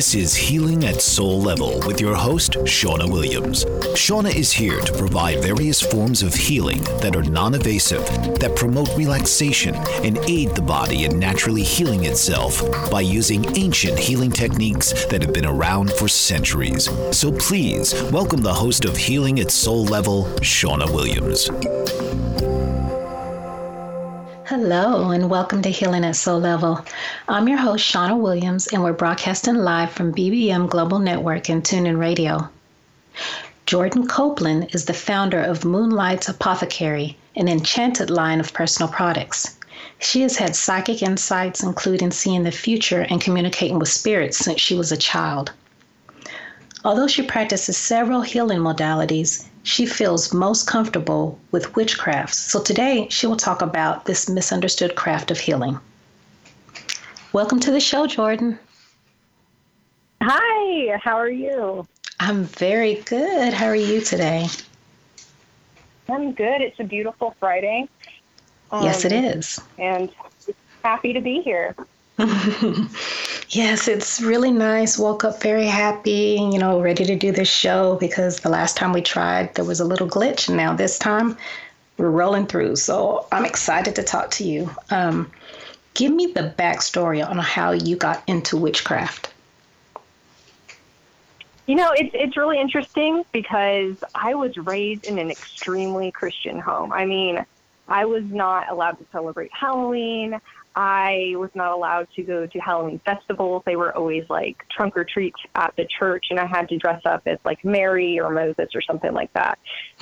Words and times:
This 0.00 0.14
is 0.14 0.34
Healing 0.34 0.86
at 0.86 1.02
Soul 1.02 1.42
Level 1.42 1.78
with 1.86 2.00
your 2.00 2.14
host, 2.14 2.52
Shauna 2.64 3.06
Williams. 3.06 3.66
Shauna 3.94 4.34
is 4.34 4.50
here 4.50 4.80
to 4.80 4.94
provide 4.94 5.42
various 5.42 5.82
forms 5.82 6.22
of 6.22 6.32
healing 6.32 6.82
that 7.02 7.14
are 7.14 7.22
non 7.22 7.52
invasive, 7.52 8.06
that 8.38 8.56
promote 8.56 8.88
relaxation 8.96 9.74
and 10.02 10.16
aid 10.20 10.56
the 10.56 10.62
body 10.62 11.04
in 11.04 11.18
naturally 11.18 11.62
healing 11.62 12.06
itself 12.06 12.62
by 12.90 13.02
using 13.02 13.44
ancient 13.58 13.98
healing 13.98 14.30
techniques 14.30 15.04
that 15.08 15.20
have 15.20 15.34
been 15.34 15.44
around 15.44 15.92
for 15.92 16.08
centuries. 16.08 16.88
So 17.14 17.30
please 17.30 17.92
welcome 18.04 18.40
the 18.40 18.54
host 18.54 18.86
of 18.86 18.96
Healing 18.96 19.38
at 19.40 19.50
Soul 19.50 19.84
Level, 19.84 20.24
Shauna 20.40 20.90
Williams. 20.90 21.50
Hello, 24.50 25.12
and 25.12 25.30
welcome 25.30 25.62
to 25.62 25.70
Healing 25.70 26.04
at 26.04 26.16
Soul 26.16 26.40
Level. 26.40 26.84
I'm 27.28 27.46
your 27.46 27.58
host, 27.58 27.84
Shauna 27.84 28.18
Williams, 28.18 28.66
and 28.66 28.82
we're 28.82 28.92
broadcasting 28.92 29.54
live 29.54 29.92
from 29.92 30.12
BBM 30.12 30.68
Global 30.68 30.98
Network 30.98 31.48
and 31.48 31.62
TuneIn 31.62 32.00
Radio. 32.00 32.48
Jordan 33.66 34.08
Copeland 34.08 34.74
is 34.74 34.86
the 34.86 34.92
founder 34.92 35.40
of 35.40 35.64
Moonlight's 35.64 36.28
Apothecary, 36.28 37.16
an 37.36 37.46
enchanted 37.46 38.10
line 38.10 38.40
of 38.40 38.52
personal 38.52 38.90
products. 38.90 39.56
She 40.00 40.22
has 40.22 40.36
had 40.36 40.56
psychic 40.56 41.00
insights, 41.00 41.62
including 41.62 42.10
seeing 42.10 42.42
the 42.42 42.50
future 42.50 43.02
and 43.02 43.20
communicating 43.20 43.78
with 43.78 43.88
spirits 43.88 44.38
since 44.38 44.60
she 44.60 44.74
was 44.74 44.90
a 44.90 44.96
child. 44.96 45.52
Although 46.84 47.06
she 47.06 47.22
practices 47.22 47.76
several 47.76 48.22
healing 48.22 48.58
modalities, 48.58 49.44
she 49.70 49.86
feels 49.86 50.34
most 50.34 50.66
comfortable 50.66 51.38
with 51.52 51.76
witchcraft. 51.76 52.34
So 52.34 52.60
today 52.60 53.06
she 53.08 53.28
will 53.28 53.36
talk 53.36 53.62
about 53.62 54.04
this 54.04 54.28
misunderstood 54.28 54.96
craft 54.96 55.30
of 55.30 55.38
healing. 55.38 55.78
Welcome 57.32 57.60
to 57.60 57.70
the 57.70 57.78
show, 57.78 58.08
Jordan. 58.08 58.58
Hi, 60.22 60.98
how 61.00 61.14
are 61.14 61.30
you? 61.30 61.86
I'm 62.18 62.44
very 62.44 62.96
good. 62.96 63.54
How 63.54 63.66
are 63.66 63.76
you 63.76 64.00
today? 64.00 64.48
I'm 66.08 66.32
good. 66.32 66.60
It's 66.60 66.80
a 66.80 66.84
beautiful 66.84 67.36
Friday. 67.38 67.88
Um, 68.72 68.84
yes, 68.84 69.04
it 69.04 69.12
is. 69.12 69.60
And 69.78 70.10
happy 70.82 71.12
to 71.12 71.20
be 71.20 71.42
here. 71.42 71.76
yes, 73.48 73.88
it's 73.88 74.20
really 74.20 74.50
nice. 74.50 74.98
Woke 74.98 75.24
up 75.24 75.40
very 75.42 75.66
happy, 75.66 76.38
you 76.52 76.58
know, 76.58 76.80
ready 76.80 77.04
to 77.04 77.16
do 77.16 77.32
this 77.32 77.48
show 77.48 77.96
because 77.96 78.40
the 78.40 78.50
last 78.50 78.76
time 78.76 78.92
we 78.92 79.00
tried, 79.00 79.54
there 79.54 79.64
was 79.64 79.80
a 79.80 79.84
little 79.84 80.08
glitch. 80.08 80.48
And 80.48 80.56
now 80.56 80.74
this 80.74 80.98
time, 80.98 81.36
we're 81.96 82.10
rolling 82.10 82.46
through. 82.46 82.76
So 82.76 83.26
I'm 83.32 83.44
excited 83.44 83.94
to 83.96 84.02
talk 84.02 84.30
to 84.32 84.44
you. 84.44 84.70
Um, 84.90 85.30
give 85.94 86.12
me 86.12 86.26
the 86.26 86.54
backstory 86.58 87.26
on 87.26 87.38
how 87.38 87.72
you 87.72 87.96
got 87.96 88.22
into 88.26 88.56
witchcraft. 88.56 89.32
You 91.66 91.76
know, 91.76 91.92
it's 91.92 92.10
it's 92.14 92.36
really 92.36 92.60
interesting 92.60 93.24
because 93.30 93.96
I 94.14 94.34
was 94.34 94.56
raised 94.56 95.04
in 95.04 95.18
an 95.18 95.30
extremely 95.30 96.10
Christian 96.10 96.58
home. 96.58 96.92
I 96.92 97.04
mean, 97.04 97.46
I 97.86 98.06
was 98.06 98.24
not 98.24 98.68
allowed 98.70 98.98
to 98.98 99.04
celebrate 99.12 99.52
Halloween. 99.52 100.40
I 100.82 101.34
was 101.36 101.50
not 101.54 101.72
allowed 101.72 102.08
to 102.16 102.22
go 102.22 102.46
to 102.46 102.58
Halloween 102.58 103.00
festivals. 103.00 103.64
They 103.66 103.76
were 103.76 103.94
always 103.94 104.24
like 104.30 104.64
trunk 104.70 104.96
or 104.96 105.04
treats 105.04 105.38
at 105.54 105.76
the 105.76 105.84
church, 105.84 106.28
and 106.30 106.40
I 106.40 106.46
had 106.46 106.70
to 106.70 106.78
dress 106.78 107.02
up 107.04 107.20
as 107.26 107.38
like 107.44 107.62
Mary 107.66 108.18
or 108.18 108.30
Moses 108.30 108.70
or 108.74 108.80
something 108.80 109.12
like 109.12 109.30
that. 109.34 109.58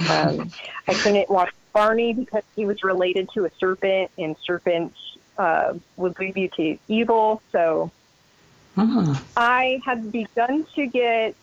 Um, 0.09 0.53
I 0.87 0.95
couldn't 0.95 1.29
watch 1.29 1.53
Barney 1.73 2.13
because 2.13 2.45
he 2.55 2.65
was 2.65 2.85
related 2.85 3.29
to 3.35 3.45
a 3.45 3.51
serpent, 3.59 4.13
and 4.19 4.37
serpents 4.47 4.97
uh, 5.37 5.75
would 5.97 6.17
lead 6.21 6.37
you 6.37 6.49
to 6.57 6.79
evil. 6.87 7.43
So 7.51 7.91
uh-huh. 8.77 9.21
I 9.37 9.81
had 9.85 10.13
begun 10.13 10.65
to 10.77 10.87
get 10.87 11.35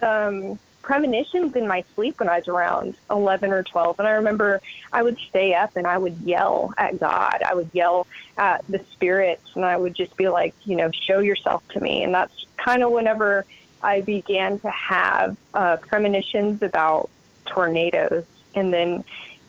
some 0.00 0.58
premonitions 0.84 1.56
in 1.56 1.66
my 1.66 1.82
sleep 1.94 2.20
when 2.20 2.28
I 2.28 2.38
was 2.38 2.46
around 2.46 2.94
11 3.10 3.52
or 3.52 3.62
12. 3.62 3.98
And 3.98 4.06
I 4.06 4.12
remember 4.12 4.60
I 4.92 5.02
would 5.02 5.18
stay 5.30 5.54
up 5.54 5.76
and 5.76 5.86
I 5.86 5.96
would 5.96 6.18
yell 6.18 6.74
at 6.76 7.00
God. 7.00 7.42
I 7.44 7.54
would 7.54 7.70
yell 7.72 8.06
at 8.36 8.64
the 8.68 8.84
spirits 8.92 9.48
and 9.54 9.64
I 9.64 9.78
would 9.78 9.94
just 9.94 10.14
be 10.16 10.28
like, 10.28 10.54
you 10.64 10.76
know, 10.76 10.90
show 10.92 11.20
yourself 11.20 11.66
to 11.70 11.80
me. 11.80 12.04
And 12.04 12.14
that's 12.14 12.46
kind 12.58 12.82
of 12.82 12.92
whenever 12.92 13.46
I 13.82 14.02
began 14.02 14.58
to 14.60 14.70
have 14.70 15.36
uh, 15.54 15.78
premonitions 15.78 16.62
about 16.62 17.08
tornadoes. 17.46 18.26
And 18.54 18.72
then 18.72 19.04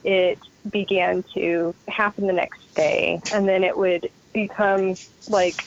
it 0.06 0.40
began 0.70 1.24
to 1.34 1.76
happen 1.90 2.28
the 2.28 2.34
next 2.34 2.74
day. 2.76 3.22
And 3.34 3.48
then 3.48 3.66
it 3.66 3.78
would 3.78 4.10
become 4.32 4.96
like 5.28 5.66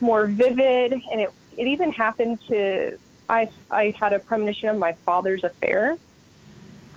more 0.00 0.26
vivid. 0.26 0.92
And 0.92 1.20
it, 1.20 1.32
it 1.56 1.66
even 1.66 1.90
happened 1.90 2.38
to 2.48 2.98
I 3.32 3.48
I 3.70 3.94
had 3.98 4.12
a 4.12 4.18
premonition 4.18 4.68
of 4.68 4.78
my 4.78 4.92
father's 4.92 5.42
affair, 5.42 5.96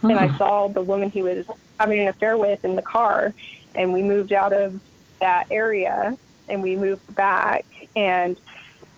and 0.04 0.14
I 0.14 0.38
saw 0.38 0.68
the 0.68 0.82
woman 0.82 1.10
he 1.10 1.22
was 1.24 1.46
having 1.80 2.00
an 2.02 2.08
affair 2.10 2.38
with 2.38 2.64
in 2.66 2.76
the 2.76 2.82
car, 2.82 3.34
and 3.74 3.94
we 3.94 4.04
moved 4.04 4.34
out 4.34 4.54
of 4.54 4.80
that 5.20 5.48
area 5.50 6.18
and 6.48 6.62
we 6.62 6.76
moved 6.76 7.16
back 7.16 7.66
and 7.96 8.38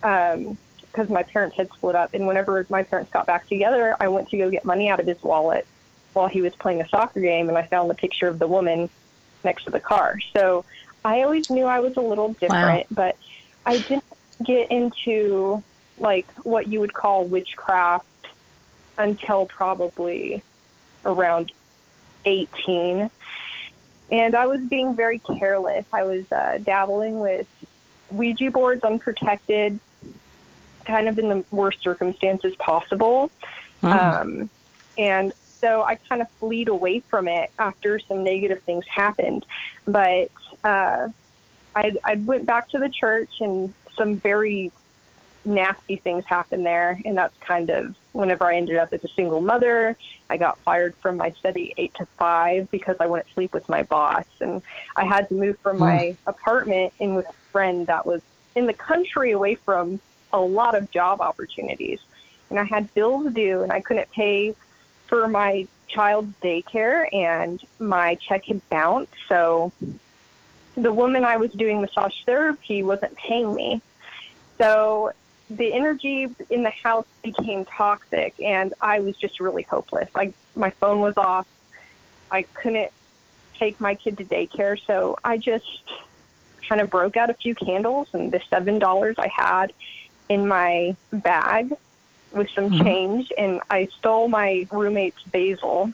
um 0.03 0.57
because 0.81 1.09
my 1.09 1.21
parents 1.23 1.55
had 1.55 1.71
split 1.73 1.95
up 1.95 2.13
and 2.13 2.25
whenever 2.25 2.65
my 2.69 2.83
parents 2.83 3.11
got 3.11 3.25
back 3.25 3.47
together 3.47 3.95
i 4.00 4.07
went 4.07 4.27
to 4.29 4.38
go 4.38 4.50
get 4.50 4.65
money 4.65 4.89
out 4.89 5.00
of 5.00 5.06
his 5.06 5.21
wallet 5.23 5.65
while 6.13 6.27
he 6.27 6.41
was 6.41 6.56
playing 6.56 6.81
a 6.81 6.89
soccer 6.89 7.21
game 7.21 7.50
and 7.50 7.57
i 7.57 7.63
found 7.63 7.89
the 7.89 7.94
picture 7.94 8.27
of 8.27 8.39
the 8.39 8.47
woman 8.47 8.89
next 9.44 9.65
to 9.65 9.69
the 9.69 9.79
car. 9.79 10.19
So 10.33 10.65
i 11.06 11.21
always 11.21 11.50
knew 11.50 11.65
i 11.65 11.79
was 11.79 11.95
a 11.97 12.01
little 12.01 12.33
different 12.33 12.89
wow. 12.89 12.95
but 13.01 13.17
i 13.65 13.77
didn't 13.77 14.03
get 14.44 14.71
into 14.71 15.63
like 15.99 16.27
what 16.44 16.67
you 16.67 16.79
would 16.79 16.94
call 16.94 17.25
witchcraft 17.25 18.05
until 18.97 19.45
probably 19.45 20.41
around 21.05 21.51
18. 22.25 23.09
And 24.09 24.35
I 24.35 24.47
was 24.47 24.61
being 24.61 24.95
very 24.95 25.19
careless. 25.19 25.85
I 25.91 26.03
was 26.03 26.31
uh, 26.31 26.59
dabbling 26.63 27.19
with 27.19 27.47
Ouija 28.11 28.51
boards 28.51 28.83
unprotected, 28.83 29.79
kind 30.85 31.09
of 31.09 31.19
in 31.19 31.29
the 31.29 31.44
worst 31.51 31.81
circumstances 31.81 32.55
possible. 32.55 33.29
Mm. 33.83 33.91
Um, 33.91 34.50
and 34.97 35.33
so 35.59 35.83
I 35.83 35.95
kind 35.95 36.21
of 36.21 36.29
fleed 36.31 36.69
away 36.69 37.01
from 37.01 37.27
it 37.27 37.51
after 37.59 38.00
some 38.00 38.23
negative 38.23 38.61
things 38.63 38.85
happened. 38.88 39.45
But 39.85 40.31
uh, 40.63 41.09
I, 41.75 41.95
I 42.03 42.15
went 42.15 42.45
back 42.45 42.69
to 42.69 42.79
the 42.79 42.89
church, 42.89 43.29
and 43.41 43.73
some 43.95 44.17
very 44.17 44.71
nasty 45.47 45.95
things 45.95 46.25
happened 46.25 46.65
there. 46.65 46.99
And 47.05 47.17
that's 47.17 47.38
kind 47.39 47.69
of 47.69 47.95
whenever 48.11 48.45
I 48.45 48.55
ended 48.55 48.77
up 48.77 48.94
as 48.94 49.03
a 49.03 49.07
single 49.09 49.41
mother, 49.41 49.95
I 50.29 50.38
got 50.38 50.57
fired 50.59 50.95
from 50.95 51.17
my 51.17 51.31
steady 51.31 51.73
eight 51.77 51.94
to 51.95 52.05
five 52.17 52.69
because 52.71 52.97
I 52.99 53.07
wouldn't 53.07 53.29
sleep 53.33 53.53
with 53.53 53.67
my 53.69 53.83
boss. 53.83 54.25
And 54.39 54.61
I 54.95 55.05
had 55.05 55.29
to 55.29 55.35
move 55.35 55.57
from 55.59 55.79
my 55.79 56.17
hmm. 56.23 56.29
apartment 56.29 56.94
in 56.99 57.15
with 57.15 57.27
a 57.29 57.51
friend 57.51 57.88
that 57.88 58.05
was 58.05 58.21
in 58.55 58.65
the 58.65 58.73
country 58.73 59.31
away 59.31 59.55
from 59.55 59.99
a 60.33 60.39
lot 60.39 60.75
of 60.75 60.91
job 60.91 61.21
opportunities. 61.21 62.00
And 62.50 62.59
I 62.59 62.63
had 62.63 62.93
bills 62.93 63.33
due 63.33 63.61
and 63.61 63.71
I 63.71 63.81
couldn't 63.81 64.09
pay 64.11 64.55
for 65.07 65.27
my 65.27 65.67
child's 65.88 66.33
daycare 66.41 67.07
and 67.13 67.61
my 67.79 68.15
check 68.15 68.45
had 68.45 68.67
bounced. 68.69 69.13
So 69.29 69.71
the 70.75 70.93
woman 70.93 71.23
I 71.25 71.38
was 71.38 71.51
doing 71.51 71.81
massage 71.81 72.23
therapy 72.25 72.83
wasn't 72.83 73.15
paying 73.15 73.53
me. 73.53 73.81
So 74.57 75.11
the 75.49 75.73
energy 75.73 76.27
in 76.49 76.63
the 76.63 76.69
house 76.69 77.05
became 77.23 77.65
toxic 77.65 78.33
and 78.41 78.73
I 78.81 78.99
was 78.99 79.15
just 79.15 79.39
really 79.39 79.63
hopeless. 79.63 80.09
Like 80.13 80.33
my 80.55 80.71
phone 80.71 80.99
was 80.99 81.17
off. 81.17 81.47
I 82.29 82.41
couldn't 82.41 82.91
take 83.57 83.79
my 83.79 83.95
kid 83.95 84.17
to 84.17 84.25
daycare, 84.25 84.79
so 84.85 85.17
I 85.23 85.38
just 85.38 85.83
kind 86.67 86.81
of 86.81 86.89
broke 86.89 87.15
out 87.15 87.29
a 87.29 87.33
few 87.33 87.55
candles 87.55 88.09
and 88.13 88.31
the 88.31 88.41
seven 88.49 88.77
dollars 88.77 89.15
I 89.17 89.29
had 89.29 89.71
in 90.27 90.47
my 90.47 90.95
bag 91.11 91.73
with 92.33 92.50
some 92.51 92.69
mm-hmm. 92.69 92.83
change 92.83 93.31
and 93.38 93.61
I 93.69 93.85
stole 93.97 94.27
my 94.27 94.67
roommate's 94.69 95.23
basil, 95.23 95.93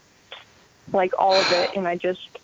like 0.92 1.14
all 1.20 1.36
of 1.36 1.52
it, 1.52 1.76
and 1.76 1.88
I 1.88 1.96
just, 1.96 2.40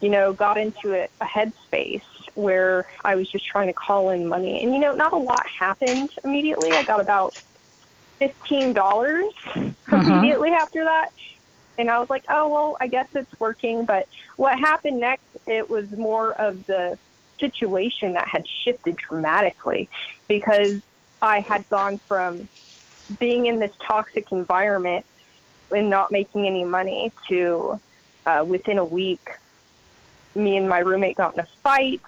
you 0.00 0.10
know, 0.10 0.34
got 0.34 0.58
into 0.58 0.94
a, 0.94 1.08
a 1.22 1.24
headspace 1.24 2.02
where 2.34 2.86
I 3.04 3.14
was 3.14 3.28
just 3.28 3.46
trying 3.46 3.68
to 3.68 3.72
call 3.72 4.10
in 4.10 4.26
money. 4.26 4.62
And, 4.62 4.72
you 4.72 4.80
know, 4.80 4.94
not 4.94 5.12
a 5.12 5.16
lot 5.16 5.46
happened 5.46 6.10
immediately. 6.24 6.72
I 6.72 6.82
got 6.82 7.00
about 7.00 7.36
$15 8.20 8.74
mm-hmm. 8.74 9.94
immediately 9.94 10.50
after 10.50 10.84
that. 10.84 11.10
And 11.78 11.90
I 11.90 11.98
was 11.98 12.08
like, 12.10 12.24
oh, 12.28 12.48
well, 12.48 12.76
I 12.80 12.86
guess 12.86 13.08
it's 13.14 13.40
working. 13.40 13.84
But 13.84 14.08
what 14.36 14.58
happened 14.58 15.00
next, 15.00 15.24
it 15.46 15.68
was 15.68 15.90
more 15.92 16.32
of 16.32 16.66
the 16.66 16.98
situation 17.40 18.12
that 18.12 18.28
had 18.28 18.46
shifted 18.46 18.96
dramatically 18.96 19.88
because 20.28 20.80
I 21.20 21.40
had 21.40 21.68
gone 21.68 21.98
from 21.98 22.48
being 23.18 23.46
in 23.46 23.58
this 23.58 23.72
toxic 23.82 24.30
environment 24.32 25.04
and 25.70 25.90
not 25.90 26.12
making 26.12 26.46
any 26.46 26.64
money 26.64 27.12
to 27.28 27.80
uh, 28.26 28.44
within 28.46 28.78
a 28.78 28.84
week 28.84 29.30
me 30.34 30.56
and 30.56 30.68
my 30.68 30.78
roommate 30.78 31.16
got 31.16 31.34
in 31.34 31.40
a 31.40 31.46
fight. 31.62 32.00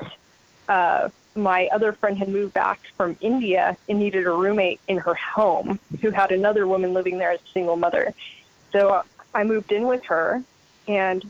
Uh, 0.69 1.09
my 1.35 1.69
other 1.69 1.93
friend 1.93 2.19
had 2.19 2.29
moved 2.29 2.55
back 2.55 2.81
from 2.97 3.17
India 3.21 3.77
and 3.89 3.99
needed 3.99 4.27
a 4.27 4.31
roommate 4.31 4.81
in 4.89 4.97
her 4.97 5.15
home 5.15 5.79
who 6.01 6.11
had 6.11 6.33
another 6.33 6.67
woman 6.67 6.95
living 6.95 7.19
there 7.19 7.31
as 7.31 7.41
a 7.41 7.53
single 7.53 7.77
mother. 7.77 8.15
So 8.73 8.89
uh, 8.89 9.03
I 9.35 9.45
moved 9.45 9.71
in 9.71 9.87
with 9.87 10.05
her, 10.07 10.43
and 10.89 11.29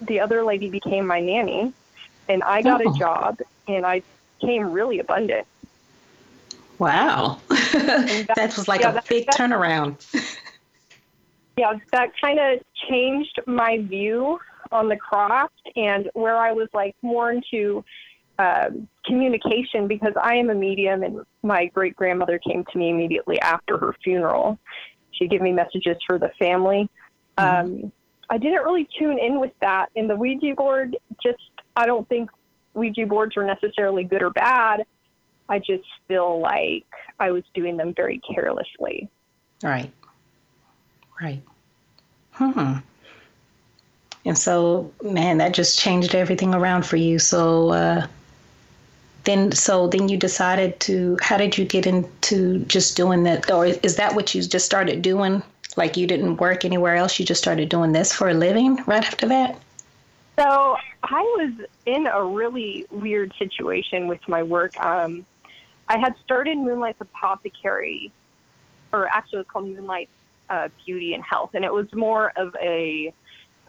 the 0.00 0.20
other 0.20 0.44
lady 0.44 0.70
became 0.70 1.06
my 1.06 1.20
nanny, 1.20 1.72
and 2.28 2.42
I 2.44 2.62
got 2.62 2.84
oh. 2.84 2.94
a 2.94 2.98
job, 2.98 3.38
and 3.66 3.84
I 3.84 4.02
became 4.40 4.70
really 4.70 5.00
abundant. 5.00 5.46
Wow. 6.78 7.40
that, 7.48 8.30
that, 8.36 8.56
was 8.56 8.68
like 8.68 8.82
yeah, 8.82 8.90
a 8.90 8.94
that, 8.94 9.08
big 9.08 9.26
that, 9.26 9.34
turnaround. 9.34 9.96
yeah, 11.56 11.78
that 11.90 12.12
kind 12.20 12.38
of 12.38 12.60
changed 12.88 13.40
my 13.46 13.78
view 13.78 14.38
on 14.72 14.88
the 14.88 14.96
craft 14.96 15.60
and 15.76 16.10
where 16.14 16.36
I 16.36 16.52
was 16.52 16.68
like 16.72 16.96
more 17.02 17.30
into 17.30 17.84
uh, 18.38 18.70
communication 19.04 19.88
because 19.88 20.12
I 20.20 20.36
am 20.36 20.50
a 20.50 20.54
medium 20.54 21.02
and 21.02 21.20
my 21.42 21.66
great 21.66 21.96
grandmother 21.96 22.38
came 22.38 22.64
to 22.72 22.78
me 22.78 22.90
immediately 22.90 23.40
after 23.40 23.78
her 23.78 23.94
funeral. 24.04 24.58
She'd 25.12 25.30
give 25.30 25.42
me 25.42 25.52
messages 25.52 25.96
for 26.06 26.18
the 26.18 26.30
family. 26.38 26.88
Mm-hmm. 27.36 27.84
Um, 27.84 27.92
I 28.30 28.38
didn't 28.38 28.62
really 28.62 28.88
tune 28.98 29.18
in 29.18 29.40
with 29.40 29.52
that. 29.60 29.86
And 29.96 30.08
the 30.08 30.16
Ouija 30.16 30.54
board, 30.54 30.96
just, 31.22 31.38
I 31.76 31.86
don't 31.86 32.08
think 32.08 32.30
Ouija 32.74 33.06
boards 33.06 33.36
are 33.36 33.44
necessarily 33.44 34.04
good 34.04 34.22
or 34.22 34.30
bad. 34.30 34.84
I 35.48 35.58
just 35.58 35.88
feel 36.06 36.40
like 36.40 36.86
I 37.18 37.30
was 37.30 37.42
doing 37.54 37.76
them 37.76 37.94
very 37.94 38.20
carelessly. 38.20 39.08
Right. 39.62 39.90
Right. 41.20 41.42
Hmm. 42.32 42.74
And 44.28 44.36
so, 44.36 44.92
man, 45.02 45.38
that 45.38 45.54
just 45.54 45.78
changed 45.78 46.14
everything 46.14 46.54
around 46.54 46.84
for 46.84 46.96
you. 46.96 47.18
So, 47.18 47.70
uh, 47.70 48.06
then, 49.24 49.52
so 49.52 49.88
then 49.88 50.10
you 50.10 50.18
decided 50.18 50.78
to, 50.80 51.16
how 51.22 51.38
did 51.38 51.56
you 51.56 51.64
get 51.64 51.86
into 51.86 52.58
just 52.66 52.94
doing 52.94 53.22
that? 53.22 53.50
Or 53.50 53.64
is 53.64 53.96
that 53.96 54.14
what 54.14 54.34
you 54.34 54.42
just 54.42 54.66
started 54.66 55.00
doing? 55.00 55.42
Like 55.78 55.96
you 55.96 56.06
didn't 56.06 56.36
work 56.36 56.66
anywhere 56.66 56.94
else? 56.94 57.18
You 57.18 57.24
just 57.24 57.40
started 57.40 57.70
doing 57.70 57.92
this 57.92 58.12
for 58.12 58.28
a 58.28 58.34
living 58.34 58.76
right 58.86 59.02
after 59.02 59.26
that? 59.28 59.58
So 60.38 60.76
I 61.04 61.22
was 61.22 61.66
in 61.86 62.06
a 62.06 62.22
really 62.22 62.84
weird 62.90 63.32
situation 63.38 64.08
with 64.08 64.20
my 64.28 64.42
work. 64.42 64.78
Um, 64.78 65.24
I 65.88 65.96
had 65.96 66.14
started 66.22 66.58
Moonlight 66.58 66.96
Apothecary, 67.00 68.12
or 68.92 69.08
actually 69.08 69.38
it 69.38 69.40
was 69.40 69.46
called 69.50 69.68
Moonlight 69.68 70.10
uh, 70.50 70.68
Beauty 70.84 71.14
and 71.14 71.24
Health, 71.24 71.52
and 71.54 71.64
it 71.64 71.72
was 71.72 71.86
more 71.94 72.30
of 72.36 72.54
a 72.60 73.14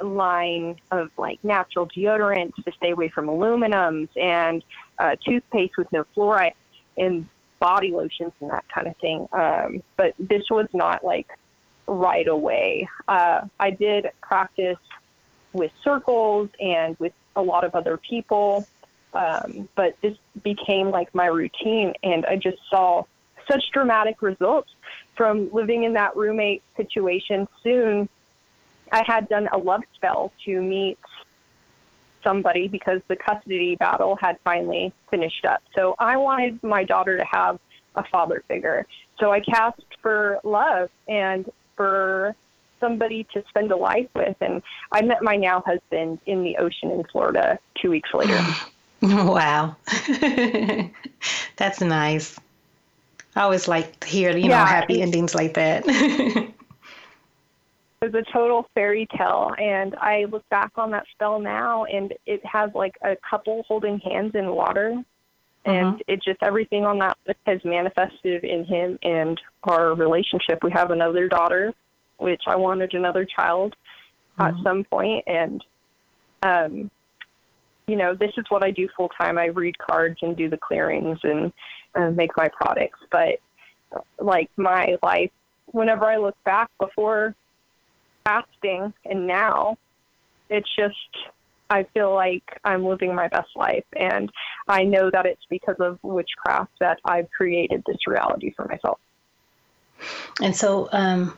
line 0.01 0.77
of 0.91 1.09
like 1.17 1.43
natural 1.43 1.87
deodorants 1.87 2.55
to 2.63 2.71
stay 2.77 2.91
away 2.91 3.09
from 3.09 3.27
aluminums 3.27 4.09
and 4.15 4.63
uh, 4.97 5.15
toothpaste 5.25 5.77
with 5.77 5.91
no 5.91 6.05
fluoride 6.15 6.53
and 6.97 7.27
body 7.59 7.91
lotions 7.91 8.31
and 8.41 8.49
that 8.51 8.65
kind 8.73 8.87
of 8.87 8.95
thing. 8.97 9.27
Um, 9.31 9.83
but 9.97 10.13
this 10.19 10.43
was 10.49 10.67
not 10.73 11.03
like 11.03 11.27
right 11.87 12.27
away. 12.27 12.87
Uh, 13.07 13.41
I 13.59 13.71
did 13.71 14.07
practice 14.21 14.77
with 15.53 15.71
circles 15.83 16.49
and 16.59 16.97
with 16.99 17.13
a 17.35 17.41
lot 17.41 17.63
of 17.63 17.75
other 17.75 17.97
people, 17.97 18.67
um, 19.13 19.67
but 19.75 19.95
this 20.01 20.17
became 20.43 20.91
like 20.91 21.13
my 21.15 21.25
routine, 21.25 21.93
and 22.03 22.25
I 22.25 22.35
just 22.35 22.57
saw 22.69 23.03
such 23.49 23.63
dramatic 23.73 24.21
results 24.21 24.69
from 25.15 25.49
living 25.51 25.83
in 25.83 25.93
that 25.93 26.15
roommate 26.15 26.61
situation. 26.77 27.47
Soon, 27.63 28.07
I 28.91 29.03
had 29.05 29.29
done 29.29 29.47
a 29.51 29.57
love 29.57 29.81
spell 29.95 30.31
to 30.45 30.61
meet 30.61 30.97
somebody 32.23 32.67
because 32.67 33.01
the 33.07 33.15
custody 33.15 33.75
battle 33.75 34.17
had 34.19 34.37
finally 34.43 34.93
finished 35.09 35.45
up. 35.45 35.61
So 35.75 35.95
I 35.99 36.17
wanted 36.17 36.61
my 36.63 36.83
daughter 36.83 37.17
to 37.17 37.25
have 37.25 37.59
a 37.95 38.03
father 38.03 38.43
figure. 38.47 38.85
So 39.19 39.31
I 39.31 39.39
cast 39.39 39.81
for 40.01 40.39
love 40.43 40.89
and 41.07 41.49
for 41.75 42.35
somebody 42.79 43.25
to 43.33 43.43
spend 43.49 43.71
a 43.71 43.75
life 43.75 44.07
with. 44.15 44.35
And 44.41 44.61
I 44.91 45.01
met 45.01 45.21
my 45.21 45.35
now 45.35 45.61
husband 45.65 46.19
in 46.25 46.43
the 46.43 46.57
ocean 46.57 46.91
in 46.91 47.03
Florida 47.05 47.59
two 47.81 47.89
weeks 47.89 48.09
later. 48.13 48.39
wow. 49.01 49.75
That's 51.57 51.81
nice. 51.81 52.39
I 53.35 53.41
always 53.41 53.67
like 53.67 53.99
to 54.01 54.07
hear, 54.07 54.31
you 54.35 54.49
yeah, 54.49 54.59
know, 54.59 54.65
happy 54.65 55.01
endings 55.01 55.35
like 55.35 55.53
that. 55.53 55.85
was 58.01 58.13
a 58.13 58.23
total 58.31 58.65
fairy 58.73 59.07
tale 59.17 59.51
and 59.57 59.95
i 59.95 60.25
look 60.31 60.47
back 60.49 60.71
on 60.77 60.91
that 60.91 61.05
spell 61.11 61.39
now 61.39 61.83
and 61.85 62.13
it 62.25 62.41
has 62.45 62.69
like 62.73 62.95
a 63.03 63.15
couple 63.29 63.63
holding 63.67 63.99
hands 63.99 64.31
in 64.35 64.49
water 64.55 65.03
and 65.65 66.01
it 66.07 66.23
just 66.23 66.41
everything 66.41 66.85
on 66.85 66.99
that 66.99 67.17
has 67.45 67.59
manifested 67.65 68.45
in 68.45 68.63
him 68.63 68.97
and 69.03 69.39
our 69.63 69.93
relationship. 69.93 70.63
We 70.63 70.71
have 70.71 70.89
another 70.91 71.27
daughter 71.27 71.73
which 72.19 72.43
i 72.47 72.55
wanted 72.55 72.93
another 72.93 73.25
child 73.25 73.75
mm-hmm. 74.37 74.55
at 74.57 74.63
some 74.63 74.83
point 74.83 75.23
and 75.27 75.63
um 76.43 76.91
you 77.87 77.95
know 77.95 78.13
this 78.13 78.31
is 78.37 78.45
what 78.49 78.63
i 78.63 78.71
do 78.71 78.87
full 78.95 79.09
time 79.09 79.37
i 79.37 79.45
read 79.45 79.77
cards 79.77 80.17
and 80.21 80.37
do 80.37 80.49
the 80.49 80.57
clearings 80.57 81.17
and 81.23 81.51
uh, 81.95 82.09
make 82.11 82.31
my 82.37 82.47
products 82.49 82.99
but 83.11 83.39
like 84.19 84.49
my 84.57 84.95
life 85.01 85.31
whenever 85.71 86.05
i 86.05 86.17
look 86.17 86.35
back 86.43 86.69
before 86.79 87.33
fasting 88.29 88.93
and 89.05 89.25
now 89.25 89.77
it's 90.49 90.69
just 90.75 90.95
I 91.71 91.83
feel 91.93 92.13
like 92.13 92.43
I'm 92.63 92.83
living 92.83 93.13
my 93.13 93.27
best 93.27 93.49
life. 93.55 93.85
And 93.95 94.31
I 94.67 94.83
know 94.83 95.11
that 95.11 95.27
it's 95.27 95.45
because 95.51 95.75
of 95.79 95.99
witchcraft 96.01 96.71
that 96.79 96.97
I've 97.05 97.29
created 97.29 97.83
this 97.85 98.07
reality 98.07 98.51
for 98.55 98.65
myself. 98.65 98.99
And 100.41 100.55
so 100.55 100.89
um 100.91 101.37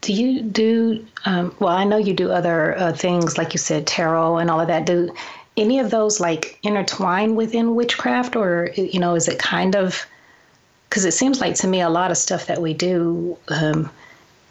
do 0.00 0.12
you 0.12 0.40
do 0.42 1.04
um, 1.24 1.54
well 1.58 1.74
i 1.76 1.82
know 1.82 1.96
you 1.96 2.14
do 2.14 2.30
other 2.30 2.78
uh, 2.78 2.92
things 2.92 3.36
like 3.36 3.52
you 3.52 3.58
said 3.58 3.88
tarot 3.88 4.38
and 4.38 4.48
all 4.48 4.60
of 4.60 4.68
that. 4.68 4.86
Do 4.86 5.12
any 5.56 5.80
of 5.80 5.90
those 5.90 6.20
like 6.20 6.58
intertwine 6.62 7.34
within 7.34 7.74
witchcraft? 7.74 8.36
Or 8.36 8.70
you 8.76 9.00
know 9.00 9.14
is 9.14 9.28
it 9.28 9.38
kind 9.38 9.74
of 9.74 10.06
because 10.88 11.04
it 11.04 11.12
seems 11.12 11.40
like 11.40 11.54
to 11.56 11.68
me 11.68 11.80
a 11.80 11.88
lot 11.90 12.10
of 12.10 12.16
stuff 12.16 12.46
that 12.46 12.60
we 12.62 12.74
do 12.74 13.36
um, 13.48 13.90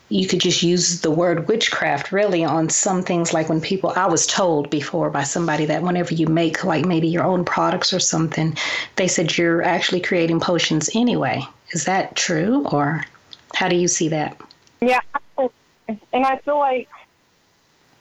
you 0.10 0.28
could 0.28 0.40
just 0.40 0.64
use 0.64 1.02
the 1.02 1.12
word 1.12 1.48
witchcraft 1.48 2.12
really 2.12 2.44
on 2.44 2.68
some 2.70 3.04
things 3.04 3.34
like 3.34 3.48
when 3.48 3.62
people 3.62 3.92
i 3.96 4.06
was 4.06 4.26
told 4.26 4.70
before 4.70 5.10
by 5.10 5.24
somebody 5.24 5.66
that 5.66 5.84
whenever 5.84 6.14
you 6.14 6.28
make 6.28 6.64
like 6.64 6.86
maybe 6.86 7.08
your 7.08 7.24
own 7.24 7.46
products 7.46 7.94
or 7.94 8.00
something 8.00 8.56
they 8.96 9.08
said 9.08 9.38
you're 9.38 9.62
actually 9.62 10.02
creating 10.02 10.40
potions 10.40 10.90
anyway 10.96 11.42
Is 11.72 11.86
that 11.86 12.16
true, 12.16 12.66
or 12.68 13.06
how 13.54 13.68
do 13.68 13.76
you 13.76 13.88
see 13.88 14.10
that? 14.10 14.40
Yeah, 14.82 15.02
and 15.38 16.26
I 16.26 16.38
feel 16.38 16.58
like 16.58 16.90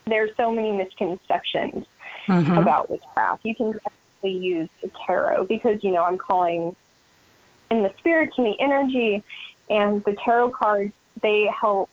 there's 0.07 0.35
so 0.37 0.51
many 0.53 0.73
misconceptions 0.73 1.87
mm-hmm. 2.27 2.57
about 2.57 2.91
witchcraft. 2.91 3.45
You 3.45 3.55
can 3.55 3.73
definitely 3.73 4.47
use 4.47 4.69
tarot 5.07 5.45
because 5.45 5.85
you 5.85 5.91
know 5.91 6.05
I'm 6.05 6.19
calling 6.19 6.75
in 7.71 7.83
the 7.83 7.93
spirits 7.99 8.39
and 8.39 8.47
the 8.47 8.59
energy, 8.59 9.23
and 9.69 10.03
the 10.05 10.17
tarot 10.25 10.51
cards 10.51 10.93
they 11.23 11.47
help 11.47 11.91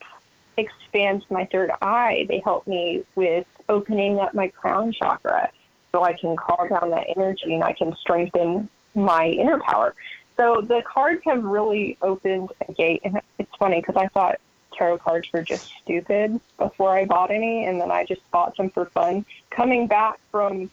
expand 0.57 1.25
my 1.29 1.45
third 1.45 1.71
eye. 1.81 2.25
They 2.27 2.39
help 2.39 2.67
me 2.67 3.03
with 3.15 3.45
opening 3.67 4.19
up 4.19 4.33
my 4.33 4.47
crown 4.49 4.91
chakra 4.91 5.49
so 5.91 6.03
I 6.03 6.13
can 6.13 6.35
call 6.35 6.67
down 6.67 6.91
that 6.91 7.07
energy 7.15 7.53
and 7.53 7.63
I 7.63 7.73
can 7.73 7.95
strengthen 7.95 8.69
my 8.93 9.27
inner 9.27 9.59
power. 9.59 9.93
So 10.37 10.61
the 10.61 10.81
cards 10.81 11.21
have 11.25 11.43
really 11.43 11.97
opened 12.01 12.51
a 12.67 12.73
gate. 12.73 13.01
And 13.03 13.21
it's 13.39 13.55
funny 13.57 13.79
because 13.81 13.95
I 13.95 14.07
thought 14.07 14.39
tarot 14.73 14.97
cards 14.99 15.27
were 15.31 15.41
just 15.41 15.71
stupid 15.81 16.39
before 16.57 16.97
I 16.97 17.05
bought 17.05 17.31
any, 17.31 17.65
and 17.65 17.79
then 17.79 17.91
I 17.91 18.03
just 18.03 18.29
bought 18.31 18.55
some 18.57 18.69
for 18.69 18.85
fun. 18.85 19.25
Coming 19.49 19.87
back 19.87 20.19
from 20.31 20.69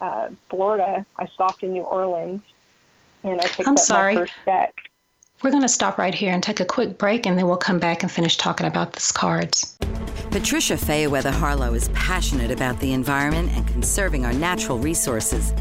uh, 0.00 0.28
Florida, 0.50 1.06
I 1.18 1.26
stopped 1.26 1.62
in 1.62 1.72
New 1.72 1.82
Orleans 1.82 2.42
and 3.22 3.40
I 3.40 3.46
picked 3.46 3.68
I'm 3.68 3.74
up 3.74 3.78
sorry. 3.78 4.14
my 4.14 4.20
first 4.20 4.34
deck. 4.44 4.74
We're 5.42 5.50
going 5.50 5.62
to 5.62 5.68
stop 5.68 5.98
right 5.98 6.14
here 6.14 6.32
and 6.32 6.42
take 6.42 6.60
a 6.60 6.64
quick 6.64 6.96
break, 6.96 7.26
and 7.26 7.38
then 7.38 7.46
we'll 7.46 7.58
come 7.58 7.78
back 7.78 8.02
and 8.02 8.10
finish 8.10 8.38
talking 8.38 8.66
about 8.66 8.94
these 8.94 9.12
cards. 9.12 9.76
Patricia 10.30 10.74
Fayerweather 10.74 11.30
Harlow 11.30 11.74
is 11.74 11.90
passionate 11.90 12.50
about 12.50 12.80
the 12.80 12.94
environment 12.94 13.50
and 13.52 13.66
conserving 13.68 14.24
our 14.24 14.32
natural 14.32 14.78
resources. 14.78 15.52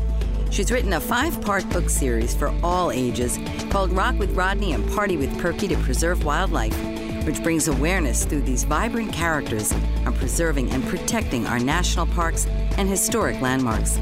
She's 0.49 0.71
written 0.71 0.93
a 0.93 1.01
five 1.01 1.41
part 1.41 1.69
book 1.71 1.89
series 1.89 2.33
for 2.33 2.53
all 2.63 2.89
ages 2.89 3.37
called 3.69 3.91
Rock 3.91 4.17
with 4.17 4.31
Rodney 4.31 4.71
and 4.71 4.89
Party 4.93 5.17
with 5.17 5.37
Perky 5.39 5.67
to 5.67 5.75
Preserve 5.77 6.23
Wildlife, 6.23 6.77
which 7.25 7.43
brings 7.43 7.67
awareness 7.67 8.23
through 8.23 8.43
these 8.43 8.63
vibrant 8.63 9.11
characters 9.11 9.73
on 10.05 10.13
preserving 10.13 10.71
and 10.71 10.85
protecting 10.85 11.45
our 11.47 11.59
national 11.59 12.05
parks 12.05 12.45
and 12.77 12.87
historic 12.87 13.41
landmarks. 13.41 13.99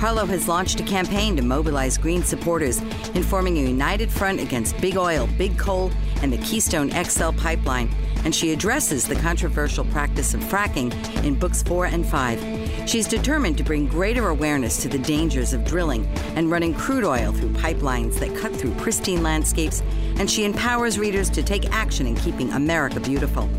Harlow 0.00 0.24
has 0.24 0.48
launched 0.48 0.80
a 0.80 0.82
campaign 0.82 1.36
to 1.36 1.42
mobilize 1.42 1.98
green 1.98 2.22
supporters 2.22 2.78
in 3.14 3.22
forming 3.22 3.58
a 3.58 3.68
united 3.68 4.10
front 4.10 4.40
against 4.40 4.80
big 4.80 4.96
oil, 4.96 5.28
big 5.36 5.58
coal, 5.58 5.92
and 6.22 6.32
the 6.32 6.38
Keystone 6.38 6.90
XL 6.90 7.32
pipeline, 7.32 7.94
and 8.24 8.34
she 8.34 8.50
addresses 8.50 9.06
the 9.06 9.14
controversial 9.16 9.84
practice 9.84 10.32
of 10.32 10.40
fracking 10.40 10.90
in 11.22 11.34
books 11.34 11.62
four 11.62 11.84
and 11.84 12.06
five. 12.06 12.40
She's 12.88 13.06
determined 13.06 13.58
to 13.58 13.62
bring 13.62 13.88
greater 13.88 14.28
awareness 14.28 14.80
to 14.80 14.88
the 14.88 14.98
dangers 14.98 15.52
of 15.52 15.66
drilling 15.66 16.06
and 16.34 16.50
running 16.50 16.72
crude 16.72 17.04
oil 17.04 17.32
through 17.32 17.50
pipelines 17.50 18.18
that 18.20 18.34
cut 18.34 18.56
through 18.56 18.72
pristine 18.76 19.22
landscapes, 19.22 19.82
and 20.16 20.30
she 20.30 20.46
empowers 20.46 20.98
readers 20.98 21.28
to 21.28 21.42
take 21.42 21.70
action 21.72 22.06
in 22.06 22.16
keeping 22.16 22.50
America 22.54 23.00
beautiful. 23.00 23.50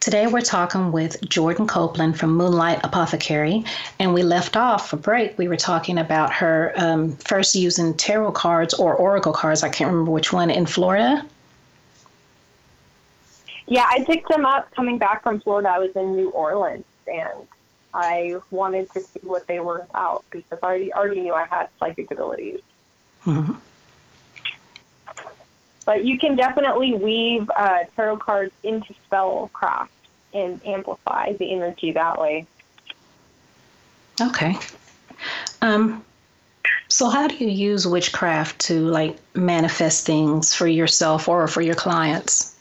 Today 0.01 0.27
we're 0.27 0.41
talking 0.41 0.93
with 0.93 1.21
Jordan 1.29 1.67
Copeland 1.67 2.19
from 2.19 2.35
Moonlight 2.35 2.81
Apothecary, 2.85 3.65
and 3.99 4.15
we 4.15 4.23
left 4.23 4.57
off 4.57 4.89
for 4.89 4.97
break. 4.97 5.37
We 5.37 5.47
were 5.47 5.57
talking 5.57 5.99
about 5.99 6.33
her 6.33 6.73
um, 6.77 7.17
first 7.17 7.55
using 7.55 7.93
tarot 7.93 8.33
cards 8.33 8.73
or 8.73 8.95
oracle 8.95 9.35
cards. 9.35 9.63
I 9.63 9.69
can't 9.69 9.91
remember 9.91 10.11
which 10.11 10.33
one 10.33 10.51
in 10.51 10.65
Florida. 10.65 11.27
Yeah, 13.71 13.87
I 13.89 14.03
picked 14.05 14.29
them 14.29 14.45
up 14.45 14.75
coming 14.75 14.99
back 14.99 15.23
from 15.23 15.41
Florida. 15.41 15.69
I 15.69 15.79
was 15.79 15.95
in 15.95 16.17
New 16.17 16.31
Orleans 16.31 16.85
and 17.07 17.47
I 17.95 18.35
wanted 18.51 18.91
to 18.93 19.01
see 19.01 19.21
what 19.23 19.47
they 19.47 19.61
were 19.61 19.87
about 19.89 20.25
because 20.31 20.59
I 20.61 20.67
already, 20.67 20.93
already 20.93 21.21
knew 21.21 21.35
I 21.35 21.45
had 21.45 21.69
psychic 21.79 22.11
abilities. 22.11 22.61
Mm-hmm. 23.25 23.55
But 25.87 26.05
you 26.05 26.19
can 26.19 26.35
definitely 26.35 26.95
weave 26.95 27.49
uh, 27.57 27.85
tarot 27.95 28.17
cards 28.17 28.53
into 28.65 28.93
spellcraft 29.09 29.89
and 30.35 30.61
amplify 30.67 31.35
the 31.35 31.53
energy 31.53 31.93
that 31.93 32.21
way. 32.21 32.47
Okay. 34.21 34.57
Um, 35.63 36.05
so 36.89 37.09
how 37.09 37.29
do 37.29 37.37
you 37.37 37.49
use 37.49 37.87
witchcraft 37.87 38.59
to 38.63 38.81
like 38.81 39.17
manifest 39.37 40.07
things 40.07 40.53
for 40.53 40.67
yourself 40.67 41.29
or 41.29 41.47
for 41.47 41.61
your 41.61 41.77
clients? 41.77 42.57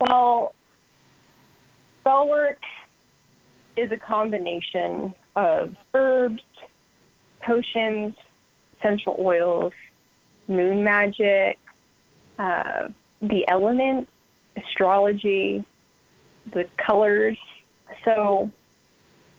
Well, 0.00 0.54
spell 2.00 2.28
work 2.28 2.58
is 3.76 3.92
a 3.92 3.98
combination 3.98 5.14
of 5.36 5.76
herbs, 5.92 6.42
potions, 7.42 8.14
essential 8.78 9.16
oils, 9.18 9.72
moon 10.48 10.82
magic, 10.82 11.58
uh, 12.38 12.88
the 13.20 13.46
elements, 13.48 14.10
astrology, 14.56 15.64
the 16.52 16.64
colors. 16.78 17.36
So, 18.04 18.50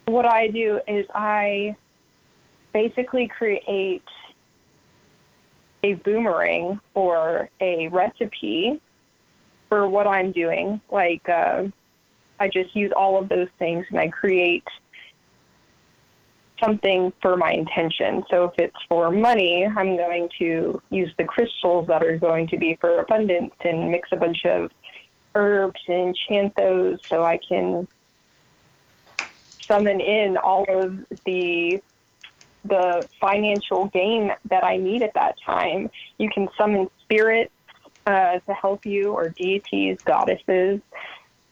what 0.05 0.25
I 0.25 0.47
do 0.47 0.79
is 0.87 1.05
I 1.15 1.75
basically 2.73 3.27
create 3.27 4.03
a 5.83 5.93
boomerang 5.93 6.79
or 6.93 7.49
a 7.59 7.87
recipe 7.87 8.79
for 9.71 9.87
what 9.87 10.05
I'm 10.05 10.33
doing. 10.33 10.81
Like, 10.91 11.27
uh, 11.29 11.63
I 12.41 12.49
just 12.49 12.75
use 12.75 12.91
all 12.93 13.17
of 13.17 13.29
those 13.29 13.47
things 13.57 13.85
and 13.89 13.97
I 13.97 14.09
create 14.09 14.65
something 16.61 17.13
for 17.21 17.37
my 17.37 17.53
intention. 17.53 18.21
So 18.29 18.43
if 18.43 18.51
it's 18.57 18.75
for 18.89 19.11
money, 19.11 19.65
I'm 19.65 19.95
going 19.95 20.27
to 20.39 20.81
use 20.89 21.13
the 21.17 21.23
crystals 21.23 21.87
that 21.87 22.03
are 22.03 22.17
going 22.17 22.49
to 22.49 22.57
be 22.57 22.77
for 22.81 22.99
abundance 22.99 23.53
and 23.63 23.89
mix 23.89 24.09
a 24.11 24.17
bunch 24.17 24.43
of 24.43 24.71
herbs 25.35 25.79
and 25.87 26.13
enchant 26.29 26.53
those 26.57 26.99
so 27.09 27.23
I 27.23 27.39
can 27.47 27.87
summon 29.71 30.01
in 30.01 30.35
all 30.35 30.65
of 30.67 30.97
the 31.25 31.81
the 32.65 33.07
financial 33.19 33.85
gain 33.87 34.31
that 34.49 34.63
I 34.63 34.77
need 34.77 35.01
at 35.01 35.13
that 35.15 35.35
time. 35.43 35.89
You 36.19 36.29
can 36.29 36.47
summon 36.59 36.89
spirits 37.03 37.51
uh, 38.05 38.39
to 38.39 38.53
help 38.53 38.85
you, 38.85 39.11
or 39.11 39.29
deities, 39.29 39.99
goddesses. 40.03 40.81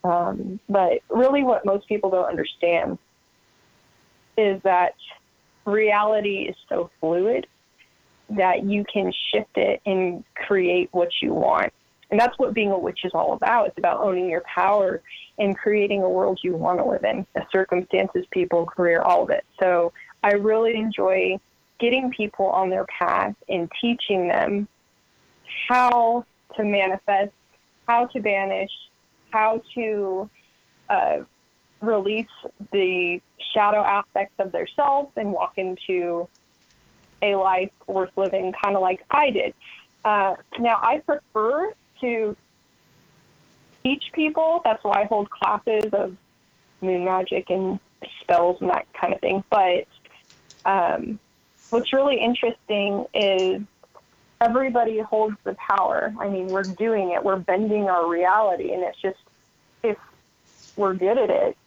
Um, 0.03 0.59
but 0.69 0.99
really, 1.09 1.43
what 1.43 1.65
most 1.65 1.87
people 1.87 2.09
don't 2.09 2.27
understand 2.27 2.97
is 4.37 4.61
that 4.63 4.95
reality 5.65 6.47
is 6.49 6.55
so 6.67 6.89
fluid 6.99 7.45
that 8.29 8.63
you 8.63 8.85
can 8.91 9.11
shift 9.31 9.57
it 9.57 9.81
and 9.85 10.23
create 10.35 10.89
what 10.91 11.09
you 11.21 11.33
want. 11.33 11.73
And 12.11 12.19
that's 12.19 12.37
what 12.39 12.53
being 12.53 12.71
a 12.71 12.77
witch 12.77 13.01
is 13.03 13.11
all 13.13 13.33
about. 13.33 13.67
It's 13.67 13.77
about 13.77 14.01
owning 14.01 14.29
your 14.29 14.41
power 14.41 15.01
and 15.37 15.57
creating 15.57 16.01
a 16.01 16.09
world 16.09 16.39
you 16.43 16.55
want 16.55 16.79
to 16.79 16.85
live 16.85 17.03
in, 17.03 17.25
the 17.35 17.45
circumstances, 17.51 18.25
people, 18.31 18.65
career, 18.65 19.01
all 19.01 19.23
of 19.23 19.29
it. 19.29 19.45
So 19.59 19.93
I 20.23 20.33
really 20.33 20.75
enjoy 20.75 21.39
getting 21.79 22.11
people 22.11 22.47
on 22.47 22.69
their 22.69 22.85
path 22.85 23.35
and 23.47 23.71
teaching 23.79 24.27
them 24.27 24.67
how 25.67 26.25
to 26.55 26.63
manifest, 26.63 27.31
how 27.87 28.05
to 28.07 28.19
banish, 28.19 28.71
how 29.31 29.61
to 29.75 30.29
uh, 30.89 31.17
release 31.81 32.27
the 32.71 33.21
shadow 33.53 33.81
aspects 33.81 34.35
of 34.39 34.51
their 34.51 34.67
self 34.75 35.09
and 35.15 35.31
walk 35.31 35.53
into 35.57 36.27
a 37.21 37.35
life 37.35 37.71
worth 37.87 38.11
living, 38.15 38.53
kind 38.63 38.75
of 38.75 38.81
like 38.81 39.03
I 39.11 39.29
did. 39.29 39.53
Uh, 40.03 40.35
now, 40.59 40.79
I 40.81 40.99
prefer 40.99 41.73
to 42.01 42.35
teach 43.83 44.03
people. 44.13 44.61
That's 44.63 44.83
why 44.83 45.01
I 45.01 45.05
hold 45.05 45.29
classes 45.29 45.89
of 45.93 46.15
moon 46.81 47.05
magic 47.05 47.49
and 47.49 47.79
spells 48.21 48.57
and 48.61 48.69
that 48.69 48.87
kind 48.93 49.13
of 49.13 49.19
thing. 49.19 49.43
But 49.49 49.87
um, 50.65 51.19
what's 51.69 51.91
really 51.91 52.19
interesting 52.19 53.05
is 53.13 53.61
everybody 54.41 54.99
holds 54.99 55.35
the 55.43 55.55
power. 55.55 56.13
I 56.19 56.29
mean, 56.29 56.47
we're 56.47 56.63
doing 56.63 57.11
it, 57.11 57.23
we're 57.23 57.37
bending 57.37 57.89
our 57.89 58.07
reality, 58.07 58.71
and 58.71 58.83
it's 58.83 58.99
just 59.01 59.19
if 59.83 59.97
we're 60.75 60.93
good 60.93 61.17
at 61.17 61.29
it, 61.29 61.57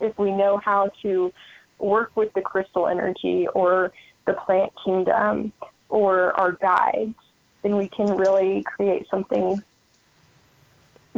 if 0.00 0.18
we 0.18 0.32
know 0.32 0.58
how 0.58 0.90
to 1.02 1.32
work 1.78 2.12
with 2.14 2.32
the 2.32 2.40
crystal 2.40 2.86
energy 2.86 3.46
or 3.48 3.92
the 4.26 4.32
plant 4.32 4.72
kingdom 4.84 5.52
or 5.88 6.32
our 6.32 6.52
guides, 6.52 7.14
then 7.62 7.76
we 7.76 7.88
can 7.88 8.16
really 8.16 8.62
create 8.62 9.06
something 9.10 9.62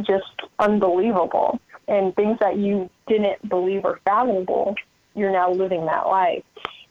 just 0.01 0.41
unbelievable. 0.59 1.59
And 1.87 2.15
things 2.15 2.37
that 2.39 2.57
you 2.57 2.89
didn't 3.07 3.47
believe 3.49 3.83
were 3.83 3.99
fathomable, 4.05 4.75
you're 5.15 5.31
now 5.31 5.51
living 5.51 5.85
that 5.85 6.07
life. 6.07 6.43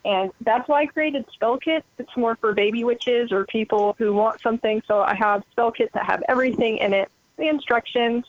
And 0.05 0.31
that's 0.41 0.69
why 0.69 0.83
I 0.83 0.87
created 0.87 1.27
spell 1.33 1.59
kits. 1.59 1.87
It's 1.99 2.17
more 2.17 2.37
for 2.37 2.53
baby 2.53 2.85
witches 2.85 3.33
or 3.33 3.45
people 3.47 3.95
who 3.99 4.13
want 4.13 4.41
something. 4.41 4.83
So 4.87 5.01
I 5.01 5.15
have 5.15 5.43
spell 5.51 5.71
kits 5.71 5.93
that 5.95 6.07
have 6.07 6.23
everything 6.29 6.79
in 6.79 6.95
it, 6.95 7.11
the 7.37 7.49
instructions, 7.49 8.25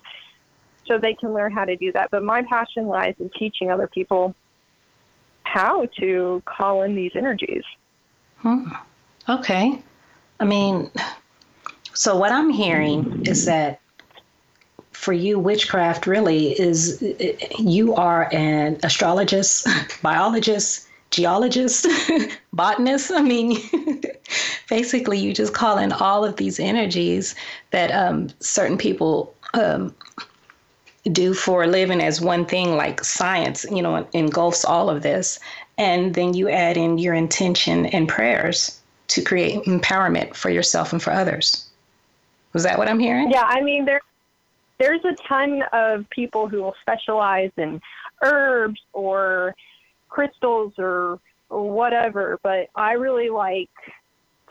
so 0.85 0.97
they 0.97 1.13
can 1.13 1.33
learn 1.33 1.51
how 1.51 1.65
to 1.65 1.75
do 1.75 1.91
that. 1.91 2.09
But 2.11 2.23
my 2.23 2.41
passion 2.43 2.87
lies 2.87 3.15
in 3.19 3.29
teaching 3.37 3.71
other 3.71 3.87
people 3.87 4.35
how 5.43 5.85
to 5.99 6.41
call 6.45 6.83
in 6.83 6.95
these 6.95 7.11
energies. 7.15 7.63
Hmm. 8.37 8.69
Okay. 9.27 9.81
I 10.39 10.45
mean, 10.45 10.89
so 11.93 12.17
what 12.17 12.31
I'm 12.31 12.49
hearing 12.49 13.25
is 13.25 13.45
that 13.45 13.79
for 14.91 15.13
you, 15.13 15.39
witchcraft 15.39 16.07
really 16.07 16.59
is 16.59 17.01
you 17.57 17.95
are 17.95 18.27
an 18.33 18.79
astrologist, 18.83 19.67
biologist, 20.01 20.88
geologist, 21.11 21.87
botanist. 22.53 23.11
I 23.11 23.21
mean, 23.21 23.57
basically, 24.69 25.19
you 25.19 25.33
just 25.33 25.53
call 25.53 25.77
in 25.77 25.91
all 25.91 26.23
of 26.23 26.35
these 26.35 26.59
energies 26.59 27.35
that 27.71 27.91
um, 27.91 28.29
certain 28.39 28.77
people 28.77 29.33
um, 29.53 29.93
do 31.11 31.33
for 31.33 31.63
a 31.63 31.67
living 31.67 32.01
as 32.01 32.21
one 32.21 32.45
thing, 32.45 32.75
like 32.75 33.03
science, 33.03 33.65
you 33.71 33.81
know, 33.81 34.07
engulfs 34.13 34.65
all 34.65 34.89
of 34.89 35.01
this. 35.01 35.39
And 35.77 36.13
then 36.13 36.33
you 36.33 36.49
add 36.49 36.77
in 36.77 36.97
your 36.97 37.13
intention 37.13 37.85
and 37.87 38.07
prayers 38.07 38.79
to 39.07 39.21
create 39.21 39.63
empowerment 39.63 40.35
for 40.35 40.49
yourself 40.49 40.93
and 40.93 41.01
for 41.01 41.11
others. 41.11 41.65
Was 42.53 42.63
that 42.63 42.77
what 42.77 42.87
I'm 42.87 42.99
hearing? 42.99 43.31
Yeah, 43.31 43.43
I 43.43 43.61
mean, 43.61 43.85
there 43.85 44.01
there's 44.79 45.03
a 45.03 45.15
ton 45.27 45.61
of 45.73 46.09
people 46.09 46.47
who 46.47 46.61
will 46.61 46.75
specialize 46.81 47.51
in 47.57 47.81
herbs 48.23 48.79
or 48.93 49.53
crystals 50.09 50.73
or 50.77 51.19
whatever, 51.49 52.39
but 52.43 52.69
I 52.75 52.93
really 52.93 53.29
like 53.29 53.69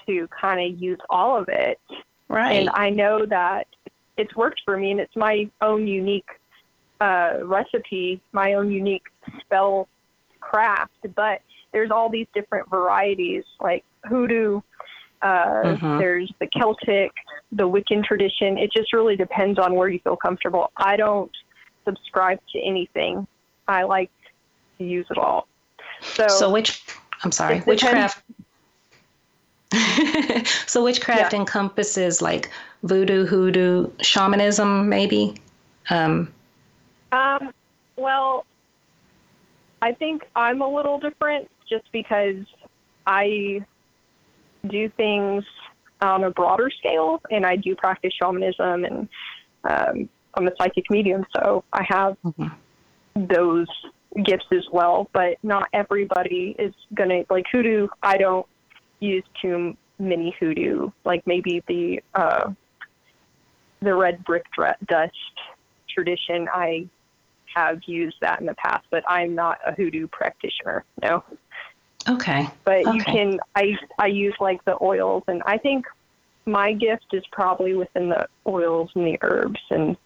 to 0.06 0.28
kind 0.28 0.60
of 0.60 0.80
use 0.80 0.98
all 1.10 1.38
of 1.38 1.48
it. 1.48 1.78
Right. 2.28 2.52
And 2.52 2.70
I 2.70 2.90
know 2.90 3.24
that 3.26 3.66
it's 4.16 4.34
worked 4.34 4.62
for 4.64 4.76
me 4.76 4.90
and 4.90 5.00
it's 5.00 5.16
my 5.16 5.48
own 5.60 5.86
unique 5.86 6.28
uh, 7.00 7.38
recipe, 7.42 8.20
my 8.32 8.54
own 8.54 8.70
unique 8.70 9.04
spell 9.40 9.88
craft, 10.40 11.06
but 11.14 11.40
there's 11.72 11.90
all 11.90 12.08
these 12.08 12.26
different 12.34 12.68
varieties 12.70 13.44
like 13.60 13.84
hoodoo, 14.04 14.60
uh, 15.22 15.62
mm-hmm. 15.64 15.98
there's 15.98 16.32
the 16.40 16.46
Celtic, 16.46 17.12
the 17.52 17.68
Wiccan 17.68 18.04
tradition. 18.04 18.56
It 18.58 18.72
just 18.72 18.92
really 18.92 19.16
depends 19.16 19.58
on 19.58 19.74
where 19.74 19.88
you 19.88 19.98
feel 20.00 20.16
comfortable. 20.16 20.70
I 20.76 20.96
don't 20.96 21.30
subscribe 21.84 22.38
to 22.52 22.60
anything. 22.60 23.26
I 23.66 23.82
like 23.82 24.10
to 24.78 24.84
use 24.84 25.06
it 25.10 25.18
all. 25.18 25.46
So, 26.00 26.28
so 26.28 26.50
which, 26.50 26.82
I'm 27.24 27.32
sorry, 27.32 27.62
witchcraft. 27.66 28.22
so 30.66 30.82
witchcraft 30.84 31.32
yeah. 31.32 31.40
encompasses 31.40 32.22
like 32.22 32.50
voodoo, 32.82 33.26
hoodoo, 33.26 33.90
shamanism, 34.00 34.88
maybe. 34.88 35.34
Um, 35.90 36.32
um, 37.12 37.52
well, 37.96 38.46
I 39.82 39.92
think 39.92 40.24
I'm 40.34 40.60
a 40.62 40.68
little 40.68 40.98
different 40.98 41.50
just 41.68 41.90
because 41.92 42.44
I 43.06 43.64
do 44.66 44.88
things 44.90 45.44
on 46.00 46.24
a 46.24 46.30
broader 46.30 46.70
scale, 46.70 47.20
and 47.30 47.44
I 47.44 47.56
do 47.56 47.74
practice 47.74 48.12
shamanism, 48.14 48.84
and 48.84 49.08
um, 49.64 50.08
I'm 50.34 50.46
a 50.46 50.52
psychic 50.56 50.90
medium, 50.90 51.26
so 51.34 51.64
I 51.72 51.84
have 51.88 52.16
mm-hmm. 52.24 53.26
those 53.26 53.66
gifts 54.24 54.46
as 54.52 54.64
well. 54.72 55.08
But 55.12 55.38
not 55.42 55.68
everybody 55.72 56.54
is 56.58 56.74
gonna 56.94 57.24
like 57.30 57.46
hoodoo. 57.50 57.88
I 58.02 58.16
don't 58.16 58.46
use 59.00 59.24
too 59.40 59.76
many 59.98 60.34
hoodoo, 60.38 60.90
like 61.04 61.26
maybe 61.26 61.62
the 61.66 62.02
uh, 62.14 62.52
the 63.80 63.94
red 63.94 64.24
brick 64.24 64.44
dust 64.86 65.12
tradition. 65.88 66.48
I 66.52 66.88
have 67.54 67.80
used 67.86 68.16
that 68.20 68.40
in 68.40 68.46
the 68.46 68.54
past, 68.54 68.86
but 68.90 69.02
I'm 69.08 69.34
not 69.34 69.58
a 69.66 69.72
hoodoo 69.72 70.06
practitioner. 70.08 70.84
No. 71.02 71.24
Okay. 72.08 72.48
But 72.64 72.86
okay. 72.86 72.96
you 72.96 73.04
can. 73.04 73.40
I 73.54 73.76
I 73.98 74.06
use 74.06 74.34
like 74.40 74.64
the 74.64 74.76
oils, 74.82 75.24
and 75.28 75.42
I 75.44 75.58
think 75.58 75.86
my 76.46 76.72
gift 76.72 77.06
is 77.12 77.24
probably 77.32 77.74
within 77.74 78.08
the 78.08 78.26
oils 78.46 78.90
and 78.94 79.06
the 79.06 79.18
herbs, 79.22 79.60
and 79.70 79.96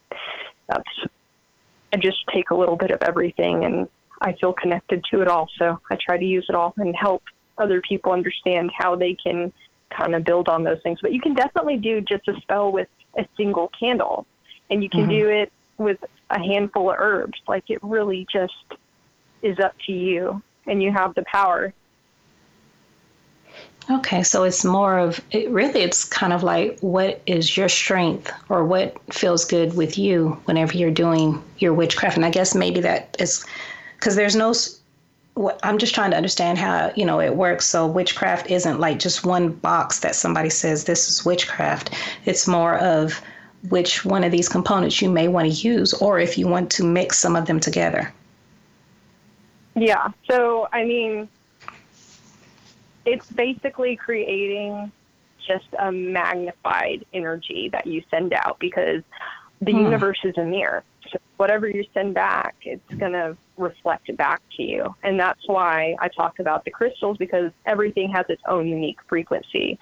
that's. 0.69 0.89
I 1.93 1.97
just 1.99 2.19
take 2.33 2.51
a 2.51 2.55
little 2.55 2.77
bit 2.77 2.91
of 2.91 3.03
everything, 3.03 3.65
and 3.65 3.89
I 4.21 4.33
feel 4.35 4.53
connected 4.53 5.05
to 5.11 5.21
it 5.21 5.29
all. 5.29 5.49
So 5.59 5.79
I 5.91 5.97
try 5.97 6.17
to 6.17 6.25
use 6.25 6.47
it 6.49 6.55
all 6.55 6.73
and 6.77 6.95
help 6.97 7.23
other 7.59 7.81
people 7.83 8.13
understand 8.13 8.71
how 8.77 8.97
they 8.97 9.15
can 9.15 9.53
kind 9.91 10.15
of 10.15 10.25
build 10.25 10.49
on 10.49 10.65
those 10.65 10.81
things. 10.83 10.99
But 11.03 11.13
you 11.13 11.21
can 11.21 11.35
definitely 11.35 11.77
do 11.77 12.01
just 12.01 12.27
a 12.29 12.41
spell 12.41 12.73
with 12.73 12.89
a 13.19 13.27
single 13.37 13.71
candle, 13.79 14.27
and 14.71 14.83
you 14.83 14.89
can 14.89 15.03
mm-hmm. 15.03 15.11
do 15.11 15.29
it 15.29 15.53
with 15.79 15.99
a 16.31 16.39
handful 16.39 16.91
of 16.91 16.97
herbs. 16.99 17.39
Like 17.47 17.65
it 17.69 17.83
really 17.83 18.27
just 18.33 18.55
is 19.43 19.59
up 19.59 19.75
to 19.87 19.93
you, 19.93 20.43
and 20.67 20.83
you 20.83 20.93
have 20.93 21.15
the 21.15 21.25
power. 21.31 21.75
Okay, 23.91 24.23
so 24.23 24.45
it's 24.45 24.65
more 24.65 24.99
of 24.99 25.21
it 25.33 25.51
really 25.51 25.81
it's 25.81 26.05
kind 26.05 26.33
of 26.33 26.43
like 26.43 26.79
what 26.81 27.21
is 27.27 27.57
your 27.57 27.69
strength 27.69 28.31
or 28.49 28.65
what 28.65 28.97
feels 29.13 29.45
good 29.45 29.75
with 29.77 29.99
you 29.99 30.41
whenever 30.45 30.77
you're 30.77 30.91
doing 30.91 31.43
your 31.59 31.75
witchcraft. 31.75 32.17
And 32.17 32.25
I 32.25 32.31
guess 32.31 32.55
maybe 32.55 32.81
that 32.81 33.17
is 33.19 33.45
because 33.97 34.15
there's 34.15 34.37
no 34.37 34.55
I'm 35.63 35.79
just 35.79 35.95
trying 35.95 36.11
to 36.11 36.17
understand 36.17 36.59
how, 36.59 36.93
you 36.95 37.07
know, 37.07 37.21
it 37.21 37.35
works. 37.35 37.65
So 37.67 37.87
witchcraft 37.87 38.51
isn't 38.51 38.79
like 38.79 38.99
just 38.99 39.25
one 39.25 39.53
box 39.53 40.01
that 40.01 40.15
somebody 40.15 40.51
says 40.51 40.85
this 40.85 41.09
is 41.09 41.25
witchcraft. 41.25 41.95
It's 42.27 42.47
more 42.47 42.77
of 42.79 43.21
which 43.71 44.05
one 44.05 44.25
of 44.25 44.33
these 44.33 44.49
components 44.49 45.01
you 45.01 45.11
may 45.11 45.29
want 45.29 45.51
to 45.51 45.55
use 45.55 45.95
or 45.95 46.19
if 46.19 46.37
you 46.37 46.47
want 46.47 46.71
to 46.73 46.85
mix 46.85 47.19
some 47.19 47.35
of 47.35 47.47
them 47.47 47.61
together. 47.61 48.13
Yeah. 49.75 50.11
So, 50.29 50.69
I 50.73 50.85
mean, 50.85 51.29
it's 53.05 53.31
basically 53.31 53.97
creating 53.97 54.93
just 55.47 55.67
a 55.79 55.91
magnified 55.91 57.05
energy 57.13 57.69
that 57.73 57.87
you 57.87 58.03
send 58.11 58.33
out 58.33 58.59
because 58.61 59.03
the 59.61 59.73
hmm. 59.73 59.79
universe 59.79 60.19
is 60.25 60.37
a 60.39 60.45
mirror. 60.45 60.85
So 61.11 61.19
whatever 61.37 61.69
you 61.69 61.85
send 61.95 62.15
back, 62.15 62.55
it's 62.63 62.95
going 62.95 63.13
to 63.13 63.37
reflect 63.57 64.15
back 64.17 64.41
to 64.57 64.63
you. 64.63 64.95
And 65.03 65.19
that's 65.19 65.47
why 65.47 65.97
I 65.99 66.09
talk 66.09 66.39
about 66.39 66.65
the 66.65 66.71
crystals 66.71 67.17
because 67.19 67.51
everything 67.67 68.11
has 68.13 68.27
its 68.29 68.43
own 68.47 68.69
unique 68.69 68.99
frequency 69.09 69.79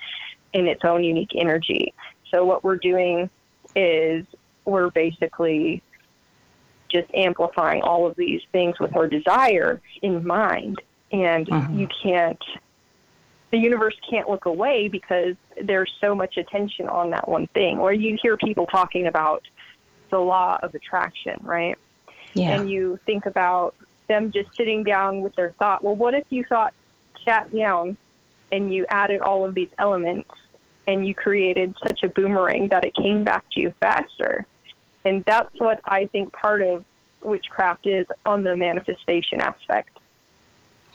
and 0.54 0.66
its 0.66 0.84
own 0.84 1.04
unique 1.04 1.32
energy. 1.36 1.94
So 2.30 2.44
what 2.44 2.64
we're 2.64 2.76
doing 2.76 3.30
is 3.76 4.24
we're 4.64 4.90
basically 4.90 5.82
just 6.88 7.08
amplifying 7.14 7.82
all 7.82 8.06
of 8.06 8.16
these 8.16 8.42
things 8.50 8.78
with 8.80 8.96
our 8.96 9.06
desire 9.06 9.80
in 10.02 10.26
mind. 10.26 10.80
And 11.12 11.46
mm-hmm. 11.46 11.78
you 11.78 11.88
can't 12.02 12.42
the 13.50 13.58
universe 13.58 13.96
can't 14.08 14.28
look 14.28 14.46
away 14.46 14.88
because 14.88 15.34
there's 15.60 15.92
so 16.00 16.14
much 16.14 16.36
attention 16.36 16.88
on 16.88 17.10
that 17.10 17.28
one 17.28 17.46
thing. 17.48 17.78
Or 17.78 17.92
you 17.92 18.16
hear 18.22 18.36
people 18.36 18.66
talking 18.66 19.06
about 19.06 19.42
the 20.10 20.18
law 20.18 20.58
of 20.62 20.74
attraction, 20.74 21.36
right? 21.42 21.76
Yeah. 22.34 22.60
And 22.60 22.70
you 22.70 22.98
think 23.06 23.26
about 23.26 23.74
them 24.08 24.30
just 24.32 24.54
sitting 24.56 24.84
down 24.84 25.20
with 25.20 25.34
their 25.34 25.54
thought. 25.58 25.82
Well, 25.82 25.96
what 25.96 26.14
if 26.14 26.24
you 26.30 26.44
thought 26.44 26.74
sat 27.24 27.54
down 27.54 27.96
and 28.52 28.72
you 28.72 28.86
added 28.88 29.20
all 29.20 29.44
of 29.44 29.54
these 29.54 29.70
elements 29.78 30.30
and 30.86 31.06
you 31.06 31.14
created 31.14 31.74
such 31.86 32.02
a 32.02 32.08
boomerang 32.08 32.68
that 32.68 32.84
it 32.84 32.94
came 32.94 33.24
back 33.24 33.44
to 33.52 33.60
you 33.60 33.74
faster? 33.80 34.46
And 35.04 35.24
that's 35.24 35.54
what 35.58 35.80
I 35.84 36.06
think 36.06 36.32
part 36.32 36.62
of 36.62 36.84
witchcraft 37.22 37.86
is 37.86 38.06
on 38.26 38.44
the 38.44 38.56
manifestation 38.56 39.40
aspect. 39.40 39.98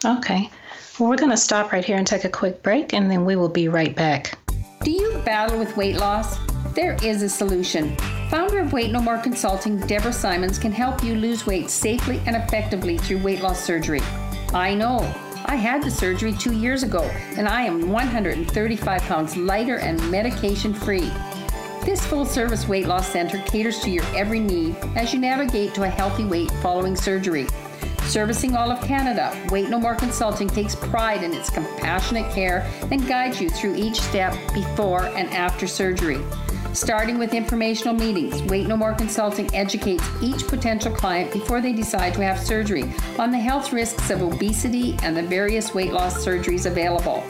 Okay. 0.06 0.52
Well, 1.00 1.10
we're 1.10 1.18
going 1.18 1.32
to 1.32 1.38
stop 1.38 1.72
right 1.72 1.84
here 1.84 1.98
and 1.98 2.06
take 2.06 2.26
a 2.26 2.30
quick 2.30 2.62
break, 2.62 2.94
and 2.94 3.10
then 3.10 3.26
we 3.26 3.36
will 3.36 3.50
be 3.50 3.68
right 3.68 3.96
back. 3.96 4.38
Do 4.84 4.92
you 4.92 5.20
battle 5.26 5.58
with 5.58 5.76
weight 5.76 5.98
loss? 5.98 6.38
There 6.76 6.96
is 7.04 7.24
a 7.24 7.30
solution. 7.30 7.98
Founder 8.30 8.60
of 8.60 8.72
Weight 8.72 8.92
No 8.92 9.02
More 9.02 9.18
Consulting, 9.18 9.80
Deborah 9.88 10.14
Simons, 10.14 10.60
can 10.60 10.72
help 10.72 11.04
you 11.04 11.16
lose 11.16 11.48
weight 11.48 11.72
safely 11.72 12.22
and 12.28 12.36
effectively 12.36 12.98
through 12.98 13.24
weight 13.24 13.42
loss 13.42 13.64
surgery. 13.64 14.02
I 14.54 14.76
know. 14.76 15.00
I 15.46 15.56
had 15.56 15.82
the 15.82 15.90
surgery 15.90 16.34
two 16.34 16.54
years 16.54 16.84
ago, 16.84 17.04
and 17.38 17.48
I 17.48 17.64
am 17.64 17.90
135 17.90 19.02
pounds 19.04 19.36
lighter 19.36 19.80
and 19.80 20.12
medication 20.12 20.74
free. 20.74 21.12
This 21.84 22.06
full 22.06 22.26
service 22.26 22.68
weight 22.68 22.88
loss 22.88 23.08
center 23.12 23.40
caters 23.40 23.80
to 23.82 23.90
your 23.90 24.06
every 24.16 24.40
need 24.40 24.76
as 24.96 25.14
you 25.14 25.20
navigate 25.20 25.74
to 25.76 25.84
a 25.84 25.90
healthy 25.90 26.26
weight 26.26 26.52
following 26.62 26.96
surgery. 26.96 27.48
Servicing 28.08 28.56
all 28.56 28.72
of 28.72 28.80
Canada, 28.82 29.36
Weight 29.50 29.70
No 29.70 29.80
More 29.80 29.96
Consulting 29.96 30.48
takes 30.48 30.76
pride 30.76 31.24
in 31.24 31.34
its 31.34 31.50
compassionate 31.50 32.32
care 32.32 32.70
and 32.92 33.06
guides 33.08 33.42
you 33.42 33.50
through 33.50 33.76
each 33.76 34.00
step 34.00 34.34
before 34.54 35.06
and 35.06 35.30
after 35.32 35.68
surgery. 35.68 36.22
Starting 36.74 37.18
with 37.18 37.34
informational 37.34 37.94
meetings, 37.94 38.44
Weight 38.44 38.68
No 38.68 38.78
More 38.78 38.94
Consulting 38.94 39.54
educates 39.56 40.08
each 40.22 40.46
potential 40.48 40.92
client 40.92 41.34
before 41.34 41.62
they 41.62 41.74
decide 41.74 42.14
to 42.14 42.24
have 42.24 42.40
surgery 42.40 42.84
on 43.18 43.32
the 43.32 43.40
health 43.40 43.74
risks 43.74 44.10
of 44.10 44.22
obesity 44.22 44.98
and 45.02 45.18
the 45.18 45.24
various 45.24 45.74
weight 45.74 45.92
loss 45.92 46.24
surgeries 46.26 46.66
available. 46.66 47.24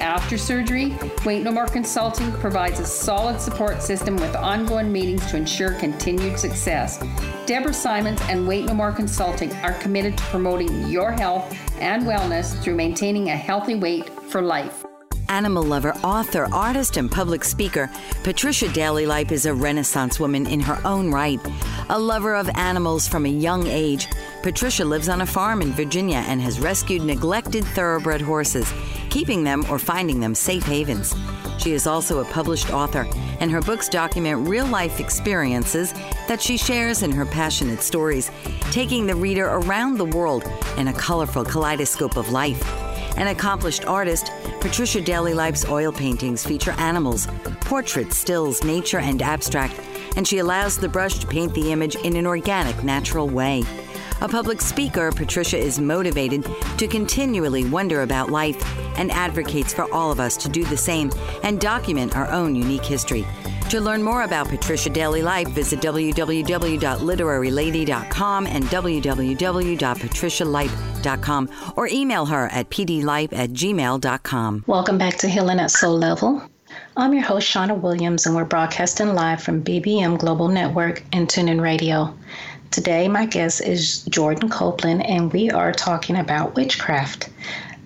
After 0.00 0.36
surgery, 0.36 0.96
Weight 1.24 1.42
No 1.42 1.50
More 1.50 1.66
Consulting 1.66 2.30
provides 2.32 2.80
a 2.80 2.84
solid 2.84 3.40
support 3.40 3.82
system 3.82 4.16
with 4.16 4.34
ongoing 4.36 4.92
meetings 4.92 5.24
to 5.30 5.36
ensure 5.36 5.72
continued 5.74 6.38
success. 6.38 7.02
Deborah 7.46 7.72
Simons 7.72 8.20
and 8.22 8.46
Weight 8.46 8.66
No 8.66 8.74
More 8.74 8.92
Consulting 8.92 9.52
are 9.56 9.74
committed 9.74 10.16
to 10.18 10.24
promoting 10.24 10.88
your 10.88 11.12
health 11.12 11.56
and 11.80 12.04
wellness 12.04 12.60
through 12.62 12.74
maintaining 12.74 13.30
a 13.30 13.36
healthy 13.36 13.74
weight 13.74 14.08
for 14.24 14.42
life. 14.42 14.84
Animal 15.28 15.62
lover, 15.62 15.94
author, 16.04 16.46
artist, 16.52 16.96
and 16.96 17.10
public 17.10 17.44
speaker, 17.44 17.90
Patricia 18.22 18.68
Daly 18.68 19.06
Lipe 19.06 19.32
is 19.32 19.46
a 19.46 19.54
Renaissance 19.54 20.20
woman 20.20 20.46
in 20.46 20.60
her 20.60 20.78
own 20.84 21.10
right. 21.10 21.40
A 21.88 21.98
lover 21.98 22.34
of 22.34 22.48
animals 22.54 23.08
from 23.08 23.24
a 23.24 23.30
young 23.30 23.66
age, 23.66 24.06
Patricia 24.44 24.84
lives 24.84 25.08
on 25.08 25.22
a 25.22 25.26
farm 25.26 25.62
in 25.62 25.72
Virginia 25.72 26.22
and 26.28 26.38
has 26.38 26.60
rescued 26.60 27.00
neglected 27.00 27.64
thoroughbred 27.64 28.20
horses, 28.20 28.70
keeping 29.08 29.42
them 29.42 29.64
or 29.70 29.78
finding 29.78 30.20
them 30.20 30.34
safe 30.34 30.64
havens. 30.64 31.14
She 31.56 31.72
is 31.72 31.86
also 31.86 32.20
a 32.20 32.26
published 32.26 32.70
author, 32.70 33.08
and 33.40 33.50
her 33.50 33.62
books 33.62 33.88
document 33.88 34.46
real 34.46 34.66
life 34.66 35.00
experiences 35.00 35.94
that 36.28 36.42
she 36.42 36.58
shares 36.58 37.02
in 37.02 37.10
her 37.10 37.24
passionate 37.24 37.80
stories, 37.80 38.30
taking 38.70 39.06
the 39.06 39.14
reader 39.14 39.46
around 39.46 39.96
the 39.96 40.04
world 40.04 40.44
in 40.76 40.88
a 40.88 40.92
colorful 40.92 41.42
kaleidoscope 41.42 42.18
of 42.18 42.28
life. 42.28 42.62
An 43.16 43.28
accomplished 43.28 43.86
artist, 43.86 44.30
Patricia 44.60 45.00
Daly 45.00 45.32
Lipe's 45.32 45.64
oil 45.70 45.90
paintings 45.90 46.44
feature 46.44 46.72
animals, 46.72 47.28
portraits, 47.62 48.18
stills, 48.18 48.62
nature, 48.62 48.98
and 48.98 49.22
abstract, 49.22 49.80
and 50.16 50.28
she 50.28 50.36
allows 50.36 50.76
the 50.76 50.88
brush 50.88 51.18
to 51.20 51.26
paint 51.26 51.54
the 51.54 51.72
image 51.72 51.96
in 51.96 52.14
an 52.14 52.26
organic, 52.26 52.84
natural 52.84 53.26
way. 53.26 53.64
A 54.22 54.28
public 54.28 54.60
speaker, 54.60 55.10
Patricia 55.12 55.58
is 55.58 55.80
motivated 55.80 56.46
to 56.78 56.86
continually 56.86 57.64
wonder 57.64 58.02
about 58.02 58.30
life 58.30 58.56
and 58.98 59.10
advocates 59.10 59.74
for 59.74 59.92
all 59.92 60.12
of 60.12 60.20
us 60.20 60.36
to 60.38 60.48
do 60.48 60.64
the 60.64 60.76
same 60.76 61.10
and 61.42 61.60
document 61.60 62.16
our 62.16 62.30
own 62.30 62.54
unique 62.54 62.84
history. 62.84 63.26
To 63.70 63.80
learn 63.80 64.02
more 64.02 64.22
about 64.22 64.48
Patricia 64.48 64.90
Daly 64.90 65.22
Lipe, 65.22 65.48
visit 65.48 65.80
www.literarylady.com 65.80 68.46
and 68.46 68.64
www.patricialipe.com 68.64 71.48
or 71.76 71.88
email 71.88 72.26
her 72.26 72.48
at 72.48 72.68
pdlipe 72.70 73.32
at 73.32 73.50
gmail.com. 73.50 74.64
Welcome 74.66 74.98
back 74.98 75.16
to 75.18 75.28
Healing 75.28 75.58
at 75.58 75.70
Soul 75.70 75.98
Level. 75.98 76.42
I'm 76.96 77.12
your 77.12 77.22
host, 77.22 77.48
Shauna 77.48 77.80
Williams, 77.80 78.26
and 78.26 78.36
we're 78.36 78.44
broadcasting 78.44 79.14
live 79.14 79.42
from 79.42 79.64
BBM 79.64 80.18
Global 80.18 80.48
Network 80.48 81.02
and 81.12 81.28
TuneIn 81.28 81.60
Radio. 81.60 82.14
Today, 82.74 83.06
my 83.06 83.24
guest 83.24 83.60
is 83.60 84.02
Jordan 84.06 84.48
Copeland, 84.48 85.06
and 85.06 85.32
we 85.32 85.48
are 85.48 85.70
talking 85.70 86.16
about 86.16 86.56
witchcraft. 86.56 87.30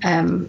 Um, 0.03 0.49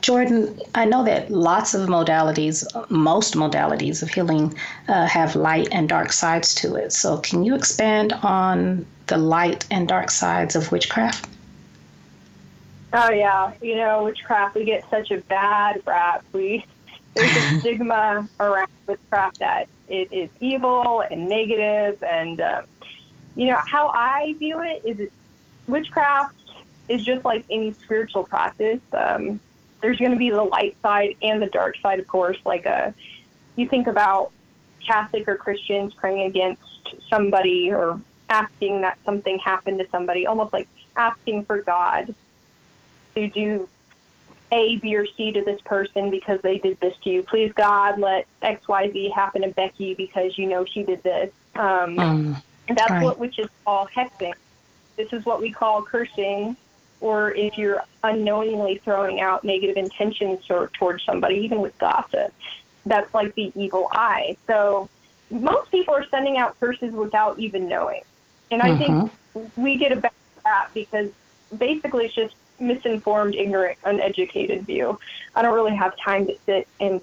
Jordan, 0.00 0.58
I 0.74 0.86
know 0.86 1.04
that 1.04 1.30
lots 1.30 1.72
of 1.72 1.88
modalities, 1.88 2.66
most 2.90 3.34
modalities 3.34 4.02
of 4.02 4.08
healing, 4.08 4.52
uh, 4.88 5.06
have 5.06 5.36
light 5.36 5.68
and 5.70 5.88
dark 5.88 6.10
sides 6.10 6.52
to 6.56 6.74
it. 6.74 6.92
So, 6.92 7.18
can 7.18 7.44
you 7.44 7.54
expand 7.54 8.12
on 8.24 8.84
the 9.06 9.18
light 9.18 9.66
and 9.70 9.86
dark 9.86 10.10
sides 10.10 10.56
of 10.56 10.72
witchcraft? 10.72 11.28
Oh 12.92 13.12
yeah, 13.12 13.52
you 13.62 13.76
know 13.76 14.02
witchcraft. 14.02 14.56
We 14.56 14.64
get 14.64 14.84
such 14.90 15.12
a 15.12 15.18
bad 15.18 15.80
rap. 15.86 16.24
We 16.32 16.66
there's 17.14 17.36
a 17.36 17.60
stigma 17.60 18.28
around 18.40 18.70
witchcraft 18.88 19.38
that 19.38 19.68
it 19.86 20.12
is 20.12 20.28
evil 20.40 21.04
and 21.08 21.28
negative, 21.28 22.02
and 22.02 22.40
um, 22.40 22.64
you 23.34 23.46
know 23.46 23.58
how 23.66 23.88
I 23.88 24.34
view 24.38 24.60
it 24.62 24.82
is 24.84 25.00
it, 25.00 25.12
witchcraft 25.66 26.34
is 26.88 27.04
just 27.04 27.24
like 27.24 27.44
any 27.50 27.72
spiritual 27.72 28.24
practice. 28.24 28.80
Um, 28.92 29.40
there's 29.80 29.98
going 29.98 30.12
to 30.12 30.16
be 30.16 30.30
the 30.30 30.42
light 30.42 30.76
side 30.82 31.16
and 31.22 31.42
the 31.42 31.46
dark 31.46 31.76
side, 31.78 31.98
of 31.98 32.06
course. 32.06 32.38
Like 32.44 32.66
a, 32.66 32.88
uh, 32.88 32.92
you 33.56 33.68
think 33.68 33.86
about 33.86 34.32
Catholic 34.86 35.28
or 35.28 35.36
Christians 35.36 35.94
praying 35.94 36.22
against 36.22 36.62
somebody 37.08 37.72
or 37.72 38.00
asking 38.28 38.80
that 38.82 38.98
something 39.04 39.38
happened 39.38 39.78
to 39.78 39.88
somebody, 39.90 40.26
almost 40.26 40.52
like 40.52 40.68
asking 40.96 41.44
for 41.44 41.62
God 41.62 42.14
to 43.14 43.28
do 43.28 43.68
A, 44.50 44.76
B, 44.76 44.96
or 44.96 45.06
C 45.06 45.32
to 45.32 45.42
this 45.42 45.60
person 45.62 46.10
because 46.10 46.40
they 46.42 46.58
did 46.58 46.80
this 46.80 46.94
to 47.04 47.10
you. 47.10 47.22
Please, 47.22 47.52
God, 47.52 47.98
let 47.98 48.26
X, 48.40 48.66
Y, 48.68 48.90
Z 48.90 49.10
happen 49.14 49.42
to 49.42 49.48
Becky 49.48 49.94
because 49.94 50.38
you 50.38 50.46
know 50.48 50.64
she 50.64 50.82
did 50.82 51.02
this. 51.02 51.32
Um, 51.54 51.98
um, 51.98 52.42
that's 52.68 52.90
right. 52.90 53.02
what 53.02 53.18
witches 53.18 53.48
call 53.64 53.86
hexing. 53.88 54.34
This 54.96 55.12
is 55.12 55.24
what 55.24 55.40
we 55.40 55.50
call 55.50 55.82
cursing 55.82 56.56
or 57.02 57.32
if 57.34 57.58
you're 57.58 57.82
unknowingly 58.04 58.80
throwing 58.84 59.20
out 59.20 59.44
negative 59.44 59.76
intentions 59.76 60.48
or, 60.48 60.68
towards 60.78 61.04
somebody, 61.04 61.34
even 61.36 61.60
with 61.60 61.76
gossip. 61.78 62.32
That's 62.86 63.12
like 63.12 63.34
the 63.34 63.52
evil 63.56 63.88
eye. 63.90 64.36
So 64.46 64.88
most 65.30 65.70
people 65.70 65.94
are 65.94 66.06
sending 66.10 66.38
out 66.38 66.58
curses 66.60 66.92
without 66.92 67.38
even 67.38 67.68
knowing. 67.68 68.02
And 68.50 68.62
I 68.62 68.70
mm-hmm. 68.70 69.06
think 69.34 69.52
we 69.56 69.76
get 69.76 69.92
a 69.92 69.96
bad 69.96 70.12
rap 70.44 70.72
because 70.74 71.10
basically 71.58 72.06
it's 72.06 72.14
just 72.14 72.34
misinformed, 72.60 73.34
ignorant, 73.34 73.78
uneducated 73.84 74.66
view. 74.66 74.98
I 75.34 75.42
don't 75.42 75.54
really 75.54 75.74
have 75.74 75.96
time 75.98 76.26
to 76.26 76.36
sit 76.46 76.68
and 76.80 77.00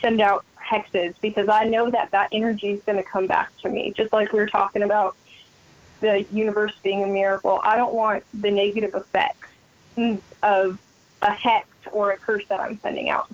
send 0.00 0.20
out 0.20 0.44
hexes 0.70 1.14
because 1.20 1.48
I 1.48 1.64
know 1.64 1.90
that 1.90 2.10
that 2.12 2.28
energy 2.32 2.70
is 2.70 2.82
going 2.82 2.98
to 2.98 3.04
come 3.04 3.26
back 3.26 3.50
to 3.62 3.68
me. 3.68 3.92
Just 3.96 4.12
like 4.12 4.32
we 4.32 4.38
were 4.38 4.46
talking 4.46 4.82
about 4.82 5.16
the 6.00 6.24
universe 6.32 6.72
being 6.82 7.02
a 7.02 7.06
miracle. 7.06 7.60
I 7.62 7.76
don't 7.76 7.94
want 7.94 8.24
the 8.32 8.50
negative 8.50 8.94
effects 8.94 9.48
of 10.42 10.78
a 11.22 11.30
hex 11.30 11.68
or 11.92 12.12
a 12.12 12.16
curse 12.16 12.44
that 12.48 12.60
I'm 12.60 12.78
sending 12.80 13.10
out. 13.10 13.30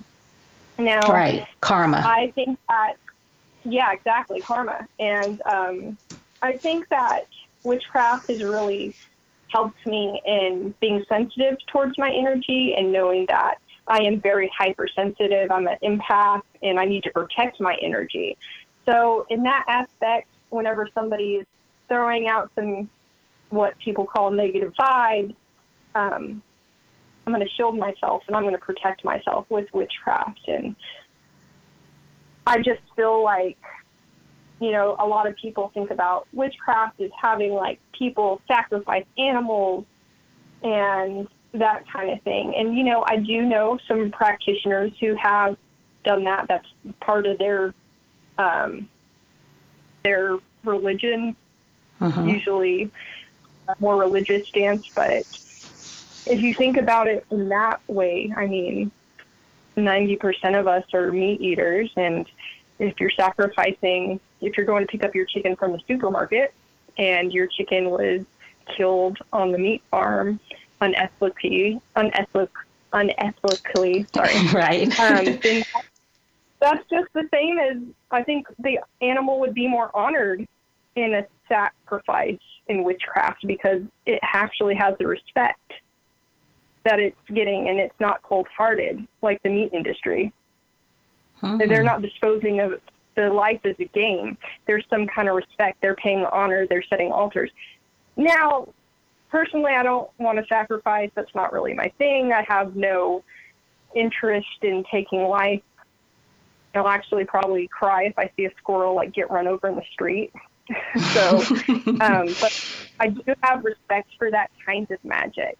Now, 0.77 1.01
right, 1.11 1.47
karma. 1.61 2.03
I 2.05 2.31
think 2.35 2.59
that, 2.69 2.95
yeah, 3.63 3.91
exactly, 3.93 4.41
karma. 4.41 4.87
And 4.99 5.41
um, 5.45 5.97
I 6.41 6.57
think 6.57 6.89
that 6.89 7.27
witchcraft 7.63 8.27
has 8.27 8.43
really 8.43 8.93
helped 9.49 9.85
me 9.85 10.21
in 10.25 10.73
being 10.79 11.03
sensitive 11.07 11.57
towards 11.67 11.97
my 11.97 12.11
energy 12.11 12.75
and 12.75 12.91
knowing 12.91 13.25
that 13.27 13.59
I 13.87 13.99
am 13.99 14.19
very 14.21 14.51
hypersensitive. 14.57 15.51
I'm 15.51 15.67
an 15.67 15.77
empath 15.83 16.41
and 16.61 16.79
I 16.79 16.85
need 16.85 17.03
to 17.03 17.11
protect 17.11 17.59
my 17.59 17.77
energy. 17.81 18.37
So, 18.85 19.25
in 19.29 19.43
that 19.43 19.65
aspect, 19.67 20.27
whenever 20.49 20.87
somebody 20.93 21.35
is 21.35 21.45
throwing 21.87 22.27
out 22.27 22.51
some 22.55 22.89
what 23.49 23.77
people 23.79 24.05
call 24.05 24.31
negative 24.31 24.73
vibes, 24.79 25.35
um, 25.95 26.41
I'm 27.25 27.33
going 27.33 27.45
to 27.45 27.53
shield 27.55 27.77
myself 27.77 28.23
and 28.27 28.35
I'm 28.35 28.43
going 28.43 28.55
to 28.55 28.59
protect 28.59 29.03
myself 29.03 29.45
with 29.49 29.67
witchcraft. 29.73 30.47
And 30.47 30.75
I 32.45 32.57
just 32.57 32.81
feel 32.95 33.23
like, 33.23 33.57
you 34.61 34.71
know, 34.71 34.95
a 34.99 35.05
lot 35.05 35.27
of 35.27 35.35
people 35.35 35.71
think 35.73 35.91
about 35.91 36.27
witchcraft 36.33 37.01
as 37.01 37.11
having 37.21 37.51
like 37.51 37.79
people 37.97 38.41
sacrifice 38.47 39.05
animals 39.17 39.85
and 40.63 41.27
that 41.59 41.83
kind 41.91 42.09
of 42.09 42.21
thing. 42.23 42.53
And 42.55 42.77
you 42.77 42.83
know, 42.83 43.03
I 43.07 43.17
do 43.17 43.41
know 43.41 43.77
some 43.87 44.11
practitioners 44.11 44.91
who 44.99 45.15
have 45.15 45.57
done 46.03 46.23
that. 46.25 46.47
That's 46.47 46.67
part 46.99 47.25
of 47.25 47.37
their 47.37 47.73
um, 48.37 48.87
their 50.03 50.37
religion, 50.63 51.35
Mhm. 51.99 52.29
usually 52.31 52.91
a 53.67 53.75
more 53.79 53.97
religious 53.97 54.47
stance. 54.47 54.85
But 54.95 55.25
if 56.25 56.41
you 56.41 56.53
think 56.53 56.77
about 56.77 57.07
it 57.07 57.25
in 57.31 57.49
that 57.49 57.81
way, 57.87 58.31
I 58.35 58.45
mean, 58.45 58.91
90% 59.75 60.55
of 60.55 60.67
us 60.67 60.83
are 60.93 61.11
meat 61.11 61.41
eaters. 61.41 61.89
And 61.95 62.27
if 62.79 62.99
you're 62.99 63.11
sacrificing, 63.11 64.19
if 64.41 64.55
you're 64.55 64.65
going 64.65 64.85
to 64.85 64.91
pick 64.91 65.03
up 65.03 65.15
your 65.15 65.25
chicken 65.25 65.55
from 65.55 65.71
the 65.71 65.79
supermarket 65.87 66.53
and 66.97 67.33
your 67.33 67.47
chicken 67.47 67.89
was 67.89 68.21
killed 68.75 69.17
on 69.33 69.51
the 69.51 69.57
meat 69.57 69.81
farm 69.89 70.39
unethically, 70.81 71.81
unethic, 71.95 72.49
unethically, 72.93 74.07
sorry, 74.13 74.47
right. 74.53 74.99
um, 74.99 75.63
that's 76.59 76.89
just 76.89 77.07
the 77.13 77.27
same 77.33 77.59
as 77.59 77.77
I 78.11 78.23
think 78.23 78.47
the 78.59 78.79
animal 79.01 79.39
would 79.39 79.53
be 79.53 79.67
more 79.67 79.95
honored 79.95 80.47
in 80.95 81.13
a 81.13 81.25
sacrifice 81.47 82.39
in 82.67 82.83
witchcraft 82.83 83.45
because 83.45 83.81
it 84.05 84.19
actually 84.23 84.75
has 84.75 84.95
the 84.97 85.07
respect 85.07 85.71
that 86.83 86.99
it's 86.99 87.17
getting 87.33 87.69
and 87.69 87.79
it's 87.79 87.93
not 87.99 88.21
cold 88.23 88.47
hearted 88.55 89.05
like 89.21 89.41
the 89.43 89.49
meat 89.49 89.71
industry. 89.73 90.33
They're 91.41 91.83
not 91.83 92.01
disposing 92.01 92.59
of 92.61 92.81
the 93.15 93.29
life 93.29 93.59
as 93.65 93.75
a 93.79 93.85
game. 93.85 94.37
There's 94.65 94.85
some 94.89 95.05
kind 95.07 95.29
of 95.29 95.35
respect. 95.35 95.79
They're 95.81 95.95
paying 95.95 96.25
honor. 96.31 96.65
They're 96.67 96.83
setting 96.89 97.11
altars. 97.11 97.51
Now, 98.15 98.69
personally, 99.29 99.73
I 99.73 99.83
don't 99.83 100.09
want 100.19 100.37
to 100.39 100.45
sacrifice. 100.47 101.09
That's 101.15 101.33
not 101.35 101.53
really 101.53 101.73
my 101.73 101.91
thing. 101.97 102.31
I 102.33 102.43
have 102.47 102.75
no 102.75 103.23
interest 103.95 104.47
in 104.61 104.83
taking 104.91 105.23
life. 105.23 105.61
I'll 106.73 106.87
actually 106.87 107.25
probably 107.25 107.67
cry 107.67 108.03
if 108.03 108.13
I 108.17 108.29
see 108.35 108.45
a 108.45 108.51
squirrel 108.57 108.95
like 108.95 109.13
get 109.13 109.31
run 109.31 109.47
over 109.47 109.67
in 109.67 109.75
the 109.75 109.85
street. 109.91 110.31
so, 111.13 111.43
um, 112.01 112.35
but 112.39 112.53
I 112.99 113.07
do 113.07 113.33
have 113.43 113.63
respect 113.63 114.09
for 114.17 114.29
that 114.31 114.49
kind 114.65 114.89
of 114.91 115.03
magic. 115.03 115.57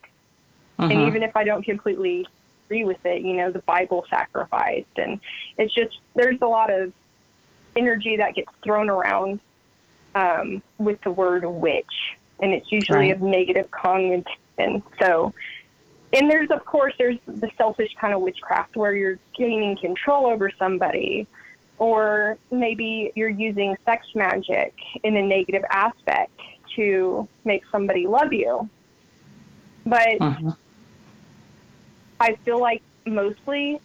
And 0.77 0.91
Mhm. 0.91 1.07
even 1.07 1.23
if 1.23 1.35
I 1.35 1.43
don't 1.43 1.63
completely 1.63 2.25
agree 2.65 2.83
with 2.83 3.03
it, 3.03 3.21
you 3.21 3.33
know, 3.33 3.51
the 3.51 3.63
Bible 3.65 4.05
sacrificed, 4.09 4.97
and 4.97 5.19
it's 5.57 5.73
just 5.73 5.99
there's 6.15 6.37
a 6.41 6.47
lot 6.47 6.71
of 6.71 6.93
energy 7.75 8.17
that 8.17 8.35
gets 8.35 8.51
thrown 8.63 8.89
around 8.89 9.39
um, 10.15 10.61
with 10.77 10.99
the 11.03 11.11
word 11.11 11.45
witch, 11.45 11.85
and 12.39 12.53
it's 12.53 12.71
usually 12.71 13.07
Right. 13.07 13.15
of 13.15 13.21
negative 13.21 13.69
connotation. 13.71 14.83
So, 14.99 15.33
and 16.13 16.29
there's 16.31 16.49
of 16.51 16.63
course 16.65 16.93
there's 16.97 17.17
the 17.27 17.49
selfish 17.57 17.93
kind 17.99 18.13
of 18.13 18.21
witchcraft 18.21 18.75
where 18.75 18.93
you're 18.93 19.19
gaining 19.37 19.77
control 19.77 20.25
over 20.27 20.49
somebody, 20.57 21.27
or 21.77 22.37
maybe 22.51 23.11
you're 23.15 23.29
using 23.29 23.75
sex 23.85 24.05
magic 24.15 24.73
in 25.03 25.15
a 25.17 25.21
negative 25.21 25.63
aspect 25.69 26.31
to 26.75 27.27
make 27.45 27.63
somebody 27.71 28.07
love 28.07 28.33
you. 28.33 28.69
But 29.85 30.19
Mhm. 30.19 30.57
I 32.19 32.35
feel 32.45 32.59
like 32.59 32.81
mostly 33.05 33.79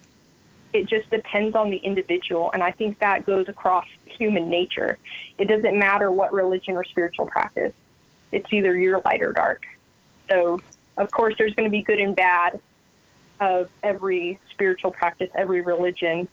it 0.72 0.86
just 0.88 1.10
depends 1.10 1.54
on 1.54 1.70
the 1.70 1.76
individual, 1.76 2.50
and 2.52 2.62
I 2.62 2.70
think 2.70 2.98
that 3.00 3.26
goes 3.26 3.46
across 3.48 3.86
human 4.06 4.48
nature. 4.48 4.98
It 5.38 5.46
doesn't 5.46 5.78
matter 5.78 6.10
what 6.10 6.32
religion 6.32 6.76
or 6.76 6.84
spiritual 6.84 7.26
practice, 7.26 7.74
it's 8.32 8.52
either 8.52 8.76
you're 8.76 9.00
light 9.04 9.22
or 9.22 9.32
dark. 9.32 9.62
So, 10.30 10.60
of 10.96 11.10
course, 11.10 11.34
there's 11.38 11.54
going 11.54 11.66
to 11.66 11.70
be 11.70 11.82
good 11.82 12.00
and 12.00 12.16
bad 12.16 12.60
of 13.40 13.68
every 13.82 14.38
spiritual 14.50 14.90
practice, 14.90 15.30
every 15.34 15.60
religion, 15.60 16.28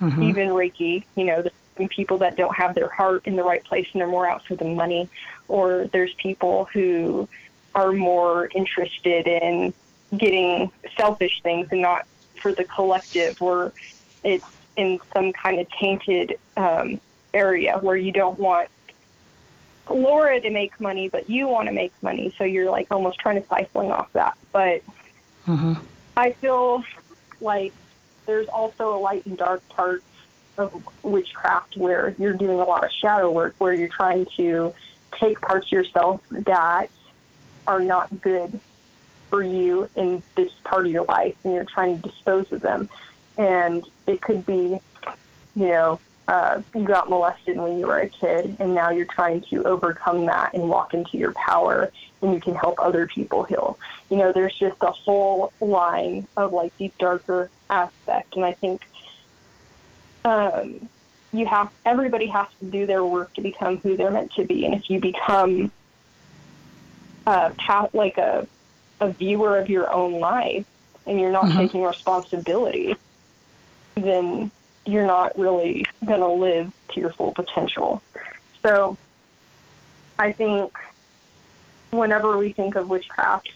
Mhm. 0.00 0.22
even 0.22 0.48
Reiki. 0.48 1.04
You 1.16 1.24
know, 1.24 1.42
there's 1.42 1.88
people 1.90 2.18
that 2.18 2.36
don't 2.36 2.54
have 2.54 2.74
their 2.74 2.88
heart 2.88 3.26
in 3.26 3.36
the 3.36 3.44
right 3.44 3.62
place 3.64 3.86
and 3.92 4.00
they're 4.00 4.08
more 4.08 4.28
out 4.28 4.44
for 4.46 4.56
the 4.56 4.64
money, 4.64 5.08
or 5.48 5.88
there's 5.92 6.12
people 6.14 6.68
who 6.72 7.28
are 7.74 7.92
more 7.92 8.48
interested 8.54 9.28
in 9.28 9.72
getting 10.16 10.70
selfish 10.96 11.40
things 11.42 11.68
and 11.70 11.82
not 11.82 12.06
for 12.40 12.52
the 12.54 12.64
collective, 12.64 13.36
or 13.40 13.72
it's 14.24 14.44
in 14.76 14.98
some 15.12 15.32
kind 15.32 15.60
of 15.60 15.66
tainted 15.80 16.38
um, 16.56 17.00
area 17.34 17.78
where 17.80 17.96
you 17.96 18.10
don't 18.10 18.38
want 18.38 18.68
Laura 19.90 20.40
to 20.40 20.50
make 20.50 20.78
money, 20.80 21.08
but 21.08 21.28
you 21.30 21.48
want 21.48 21.68
to 21.68 21.72
make 21.72 21.92
money, 22.02 22.34
so 22.38 22.44
you're 22.44 22.70
like 22.70 22.88
almost 22.90 23.18
trying 23.18 23.42
to 23.42 23.48
siphoning 23.48 23.90
off 23.90 24.12
that. 24.12 24.36
But 24.52 24.82
Mhm. 25.46 25.78
I 26.16 26.32
feel 26.32 26.84
like 27.40 27.72
there's 28.26 28.48
also 28.48 28.94
a 28.94 28.98
light 28.98 29.24
and 29.26 29.38
dark 29.38 29.66
part 29.70 30.02
of 30.58 30.82
witchcraft 31.02 31.76
where 31.76 32.14
you're 32.18 32.34
doing 32.34 32.60
a 32.60 32.64
lot 32.64 32.84
of 32.84 32.90
shadow 32.90 33.30
work, 33.30 33.54
where 33.58 33.72
you're 33.72 33.88
trying 33.88 34.26
to 34.36 34.74
take 35.12 35.40
parts 35.40 35.66
of 35.66 35.72
yourself 35.72 36.20
that 36.30 36.90
are 37.66 37.80
not 37.80 38.20
good 38.20 38.60
for 39.30 39.42
you 39.42 39.88
in 39.94 40.22
this 40.34 40.52
part 40.64 40.86
of 40.86 40.92
your 40.92 41.04
life, 41.04 41.36
and 41.44 41.54
you're 41.54 41.64
trying 41.64 42.00
to 42.00 42.08
dispose 42.08 42.50
of 42.52 42.60
them. 42.60 42.88
And 43.36 43.84
it 44.06 44.20
could 44.20 44.44
be, 44.44 44.80
you 45.54 45.68
know, 45.68 46.00
uh, 46.28 46.60
you 46.74 46.84
got 46.84 47.08
molested 47.08 47.56
when 47.56 47.78
you 47.78 47.86
were 47.86 48.00
a 48.00 48.08
kid, 48.08 48.54
and 48.60 48.74
now 48.74 48.90
you're 48.90 49.06
trying 49.06 49.42
to 49.50 49.64
overcome 49.64 50.26
that 50.26 50.52
and 50.52 50.68
walk 50.68 50.92
into 50.92 51.16
your 51.16 51.32
power, 51.32 51.90
and 52.20 52.34
you 52.34 52.40
can 52.40 52.54
help 52.54 52.74
other 52.78 53.06
people 53.06 53.44
heal. 53.44 53.78
You 54.10 54.18
know, 54.18 54.32
there's 54.32 54.54
just 54.58 54.76
a 54.82 54.92
whole 54.92 55.52
line 55.60 56.28
of 56.36 56.52
like 56.52 56.72
these 56.78 56.92
darker 56.98 57.50
aspects, 57.70 58.36
and 58.36 58.44
I 58.44 58.52
think 58.60 58.82
um, 60.26 60.90
you 61.32 61.46
have 61.46 61.70
everybody 61.86 62.26
has 62.26 62.46
to 62.60 62.66
do 62.66 62.86
their 62.86 63.06
work 63.06 63.32
to 63.34 63.40
become 63.40 63.78
who 63.78 63.96
they're 63.96 64.10
meant 64.10 64.32
to 64.34 64.44
be, 64.44 64.66
and 64.66 64.74
if 64.74 64.90
you 64.90 65.00
become 65.00 65.72
uh, 67.26 67.50
like 67.94 68.18
a 68.18 68.46
a 69.00 69.12
viewer 69.12 69.58
of 69.58 69.70
your 69.70 69.90
own 69.90 70.20
life, 70.20 70.66
and 71.06 71.18
you're 71.18 71.32
not 71.32 71.46
Mhm. 71.46 71.56
taking 71.56 71.82
responsibility, 71.82 72.96
then 73.94 74.50
you're 74.88 75.06
not 75.06 75.38
really 75.38 75.84
going 76.06 76.20
to 76.20 76.28
live 76.28 76.72
to 76.92 77.00
your 77.00 77.10
full 77.10 77.32
potential. 77.32 78.02
So 78.62 78.96
I 80.18 80.32
think 80.32 80.72
whenever 81.90 82.38
we 82.38 82.52
think 82.52 82.74
of 82.74 82.88
witchcraft, 82.88 83.52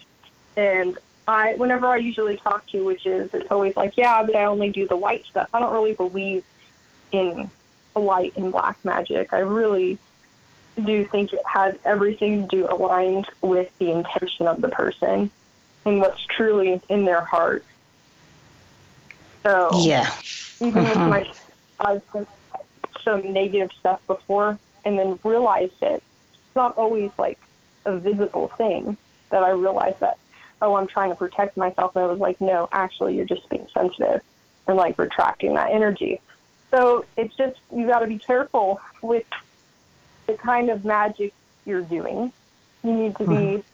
and 0.57 0.99
I, 1.27 1.55
whenever 1.55 1.87
I 1.87 1.97
usually 1.97 2.37
talk 2.37 2.67
to 2.69 2.85
witches, 2.85 3.33
it's 3.33 3.51
always 3.51 3.75
like, 3.77 3.97
yeah, 3.97 4.23
but 4.23 4.37
I 4.37 4.45
only 4.45 4.69
do 4.71 4.87
the 4.87 4.97
white 4.97 5.25
stuff. 5.25 5.49
I 5.55 5.61
don't 5.61 5.73
really 5.73 5.95
believe 5.95 6.45
in 7.13 7.51
white 7.95 8.37
and 8.37 8.53
black 8.53 8.77
magic. 8.85 9.33
I 9.33 9.39
really 9.39 9.99
do 10.85 11.05
think 11.07 11.33
it 11.33 11.47
has 11.47 11.75
everything 11.87 12.43
to 12.43 12.57
do 12.57 12.67
aligned 12.69 13.27
with 13.41 13.71
the 13.79 13.91
intention 13.91 14.47
of 14.47 14.61
the 14.61 14.69
person 14.69 15.31
and 15.87 16.01
what's 16.01 16.25
truly 16.27 16.81
in 16.91 17.07
their 17.07 17.23
heart. 17.23 17.65
So 19.45 19.71
Yeah. 19.81 20.15
Even 20.63 20.85
with 20.89 20.99
Mhm. 20.99 21.09
my 21.09 21.27
I've 21.81 22.13
done 22.13 22.27
some 23.03 23.33
negative 23.33 23.71
stuff 23.79 24.01
before 24.07 24.59
and 24.85 24.99
then 24.99 25.19
realized 25.25 25.83
it. 25.83 26.03
It's 26.33 26.57
not 26.57 26.77
always 26.77 27.11
like 27.19 27.39
a 27.85 27.97
visible 27.97 28.49
thing 28.57 28.97
that 29.31 29.43
I 29.43 29.51
realized 29.51 29.99
that 30.01 30.19
oh 30.61 30.77
I'm 30.77 30.87
trying 30.87 31.11
to 31.11 31.17
protect 31.17 31.57
myself 31.57 31.97
and 31.97 32.05
I 32.05 32.07
was 32.07 32.21
like 32.21 32.41
no 32.41 32.69
actually 32.73 33.17
you're 33.17 33.25
just 33.25 33.49
being 33.49 33.67
sensitive 33.75 34.23
and 34.69 34.77
like 34.77 34.99
retracting 34.99 35.55
that 35.55 35.71
energy. 35.73 36.21
So 36.71 37.05
it's 37.17 37.35
just 37.37 37.59
you 37.75 37.87
got 37.87 38.01
to 38.01 38.07
be 38.07 38.19
careful 38.19 38.81
with 39.03 39.27
the 40.27 40.35
kind 40.35 40.71
of 40.71 40.85
magic 40.85 41.35
you're 41.65 41.83
doing. 41.83 42.33
You 42.85 42.93
need 42.93 43.17
to 43.17 43.27
be 43.27 43.65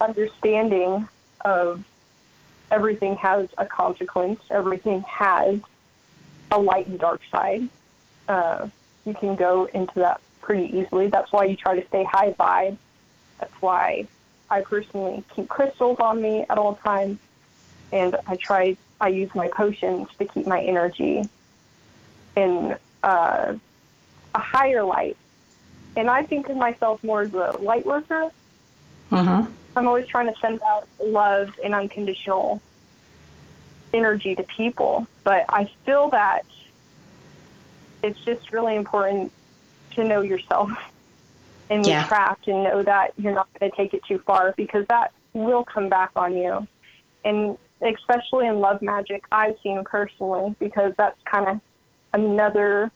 understanding 0.00 1.08
of 1.44 1.84
everything 2.70 3.16
has 3.16 3.48
a 3.58 3.66
consequence. 3.66 4.40
Everything 4.50 5.02
has 5.02 5.60
a 6.52 6.58
light 6.60 6.86
and 6.86 6.98
dark 7.00 7.20
side. 7.30 7.68
Uh, 8.28 8.68
you 9.04 9.14
can 9.14 9.34
go 9.34 9.64
into 9.64 9.94
that 9.96 10.20
pretty 10.40 10.76
easily. 10.78 11.08
That's 11.08 11.32
why 11.32 11.46
you 11.46 11.56
try 11.56 11.80
to 11.80 11.86
stay 11.88 12.04
high 12.04 12.32
vibe. 12.32 12.76
That's 13.40 13.54
why 13.60 14.06
I 14.50 14.60
personally 14.60 15.24
keep 15.34 15.48
crystals 15.48 15.98
on 15.98 16.22
me 16.22 16.44
at 16.48 16.58
all 16.58 16.76
times, 16.76 17.18
and 17.90 18.16
I 18.26 18.36
try. 18.36 18.76
I 19.00 19.08
use 19.08 19.34
my 19.34 19.48
potions 19.48 20.06
to 20.18 20.24
keep 20.26 20.46
my 20.46 20.62
energy 20.62 21.28
in 22.36 22.76
uh, 23.02 23.54
a 24.34 24.38
higher 24.38 24.84
light. 24.84 25.16
And 25.96 26.08
I 26.08 26.22
think 26.22 26.48
of 26.48 26.56
myself 26.56 27.02
more 27.02 27.22
as 27.22 27.34
a 27.34 27.56
light 27.60 27.84
worker. 27.84 28.30
Mhm. 29.10 29.50
I'm 29.74 29.86
always 29.88 30.06
trying 30.06 30.32
to 30.32 30.38
send 30.40 30.62
out 30.62 30.86
love 31.04 31.50
and 31.64 31.74
unconditional 31.74 32.60
energy 33.92 34.34
to 34.34 34.44
people. 34.56 35.06
But 35.24 35.44
I 35.48 35.68
feel 35.84 36.10
that 36.10 36.42
it's 38.02 38.18
just 38.24 38.52
really 38.52 38.76
important 38.76 39.32
to 39.92 40.04
know 40.04 40.22
yourself 40.22 40.70
and 41.70 41.86
your 41.86 41.96
Yeah. 41.96 42.06
craft 42.08 42.48
and 42.48 42.64
know 42.64 42.82
that 42.82 43.12
you're 43.16 43.34
not 43.34 43.48
going 43.58 43.70
to 43.70 43.76
take 43.76 43.94
it 43.94 44.02
too 44.06 44.20
far 44.26 44.54
because 44.56 44.84
that 44.88 45.12
will 45.34 45.64
come 45.64 45.88
back 45.88 46.10
on 46.16 46.36
you. 46.36 46.66
And 47.24 47.56
especially 47.82 48.46
in 48.46 48.60
love 48.60 48.82
magic, 48.82 49.22
I've 49.30 49.54
seen 49.62 49.82
personally, 49.84 50.54
because 50.58 50.92
that's 50.98 51.18
kind 51.30 51.48
of 51.48 51.60
another 52.12 52.90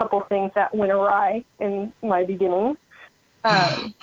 couple 0.00 0.20
things 0.28 0.52
that 0.54 0.74
went 0.74 0.92
awry 0.92 1.44
in 1.58 1.92
my 2.02 2.24
beginning. 2.24 2.76
Um, 3.44 3.94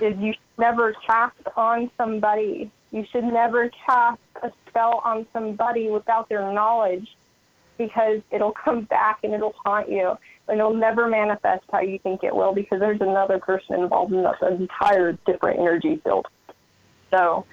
is 0.00 0.14
you 0.18 0.32
never 0.58 0.94
cast 1.06 1.36
on 1.56 1.90
somebody. 1.96 2.70
You 2.90 3.04
should 3.12 3.24
never 3.24 3.70
cast 3.86 4.20
a 4.42 4.50
spell 4.68 5.02
on 5.04 5.26
somebody 5.32 5.90
without 5.90 6.28
their 6.28 6.52
knowledge 6.52 7.06
because 7.76 8.20
it'll 8.30 8.52
come 8.52 8.82
back 8.82 9.20
and 9.22 9.34
it'll 9.34 9.54
haunt 9.64 9.90
you. 9.90 10.16
And 10.48 10.58
it'll 10.58 10.74
never 10.74 11.06
manifest 11.06 11.64
how 11.70 11.80
you 11.80 11.98
think 11.98 12.24
it 12.24 12.34
will 12.34 12.54
because 12.54 12.80
there's 12.80 13.00
another 13.00 13.38
person 13.38 13.80
involved 13.80 14.12
in 14.12 14.24
an 14.24 14.62
entire 14.62 15.12
different 15.26 15.60
energy 15.60 16.00
field. 16.02 16.26
So 17.10 17.44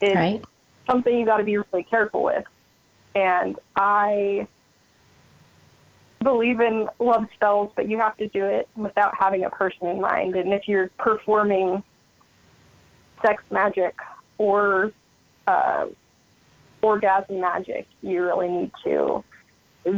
it's 0.00 0.16
right. 0.16 0.44
something 0.90 1.16
you 1.16 1.24
got 1.24 1.36
to 1.36 1.44
be 1.44 1.56
really 1.56 1.84
careful 1.84 2.24
with. 2.24 2.44
And 3.14 3.56
I 3.76 4.48
believe 6.22 6.60
in 6.60 6.88
love 6.98 7.26
spells, 7.34 7.70
but 7.76 7.88
you 7.88 7.98
have 7.98 8.16
to 8.16 8.28
do 8.28 8.44
it 8.44 8.68
without 8.76 9.14
having 9.18 9.44
a 9.44 9.50
person 9.50 9.86
in 9.86 10.00
mind. 10.00 10.34
And 10.34 10.52
if 10.52 10.66
you're 10.66 10.88
performing 10.98 11.82
sex 13.24 13.42
magic 13.50 13.94
or 14.42 14.92
uh, 15.46 15.86
orgasm 16.82 17.40
magic, 17.40 17.86
you 18.02 18.22
really 18.22 18.48
need 18.48 18.72
to 18.82 19.22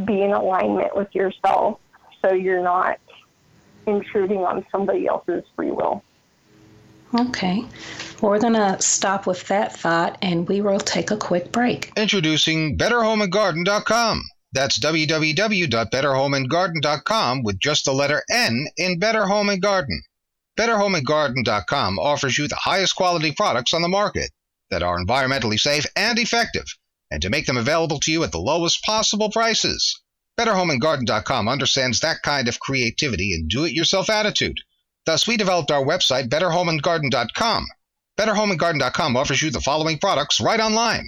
be 0.05 0.21
in 0.21 0.31
alignment 0.33 0.95
with 0.95 1.07
yourself 1.13 1.79
so 2.21 2.31
you're 2.31 2.63
not 2.63 2.97
intruding 3.87 4.39
on 4.39 4.65
somebody 4.71 5.07
else's 5.07 5.43
free 5.55 5.71
will. 5.71 6.03
Okay. 7.19 7.65
We're 8.21 8.39
going 8.39 8.53
to 8.53 8.77
stop 8.81 9.25
with 9.25 9.47
that 9.47 9.75
thought 9.75 10.19
and 10.21 10.47
we 10.47 10.61
will 10.61 10.79
take 10.79 11.09
a 11.11 11.17
quick 11.17 11.51
break. 11.51 11.91
Introducing 11.95 12.77
BetterHomeAndGarden.com. 12.77 14.21
That's 14.53 14.77
www.betterhomeandgarden.com 14.79 17.43
with 17.43 17.59
just 17.59 17.85
the 17.85 17.93
letter 17.93 18.23
N 18.31 18.67
in 18.77 18.99
Better 18.99 19.25
Home 19.25 19.49
and 19.49 19.61
Garden. 19.61 20.01
BetterHomeAndGarden.com 20.57 21.99
offers 21.99 22.37
you 22.37 22.47
the 22.47 22.55
highest 22.55 22.95
quality 22.95 23.33
products 23.33 23.73
on 23.73 23.81
the 23.81 23.89
market 23.89 24.31
that 24.75 24.83
are 24.83 24.99
environmentally 24.99 25.57
safe 25.57 25.85
and 25.95 26.19
effective, 26.19 26.65
and 27.09 27.21
to 27.21 27.29
make 27.29 27.45
them 27.45 27.55
available 27.55 27.97
to 28.01 28.11
you 28.11 28.25
at 28.25 28.33
the 28.33 28.37
lowest 28.37 28.83
possible 28.83 29.31
prices. 29.31 30.01
BetterHomeAndGarden.com 30.37 31.47
understands 31.47 32.01
that 32.01 32.21
kind 32.23 32.49
of 32.49 32.59
creativity 32.59 33.33
and 33.33 33.49
do 33.49 33.63
it 33.63 33.71
yourself 33.71 34.09
attitude. 34.09 34.57
Thus, 35.05 35.25
we 35.25 35.37
developed 35.37 35.71
our 35.71 35.85
website, 35.85 36.27
BetterHomeAndGarden.com. 36.27 37.67
BetterHomeAndGarden.com 38.19 39.15
offers 39.15 39.41
you 39.41 39.49
the 39.49 39.61
following 39.61 39.97
products 39.97 40.41
right 40.41 40.59
online 40.59 41.07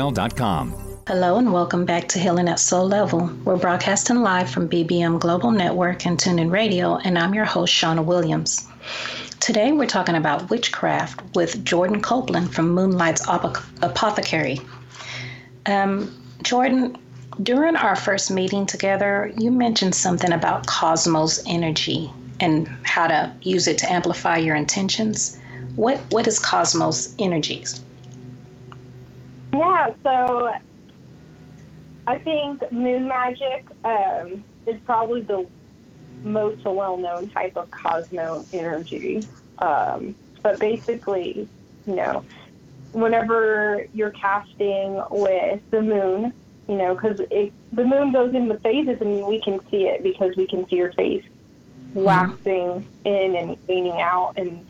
AOL 0.00 0.14
Hello 1.06 1.36
and 1.36 1.52
welcome 1.52 1.84
back 1.84 2.08
to 2.08 2.18
Healing 2.18 2.48
at 2.48 2.58
Soul 2.58 2.88
Level. 2.88 3.30
We're 3.44 3.58
broadcasting 3.58 4.22
live 4.22 4.48
from 4.48 4.66
BBM 4.66 5.20
Global 5.20 5.50
Network 5.50 6.06
and 6.06 6.16
TuneIn 6.16 6.50
Radio, 6.50 6.96
and 6.96 7.18
I'm 7.18 7.34
your 7.34 7.44
host, 7.44 7.74
Shauna 7.74 8.02
Williams. 8.02 8.66
Today 9.40 9.72
we're 9.72 9.84
talking 9.84 10.14
about 10.14 10.48
witchcraft 10.48 11.20
with 11.34 11.62
Jordan 11.66 12.00
Copeland 12.00 12.54
from 12.54 12.70
Moonlight's 12.70 13.26
Apothecary. 13.28 14.62
Um, 15.66 16.10
Jordan, 16.44 16.96
during 17.42 17.76
our 17.76 17.94
first 17.94 18.30
meeting 18.30 18.64
together, 18.64 19.30
you 19.36 19.50
mentioned 19.50 19.94
something 19.94 20.32
about 20.32 20.66
cosmos 20.66 21.42
energy 21.46 22.10
and 22.40 22.66
how 22.84 23.06
to 23.06 23.34
use 23.42 23.66
it 23.66 23.76
to 23.76 23.92
amplify 23.92 24.38
your 24.38 24.56
intentions. 24.56 25.38
What 25.76 25.98
what 26.08 26.26
is 26.26 26.38
cosmos 26.38 27.14
energies? 27.18 27.82
Yeah, 29.52 29.92
so 30.02 30.54
I 32.06 32.18
think 32.18 32.70
moon 32.72 33.08
magic 33.08 33.66
um, 33.84 34.44
is 34.66 34.80
probably 34.84 35.22
the 35.22 35.46
most 36.22 36.64
well-known 36.64 37.28
type 37.30 37.56
of 37.56 37.70
cosmo 37.70 38.44
energy. 38.52 39.22
Um, 39.58 40.14
but 40.42 40.58
basically, 40.58 41.48
you 41.86 41.94
know, 41.94 42.24
whenever 42.92 43.86
you're 43.94 44.10
casting 44.10 45.02
with 45.10 45.60
the 45.70 45.82
moon, 45.82 46.32
you 46.68 46.76
know, 46.76 46.94
because 46.94 47.18
the 47.18 47.84
moon 47.84 48.12
goes 48.12 48.34
in 48.34 48.48
the 48.48 48.58
phases 48.60 49.00
and 49.00 49.26
we 49.26 49.40
can 49.40 49.60
see 49.70 49.86
it 49.86 50.02
because 50.02 50.36
we 50.36 50.46
can 50.46 50.68
see 50.68 50.76
your 50.76 50.92
face 50.92 51.24
mm-hmm. 51.24 52.04
waxing 52.04 52.86
in 53.04 53.36
and 53.36 53.56
waning 53.66 54.00
out, 54.00 54.34
and 54.36 54.66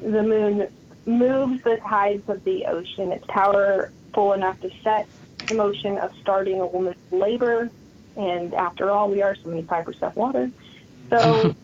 the 0.00 0.22
moon 0.22 0.68
moves 1.06 1.62
the 1.62 1.76
tides 1.78 2.28
of 2.28 2.44
the 2.44 2.66
ocean. 2.66 3.12
It's 3.12 3.26
powerful 3.28 4.32
enough 4.32 4.60
to 4.60 4.70
set 4.82 5.06
the 5.48 5.54
motion 5.54 5.98
of 5.98 6.12
starting 6.20 6.60
a 6.60 6.66
woman's 6.66 6.96
labor. 7.10 7.70
And 8.16 8.54
after 8.54 8.90
all, 8.90 9.10
we 9.10 9.22
are 9.22 9.34
75% 9.34 10.14
water. 10.16 10.50
So 11.10 11.54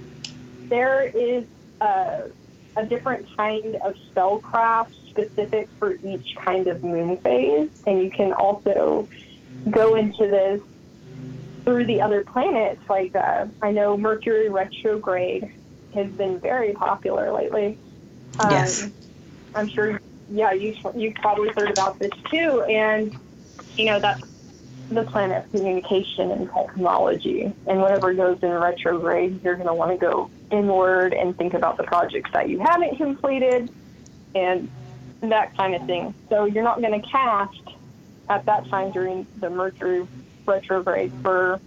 there 0.68 1.02
is 1.02 1.44
a, 1.80 2.30
a 2.76 2.86
different 2.86 3.26
kind 3.36 3.76
of 3.76 3.94
spellcraft 4.12 4.94
specific 5.10 5.68
for 5.78 5.94
each 6.04 6.34
kind 6.36 6.66
of 6.66 6.82
moon 6.82 7.16
phase. 7.18 7.70
And 7.86 8.02
you 8.02 8.10
can 8.10 8.32
also 8.32 9.08
go 9.70 9.94
into 9.94 10.26
this 10.26 10.60
through 11.64 11.86
the 11.86 12.02
other 12.02 12.24
planets. 12.24 12.80
Like 12.88 13.14
uh, 13.14 13.46
I 13.62 13.72
know 13.72 13.96
Mercury 13.96 14.48
retrograde 14.48 15.50
has 15.94 16.10
been 16.12 16.38
very 16.40 16.72
popular 16.72 17.32
lately. 17.32 17.78
Um, 18.40 18.50
yes. 18.50 18.88
I'm 19.54 19.68
sure, 19.68 20.00
yeah, 20.30 20.52
you, 20.52 20.74
you've 20.94 21.14
probably 21.14 21.50
heard 21.50 21.70
about 21.70 21.98
this 21.98 22.10
too. 22.30 22.62
And, 22.62 23.16
you 23.76 23.86
know, 23.86 24.00
that's 24.00 24.22
the 24.90 25.04
planet 25.04 25.44
of 25.44 25.50
communication 25.52 26.30
and 26.30 26.50
technology. 26.52 27.52
And 27.66 27.80
whatever 27.80 28.12
goes 28.12 28.38
in 28.42 28.50
retrograde, 28.50 29.42
you're 29.42 29.54
going 29.54 29.68
to 29.68 29.74
want 29.74 29.92
to 29.92 29.96
go 29.96 30.30
inward 30.50 31.14
and 31.14 31.36
think 31.36 31.54
about 31.54 31.76
the 31.76 31.84
projects 31.84 32.30
that 32.32 32.48
you 32.48 32.58
haven't 32.60 32.96
completed 32.96 33.70
and 34.34 34.68
that 35.20 35.56
kind 35.56 35.74
of 35.74 35.86
thing. 35.86 36.14
So 36.28 36.44
you're 36.44 36.64
not 36.64 36.80
going 36.80 37.00
to 37.00 37.08
cast 37.08 37.60
at 38.28 38.44
that 38.46 38.66
time 38.68 38.90
during 38.90 39.26
the 39.38 39.50
Mercury 39.50 40.06
retrograde 40.46 41.12
for 41.22 41.60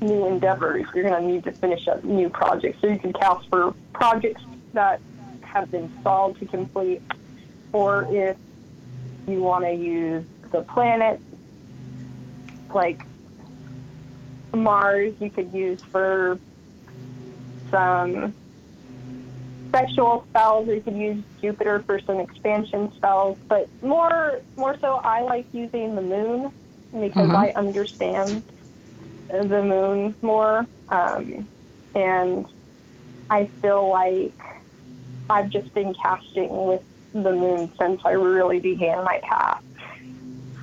new 0.00 0.26
endeavors. 0.26 0.86
You're 0.94 1.08
going 1.08 1.22
to 1.22 1.28
need 1.28 1.44
to 1.44 1.52
finish 1.52 1.88
up 1.88 2.04
new 2.04 2.28
projects. 2.28 2.80
So 2.80 2.86
you 2.86 2.98
can 2.98 3.12
cast 3.12 3.48
for 3.48 3.74
projects 3.92 4.42
that 4.74 5.00
have 5.60 5.70
been 5.70 5.90
to 6.04 6.46
complete, 6.46 7.02
or 7.72 8.06
if 8.10 8.36
you 9.26 9.42
want 9.42 9.64
to 9.64 9.72
use 9.72 10.24
the 10.52 10.62
planets 10.62 11.22
like 12.74 13.00
Mars, 14.54 15.14
you 15.20 15.30
could 15.30 15.52
use 15.52 15.78
for 15.92 16.40
some 17.70 18.34
sexual 19.74 20.24
spells, 20.28 20.68
or 20.68 20.74
you 20.74 20.82
could 20.82 20.96
use 20.96 21.24
Jupiter 21.42 21.82
for 21.86 22.00
some 22.06 22.20
expansion 22.20 22.90
spells. 22.96 23.38
But 23.48 23.68
more, 23.82 24.40
more 24.56 24.76
so, 24.80 25.00
I 25.04 25.22
like 25.22 25.46
using 25.52 25.94
the 25.94 26.02
moon 26.02 26.52
because 26.92 27.28
Mhm. 27.28 27.34
I 27.34 27.52
understand 27.54 28.44
the 29.30 29.62
moon 29.62 30.16
more, 30.22 30.66
um, 30.88 31.48
and 31.94 32.46
I 33.28 33.50
feel 33.60 33.88
like 33.90 34.34
I've 35.30 35.50
just 35.50 35.72
been 35.74 35.94
casting 35.94 36.66
with 36.66 36.82
the 37.12 37.32
moon 37.32 37.72
since 37.78 38.00
I 38.04 38.12
really 38.12 38.60
began 38.60 39.04
my 39.04 39.20
path. 39.22 39.62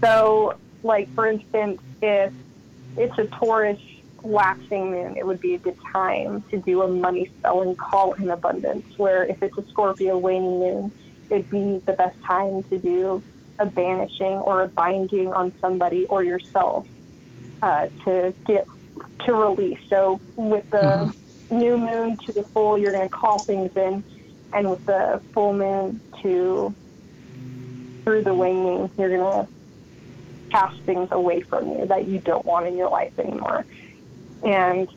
So, 0.01 0.55
like 0.83 1.13
for 1.13 1.27
instance, 1.27 1.81
if 2.01 2.33
it's 2.97 3.17
a 3.17 3.25
Taurus 3.25 3.79
waxing 4.21 4.91
moon, 4.91 5.17
it 5.17 5.25
would 5.25 5.39
be 5.39 5.55
a 5.55 5.57
good 5.57 5.77
time 5.91 6.41
to 6.49 6.57
do 6.57 6.81
a 6.81 6.87
money 6.87 7.29
spell 7.39 7.61
and 7.61 7.77
call 7.77 8.13
in 8.13 8.29
abundance. 8.29 8.85
Where 8.97 9.23
if 9.23 9.41
it's 9.41 9.57
a 9.57 9.65
Scorpio 9.69 10.17
waning 10.17 10.59
moon, 10.59 10.91
it'd 11.29 11.49
be 11.49 11.81
the 11.85 11.93
best 11.93 12.21
time 12.23 12.63
to 12.63 12.77
do 12.77 13.23
a 13.59 13.65
banishing 13.65 14.37
or 14.37 14.63
a 14.63 14.67
binding 14.67 15.31
on 15.31 15.53
somebody 15.61 16.05
or 16.05 16.23
yourself 16.23 16.87
uh, 17.61 17.87
to 18.03 18.33
get 18.45 18.67
to 19.25 19.33
release. 19.33 19.79
So 19.89 20.19
with 20.35 20.69
the 20.69 21.13
new 21.49 21.77
moon 21.77 22.17
to 22.17 22.33
the 22.33 22.43
full, 22.43 22.77
you're 22.77 22.91
going 22.91 23.07
to 23.07 23.15
call 23.15 23.39
things 23.39 23.75
in, 23.75 24.03
and 24.55 24.69
with 24.69 24.85
the 24.85 25.21
full 25.33 25.53
moon 25.53 25.99
to 26.23 26.73
through 28.03 28.23
the 28.23 28.33
waning, 28.33 28.89
you're 28.97 29.09
going 29.09 29.45
to 29.45 29.51
cast 30.49 30.79
things 30.83 31.09
away 31.11 31.41
from 31.41 31.69
you 31.71 31.85
that 31.87 32.07
you 32.07 32.19
don't 32.19 32.45
want 32.45 32.65
in 32.65 32.77
your 32.77 32.89
life 32.89 33.17
anymore. 33.19 33.65
And 34.43 34.87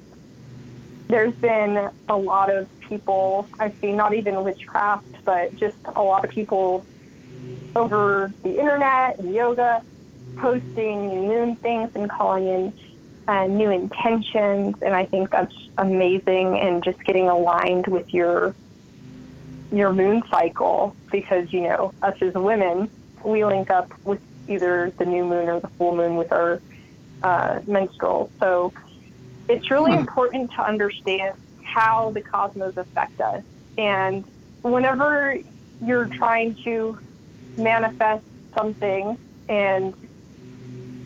there's 1.09 1.35
been 1.35 1.91
a 2.09 2.17
lot 2.17 2.51
of 2.51 2.69
people 2.81 3.49
I've 3.59 3.75
seen, 3.81 3.97
not 3.97 4.15
even 4.15 4.45
witchcraft, 4.45 5.25
but 5.25 5.57
just 5.57 5.77
a 5.97 6.03
lot 6.03 6.25
of 6.25 6.31
people 6.31 6.87
over 7.75 8.33
the 8.43 8.59
internet 8.61 9.19
and 9.19 9.35
yoga 9.35 9.83
posting 10.37 11.09
new 11.09 11.29
moon 11.29 11.57
things 11.57 11.91
and 11.95 12.09
calling 12.09 12.47
in 12.47 12.73
uh, 13.27 13.47
new 13.47 13.71
intentions. 13.71 14.77
And 14.83 14.95
I 14.95 15.07
think 15.07 15.31
that's 15.31 15.55
amazing 15.79 16.59
and 16.59 16.85
just 16.85 17.03
getting 17.05 17.29
aligned 17.29 17.87
with 17.89 18.13
your 18.15 18.55
your 19.71 19.93
moon 19.93 20.23
cycle 20.31 20.97
because 21.11 21.53
you 21.53 21.63
know 21.63 21.93
us 22.03 22.17
as 22.23 22.35
women 22.35 22.91
we 23.25 23.45
link 23.45 23.71
up 23.71 23.93
with 24.05 24.21
either 24.49 24.91
the 24.97 25.05
new 25.05 25.25
moon 25.25 25.49
or 25.49 25.61
the 25.61 25.69
full 25.69 25.95
moon 25.95 26.17
with 26.17 26.33
our 26.33 26.61
uh, 27.23 27.61
menstrual. 27.67 28.31
So 28.41 28.73
it's 29.49 29.71
really 29.71 29.93
important 29.95 30.51
to 30.53 30.63
understand 30.63 31.37
how 31.63 32.11
the 32.11 32.21
cosmos 32.21 32.77
affect 32.77 33.21
us. 33.21 33.43
And 33.77 34.25
whenever 34.63 35.39
you're 35.85 36.07
trying 36.07 36.55
to 36.65 36.99
manifest 37.57 38.25
something 38.55 39.19
and 39.49 39.95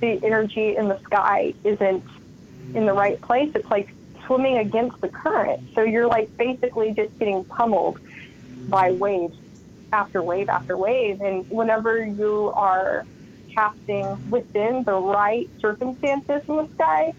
the 0.00 0.20
energy 0.24 0.76
in 0.76 0.88
the 0.88 0.98
sky 1.00 1.54
isn't 1.64 2.04
in 2.74 2.86
the 2.86 2.92
right 2.92 3.20
place, 3.20 3.50
it's 3.54 3.70
like 3.70 3.92
swimming 4.26 4.58
against 4.58 5.00
the 5.00 5.08
current. 5.08 5.62
So 5.74 5.82
you're 5.82 6.06
like 6.06 6.36
basically 6.36 6.92
just 6.92 7.16
getting 7.18 7.44
pummeled 7.44 8.00
by 8.68 8.92
wave 8.92 9.30
after 9.92 10.22
wave 10.22 10.48
after 10.48 10.76
wave. 10.76 11.20
And 11.20 11.44
whenever 11.50 12.04
you 12.04 12.52
are 12.54 13.04
casting 13.54 14.16
within 14.30 14.82
the 14.84 14.94
right 14.94 15.48
circumstances 15.60 16.40
in 16.48 16.56
the 16.56 16.68
sky, 16.74 17.12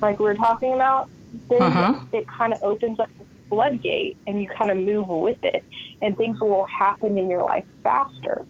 like 0.00 0.18
we 0.18 0.26
were 0.26 0.34
talking 0.34 0.74
about, 0.74 1.08
then 1.50 1.62
Uh-huh. 1.62 1.94
it 2.12 2.26
kind 2.28 2.52
of 2.52 2.62
opens 2.62 3.00
up 3.00 3.08
the 3.18 3.24
floodgate 3.48 4.16
and 4.26 4.40
you 4.40 4.48
kind 4.48 4.70
of 4.70 4.76
move 4.76 5.08
with 5.08 5.42
it, 5.42 5.64
and 6.00 6.16
things 6.16 6.38
will 6.40 6.66
happen 6.66 7.18
in 7.18 7.28
your 7.28 7.42
life 7.42 7.64
faster. 7.82 8.46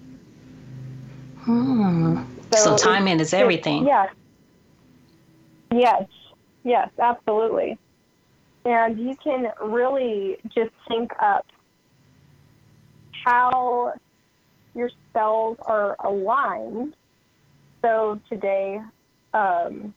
Hmm. 1.40 2.18
So, 2.52 2.74
it's- 2.74 2.82
timing 2.82 3.20
is 3.20 3.32
everything. 3.32 3.86
Yes. 3.86 4.12
Yes. 5.72 6.04
Yes, 6.64 6.90
absolutely. 6.98 7.78
And 8.64 8.98
you 8.98 9.16
can 9.22 9.50
really 9.62 10.36
just 10.54 10.70
sync 10.88 11.12
up 11.22 11.46
how 13.24 13.92
your 14.74 14.90
cells 15.12 15.56
are 15.66 15.96
aligned. 16.04 16.94
So 17.84 18.20
today, 18.28 18.78
um, 19.34 19.94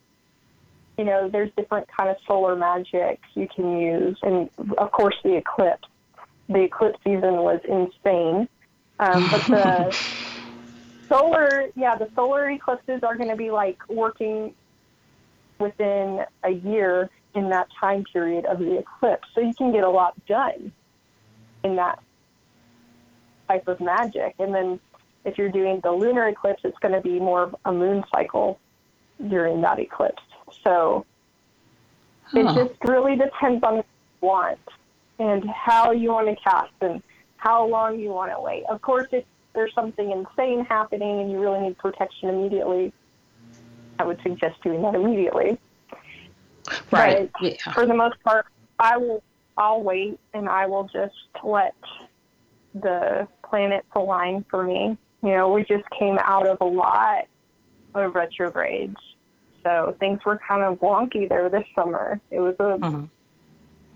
you 0.98 1.06
know, 1.06 1.30
there's 1.32 1.50
different 1.58 1.88
kind 1.98 2.10
of 2.10 2.18
solar 2.28 2.56
magic 2.56 3.20
you 3.36 3.48
can 3.56 3.80
use, 3.80 4.18
and 4.22 4.50
of 4.78 4.92
course 4.92 5.16
the 5.24 5.36
eclipse. 5.36 5.88
The 6.50 6.64
eclipse 6.64 7.00
season 7.04 7.36
was 7.36 7.60
insane, 7.68 8.48
um, 9.00 9.30
but 9.30 9.42
the 9.48 9.96
solar, 11.12 11.68
yeah, 11.76 11.96
the 11.98 12.10
solar 12.14 12.50
eclipses 12.50 13.00
are 13.04 13.16
going 13.16 13.30
to 13.30 13.38
be 13.38 13.52
like 13.52 13.78
working 13.90 14.54
within 15.60 16.20
a 16.44 16.50
year 16.50 17.10
in 17.36 17.50
that 17.50 17.68
time 17.80 18.04
period 18.12 18.46
of 18.46 18.60
the 18.60 18.80
eclipse, 18.80 19.28
so 19.34 19.42
you 19.42 19.54
can 19.58 19.72
get 19.72 19.84
a 19.84 19.90
lot 19.90 20.14
done 20.26 20.74
in 21.64 21.76
that 21.78 22.00
type 23.52 23.68
of 23.68 23.80
magic. 23.80 24.36
And 24.40 24.54
then 24.54 24.80
if 25.26 25.38
you're 25.38 25.52
doing 25.52 25.80
the 25.84 25.92
lunar 25.92 26.28
eclipse, 26.28 26.62
it's 26.64 26.78
going 26.80 26.94
to 26.94 27.02
be 27.02 27.20
more 27.20 27.44
of 27.44 27.56
a 27.66 27.72
moon 27.72 28.04
cycle 28.14 28.60
during 29.28 29.62
that 29.62 29.80
eclipse. 29.80 30.24
So 30.64 31.06
it 32.34 32.44
just 32.56 32.74
really 32.86 33.16
depends 33.16 33.64
on 33.64 33.76
what 33.78 33.86
you 34.22 34.28
want 34.28 34.60
and 35.20 35.50
how 35.50 35.92
you 35.92 36.10
want 36.12 36.28
to 36.28 36.36
cast 36.44 36.72
and 36.82 37.02
how 37.38 37.68
long 37.68 38.00
you 38.00 38.10
want 38.10 38.32
to 38.32 38.40
wait. 38.42 38.64
Of 38.70 38.82
course, 38.82 39.08
if 39.12 39.26
there's 39.54 39.74
something 39.74 40.12
insane 40.12 40.66
happening 40.66 41.20
and 41.22 41.32
you 41.32 41.40
really 41.40 41.60
need 41.60 41.78
protection 41.78 42.30
immediately, 42.30 42.94
I 44.00 44.06
would 44.06 44.20
suggest 44.24 44.62
doing 44.64 44.82
that 44.84 44.96
immediately. 44.96 45.60
Right. 46.92 47.30
But 47.34 47.42
Yeah. 47.42 47.74
for 47.74 47.86
the 47.86 47.94
most 47.94 48.16
part, 48.24 48.46
I 48.80 48.98
will. 48.98 49.22
I'll 49.58 49.84
wait 49.84 50.18
and 50.34 50.48
I 50.48 50.66
will 50.66 50.86
just 50.86 51.14
let 51.44 51.76
the 52.74 53.28
planets 53.48 53.88
align 53.96 54.46
for 54.50 54.64
me. 54.64 54.98
You 55.24 55.32
know, 55.32 55.52
we 55.52 55.64
just 55.64 55.84
came 55.98 56.18
out 56.20 56.48
of 56.48 56.58
a 56.62 56.66
lot 56.66 57.26
of 57.94 58.16
retrogrades, 58.16 58.98
so 59.64 59.96
things 60.00 60.20
were 60.26 60.40
kind 60.48 60.64
of 60.64 60.80
wonky 60.80 61.28
there 61.30 61.50
this 61.50 61.66
summer. 61.76 62.20
It 62.32 62.40
was 62.40 62.56
a 62.60 62.78
Mhm. 62.80 63.10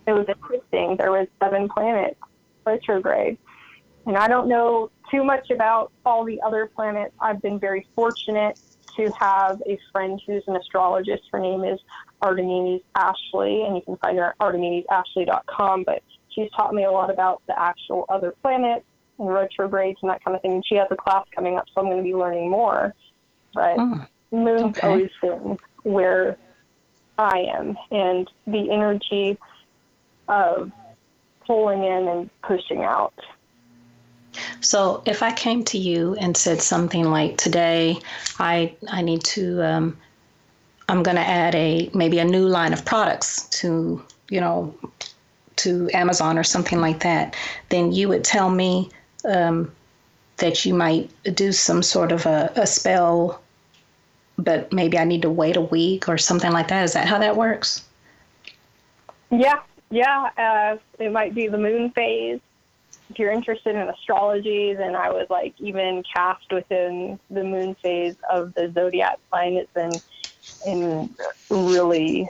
it 0.06 0.14
was 0.14 0.28
interesting. 0.28 0.98
There 0.98 1.12
was 1.12 1.28
seven 1.42 1.68
planets 1.68 2.20
retrograde, 2.66 3.38
and 4.06 4.18
I 4.18 4.28
don't 4.28 4.48
know 4.48 4.92
too 5.10 5.24
much 5.24 5.50
about 5.50 5.92
all 6.06 6.24
the 6.24 6.42
other 6.42 6.68
planets. 6.68 7.14
I've 7.20 7.42
been 7.42 7.60
very 7.60 7.88
fortunate 7.96 8.58
to 8.98 9.12
have 9.20 9.62
a 9.66 9.78
friend 9.92 10.22
who's 10.26 10.44
an 10.48 10.56
astrologist. 10.56 11.24
Her 11.32 11.40
name 11.40 11.64
is 11.64 11.80
Artemides 12.22 12.84
Ashley, 12.96 13.64
and 13.64 13.76
you 13.76 13.82
can 13.82 13.98
find 13.98 14.18
her 14.18 14.28
at 14.30 14.38
artemidesashley.com. 14.40 15.84
But 15.84 16.04
she's 16.36 16.50
taught 16.56 16.74
me 16.74 16.84
a 16.84 16.92
lot 16.92 17.10
about 17.10 17.42
the 17.48 17.58
actual 17.58 18.06
other 18.10 18.36
planets 18.44 18.86
and 19.18 19.34
retrogrades 19.34 19.98
and 20.02 20.12
that 20.12 20.24
kind 20.24 20.36
of 20.36 20.42
thing. 20.42 20.54
And 20.54 20.64
she 20.68 20.76
has 20.76 20.88
a 20.92 20.96
class 20.96 21.26
coming 21.34 21.56
up, 21.56 21.64
so 21.74 21.82
I'm 21.82 21.88
going 21.88 21.98
to 21.98 22.04
be 22.04 22.14
learning 22.14 22.52
more. 22.52 22.94
But 23.54 23.78
Mm. 23.78 24.08
moon's 24.32 24.78
Okay. 24.78 24.88
always 24.88 25.10
been 25.22 25.58
where 25.84 26.38
I 27.18 27.40
am, 27.58 27.78
and 27.92 28.30
the 28.46 28.70
energy 28.70 29.38
of 30.28 30.72
pulling 31.46 31.84
in 31.84 32.08
and 32.08 32.30
pushing 32.44 32.84
out. 32.84 33.14
So 34.60 35.02
if 35.06 35.24
I 35.24 35.32
came 35.32 35.64
to 35.66 35.78
you 35.78 36.16
and 36.16 36.36
said 36.36 36.62
something 36.62 37.06
like, 37.10 37.38
"Today, 37.38 37.98
I 38.40 38.76
I 38.90 39.02
need 39.02 39.24
to, 39.36 39.64
um, 39.64 39.98
I'm 40.90 41.04
going 41.04 41.16
to 41.16 41.22
add 41.22 41.56
a 41.56 41.90
maybe 41.94 42.20
a 42.20 42.26
new 42.26 42.48
line 42.48 42.74
of 42.74 42.84
products 42.84 43.48
to 43.62 44.04
you 44.30 44.42
know 44.42 44.74
to 45.58 45.90
Amazon 45.94 46.38
or 46.38 46.44
something 46.44 46.80
like 46.80 47.02
that," 47.02 47.36
then 47.70 47.92
you 47.92 48.10
would 48.10 48.24
tell 48.24 48.50
me 48.50 48.90
um, 49.26 49.72
that 50.38 50.66
you 50.66 50.74
might 50.74 51.10
do 51.36 51.52
some 51.52 51.82
sort 51.82 52.12
of 52.12 52.26
a, 52.26 52.52
a 52.56 52.68
spell, 52.68 53.42
but 54.38 54.72
maybe 54.74 54.98
I 54.98 55.04
need 55.04 55.22
to 55.22 55.30
wait 55.30 55.56
a 55.56 55.62
week 55.62 56.10
or 56.10 56.18
something 56.18 56.52
like 56.52 56.68
that. 56.68 56.84
Is 56.84 56.94
that 56.94 57.08
how 57.08 57.20
that 57.20 57.36
works? 57.36 57.86
Yeah, 59.32 59.62
yeah. 59.90 60.30
Uh, 60.38 60.78
it 61.00 61.12
might 61.12 61.34
be 61.34 61.48
the 61.48 61.58
moon 61.58 61.92
phase. 61.92 62.40
If 63.10 63.20
you're 63.20 63.32
interested 63.32 63.76
in 63.76 63.88
astrology, 63.88 64.74
then 64.74 64.96
I 64.96 65.12
would 65.12 65.30
like 65.30 65.54
even 65.60 66.04
cast 66.12 66.52
within 66.52 67.20
the 67.30 67.44
moon 67.44 67.76
phase 67.76 68.16
of 68.32 68.54
the 68.56 68.72
zodiac 68.74 69.20
sign 69.32 69.64
and 69.76 70.02
and 70.66 71.16
really 71.50 72.30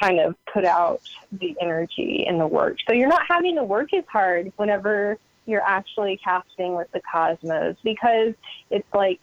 kind 0.00 0.20
of 0.20 0.34
put 0.52 0.64
out 0.64 1.00
the 1.32 1.56
energy 1.60 2.24
and 2.26 2.40
the 2.40 2.46
work. 2.46 2.76
So 2.86 2.94
you're 2.94 3.08
not 3.08 3.22
having 3.28 3.56
to 3.56 3.64
work 3.64 3.92
as 3.94 4.04
hard 4.10 4.52
whenever 4.56 5.18
you're 5.46 5.62
actually 5.62 6.20
casting 6.22 6.74
with 6.74 6.90
the 6.92 7.00
cosmos 7.10 7.76
because 7.82 8.34
it's 8.70 8.92
like 8.94 9.18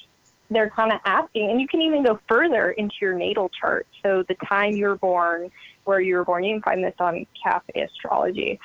they're 0.49 0.69
kind 0.69 0.91
of 0.91 0.99
asking, 1.05 1.49
and 1.49 1.59
you 1.59 1.67
can 1.67 1.82
even 1.82 2.03
go 2.03 2.19
further 2.28 2.71
into 2.71 2.95
your 3.01 3.13
natal 3.13 3.49
chart. 3.49 3.88
So 4.03 4.23
the 4.23 4.36
time 4.45 4.73
you 4.73 4.88
were 4.88 4.95
born, 4.95 5.51
where 5.86 5.99
you 5.99 6.15
were 6.15 6.26
born, 6.26 6.43
you 6.43 6.55
can 6.55 6.61
find 6.61 6.84
this 6.84 6.95
on 6.99 7.26
Cafe 7.41 7.82
Astrology, 7.82 8.59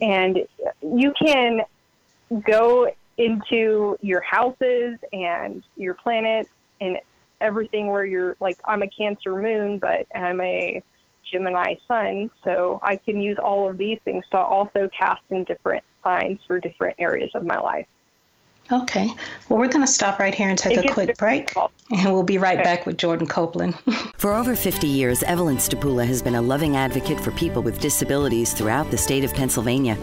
and 0.00 0.46
you 0.82 1.12
can 1.18 1.62
go 2.46 2.90
into 3.18 3.96
your 4.00 4.20
houses 4.20 4.98
and 5.12 5.62
your 5.76 5.94
planets 5.94 6.50
and 6.80 6.98
everything 7.40 7.88
where 7.88 8.04
you're 8.04 8.36
like 8.40 8.58
I'm 8.64 8.82
a 8.82 8.88
Cancer 8.88 9.34
moon, 9.40 9.78
but 9.78 10.06
I'm 10.14 10.40
a 10.40 10.82
Gemini 11.30 11.74
sun, 11.88 12.30
so 12.44 12.80
I 12.82 12.96
can 12.96 13.20
use 13.20 13.38
all 13.42 13.68
of 13.68 13.78
these 13.78 13.98
things 14.04 14.24
to 14.30 14.38
also 14.38 14.88
cast 14.96 15.22
in 15.30 15.44
different 15.44 15.84
signs 16.02 16.38
for 16.46 16.60
different 16.60 16.96
areas 16.98 17.30
of 17.34 17.44
my 17.44 17.58
life. 17.58 17.86
Okay. 18.72 19.08
Well, 19.48 19.58
we're 19.58 19.68
going 19.68 19.86
to 19.86 19.92
stop 19.92 20.18
right 20.18 20.34
here 20.34 20.48
and 20.48 20.58
take 20.58 20.84
a 20.84 20.92
quick 20.92 21.16
break, 21.16 21.54
and 21.90 22.12
we'll 22.12 22.24
be 22.24 22.38
right 22.38 22.62
back 22.62 22.84
with 22.84 22.96
Jordan 22.96 23.26
Copeland. 23.26 23.78
for 24.16 24.34
over 24.34 24.56
50 24.56 24.86
years, 24.86 25.22
Evelyn 25.22 25.58
Stapula 25.58 26.04
has 26.06 26.20
been 26.20 26.34
a 26.34 26.42
loving 26.42 26.76
advocate 26.76 27.20
for 27.20 27.30
people 27.32 27.62
with 27.62 27.80
disabilities 27.80 28.52
throughout 28.52 28.90
the 28.90 28.98
state 28.98 29.24
of 29.24 29.32
Pennsylvania. 29.34 29.96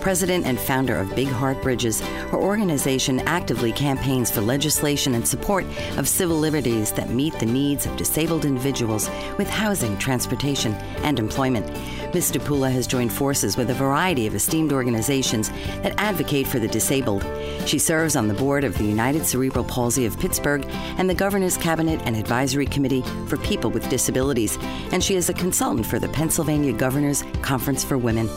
President 0.00 0.46
and 0.46 0.58
founder 0.58 0.96
of 0.96 1.14
Big 1.14 1.28
Heart 1.28 1.62
Bridges, 1.62 2.00
her 2.00 2.38
organization 2.38 3.20
actively 3.20 3.72
campaigns 3.72 4.30
for 4.30 4.40
legislation 4.40 5.14
and 5.14 5.26
support 5.26 5.64
of 5.96 6.08
civil 6.08 6.38
liberties 6.38 6.92
that 6.92 7.10
meet 7.10 7.34
the 7.34 7.46
needs 7.46 7.86
of 7.86 7.96
disabled 7.96 8.44
individuals 8.44 9.10
with 9.36 9.48
housing, 9.48 9.96
transportation, 9.98 10.72
and 11.02 11.18
employment. 11.18 11.66
Ms. 12.14 12.32
Stapula 12.32 12.72
has 12.72 12.86
joined 12.86 13.12
forces 13.12 13.56
with 13.56 13.70
a 13.70 13.74
variety 13.74 14.26
of 14.26 14.34
esteemed 14.34 14.72
organizations 14.72 15.50
that 15.82 15.94
advocate 15.98 16.46
for 16.46 16.58
the 16.58 16.68
disabled. 16.68 17.24
She 17.66 17.78
serves 17.78 18.07
on 18.16 18.28
the 18.28 18.34
board 18.34 18.64
of 18.64 18.76
the 18.78 18.84
United 18.84 19.26
Cerebral 19.26 19.64
Palsy 19.64 20.06
of 20.06 20.18
Pittsburgh 20.18 20.64
and 20.96 21.10
the 21.10 21.14
Governor's 21.14 21.56
Cabinet 21.56 22.00
and 22.04 22.16
Advisory 22.16 22.66
Committee 22.66 23.02
for 23.26 23.36
People 23.38 23.70
with 23.70 23.88
Disabilities, 23.88 24.58
and 24.92 25.02
she 25.02 25.14
is 25.14 25.28
a 25.28 25.34
consultant 25.34 25.86
for 25.86 25.98
the 25.98 26.08
Pennsylvania 26.08 26.72
Governor's 26.72 27.24
Conference 27.42 27.84
for 27.84 27.98
Women. 27.98 28.28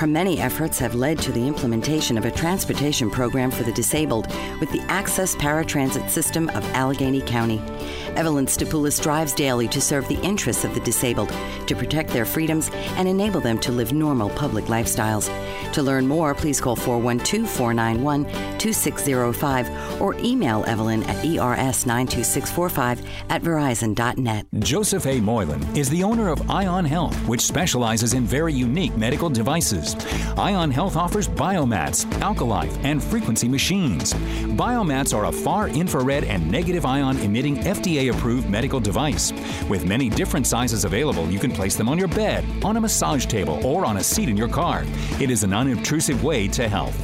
Her 0.00 0.06
many 0.06 0.40
efforts 0.40 0.78
have 0.78 0.94
led 0.94 1.18
to 1.18 1.30
the 1.30 1.46
implementation 1.46 2.16
of 2.16 2.24
a 2.24 2.30
transportation 2.30 3.10
program 3.10 3.50
for 3.50 3.64
the 3.64 3.72
disabled 3.72 4.28
with 4.58 4.72
the 4.72 4.80
Access 4.88 5.36
Paratransit 5.36 6.08
System 6.08 6.48
of 6.54 6.64
Allegheny 6.72 7.20
County. 7.20 7.60
Evelyn 8.16 8.46
Stapula 8.46 8.90
strives 8.90 9.34
daily 9.34 9.68
to 9.68 9.78
serve 9.78 10.08
the 10.08 10.18
interests 10.22 10.64
of 10.64 10.72
the 10.72 10.80
disabled, 10.80 11.28
to 11.66 11.76
protect 11.76 12.08
their 12.14 12.24
freedoms, 12.24 12.70
and 12.96 13.06
enable 13.06 13.42
them 13.42 13.58
to 13.58 13.72
live 13.72 13.92
normal 13.92 14.30
public 14.30 14.64
lifestyles. 14.66 15.28
To 15.74 15.82
learn 15.82 16.08
more, 16.08 16.34
please 16.34 16.62
call 16.62 16.76
412 16.76 17.46
491 17.50 18.24
2605 18.58 20.00
or 20.00 20.14
email 20.14 20.64
Evelyn 20.66 21.02
at 21.04 21.22
ers92645 21.24 23.06
at 23.28 23.42
verizon.net. 23.42 24.46
Joseph 24.60 25.06
A. 25.06 25.20
Moylan 25.20 25.62
is 25.76 25.90
the 25.90 26.02
owner 26.02 26.28
of 26.30 26.50
Ion 26.50 26.86
Health, 26.86 27.14
which 27.28 27.42
specializes 27.42 28.14
in 28.14 28.24
very 28.24 28.54
unique 28.54 28.96
medical 28.96 29.28
devices. 29.28 29.89
Ion 30.36 30.70
Health 30.70 30.96
offers 30.96 31.28
biomats, 31.28 32.04
alkalife, 32.20 32.76
and 32.84 33.02
frequency 33.02 33.48
machines. 33.48 34.12
Biomats 34.56 35.14
are 35.14 35.26
a 35.26 35.32
far 35.32 35.68
infrared 35.68 36.24
and 36.24 36.50
negative 36.50 36.84
ion 36.84 37.18
emitting 37.18 37.56
FDA 37.56 38.12
approved 38.12 38.48
medical 38.48 38.80
device. 38.80 39.32
With 39.68 39.86
many 39.86 40.08
different 40.08 40.46
sizes 40.46 40.84
available, 40.84 41.30
you 41.30 41.38
can 41.38 41.52
place 41.52 41.76
them 41.76 41.88
on 41.88 41.98
your 41.98 42.08
bed, 42.08 42.44
on 42.64 42.76
a 42.76 42.80
massage 42.80 43.26
table, 43.26 43.64
or 43.66 43.84
on 43.84 43.96
a 43.98 44.04
seat 44.04 44.28
in 44.28 44.36
your 44.36 44.48
car. 44.48 44.84
It 45.20 45.30
is 45.30 45.44
an 45.44 45.52
unobtrusive 45.52 46.22
way 46.22 46.48
to 46.48 46.68
health. 46.68 46.96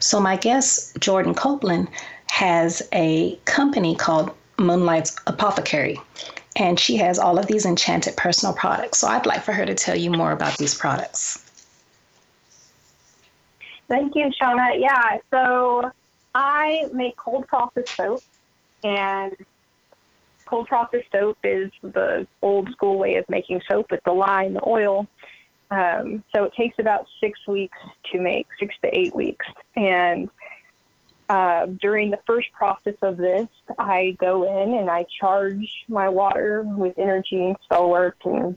So, 0.00 0.20
my 0.20 0.36
guest, 0.36 0.98
Jordan 0.98 1.34
Copeland, 1.34 1.88
has 2.26 2.82
a 2.92 3.36
company 3.44 3.94
called 3.94 4.32
Moonlight's 4.58 5.16
Apothecary, 5.26 6.00
and 6.56 6.78
she 6.78 6.96
has 6.96 7.18
all 7.18 7.38
of 7.38 7.46
these 7.46 7.64
enchanted 7.64 8.16
personal 8.16 8.54
products. 8.54 8.98
So, 8.98 9.08
I'd 9.08 9.26
like 9.26 9.42
for 9.42 9.52
her 9.52 9.64
to 9.64 9.74
tell 9.74 9.96
you 9.96 10.10
more 10.10 10.32
about 10.32 10.58
these 10.58 10.74
products. 10.74 11.38
Thank 13.92 14.14
you, 14.14 14.30
Shauna. 14.40 14.80
Yeah, 14.80 15.18
so 15.30 15.92
I 16.34 16.88
make 16.94 17.14
cold 17.14 17.46
process 17.46 17.90
soap, 17.90 18.22
and 18.82 19.36
cold 20.46 20.66
process 20.66 21.02
soap 21.12 21.36
is 21.44 21.70
the 21.82 22.26
old 22.40 22.70
school 22.72 22.96
way 22.96 23.16
of 23.16 23.28
making 23.28 23.60
soap 23.70 23.90
with 23.90 24.02
the 24.04 24.12
lye 24.12 24.44
and 24.44 24.56
the 24.56 24.66
oil. 24.66 25.06
Um, 25.70 26.24
so 26.34 26.44
it 26.44 26.54
takes 26.54 26.78
about 26.78 27.06
six 27.20 27.38
weeks 27.46 27.76
to 28.12 28.18
make, 28.18 28.46
six 28.58 28.74
to 28.82 28.98
eight 28.98 29.14
weeks. 29.14 29.44
And 29.76 30.30
uh, 31.28 31.66
during 31.66 32.10
the 32.10 32.20
first 32.26 32.50
process 32.52 32.96
of 33.02 33.18
this, 33.18 33.48
I 33.78 34.16
go 34.18 34.62
in 34.62 34.72
and 34.72 34.88
I 34.88 35.04
charge 35.20 35.84
my 35.86 36.08
water 36.08 36.62
with 36.62 36.98
energy 36.98 37.44
and 37.44 37.56
spell 37.62 37.90
work 37.90 38.16
and 38.24 38.56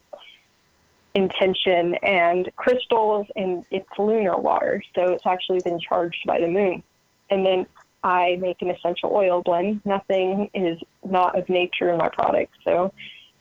intention 1.15 1.95
and 2.03 2.51
crystals, 2.57 3.25
and 3.35 3.65
it's 3.71 3.87
lunar 3.97 4.37
water, 4.37 4.83
so 4.93 5.13
it's 5.13 5.25
actually 5.25 5.61
been 5.63 5.79
charged 5.79 6.21
by 6.27 6.39
the 6.39 6.47
moon. 6.47 6.83
And 7.29 7.45
then 7.45 7.65
I 8.03 8.37
make 8.39 8.61
an 8.61 8.69
essential 8.69 9.11
oil 9.13 9.41
blend. 9.41 9.81
Nothing 9.85 10.49
is 10.53 10.77
not 11.03 11.37
of 11.39 11.49
nature 11.49 11.89
in 11.89 11.97
my 11.97 12.09
product. 12.09 12.53
So 12.63 12.93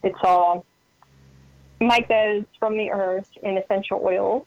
it's 0.02 0.18
all 0.22 0.64
micas 1.80 2.46
from 2.58 2.78
the 2.78 2.90
earth 2.90 3.28
and 3.42 3.58
essential 3.58 4.00
oils. 4.02 4.46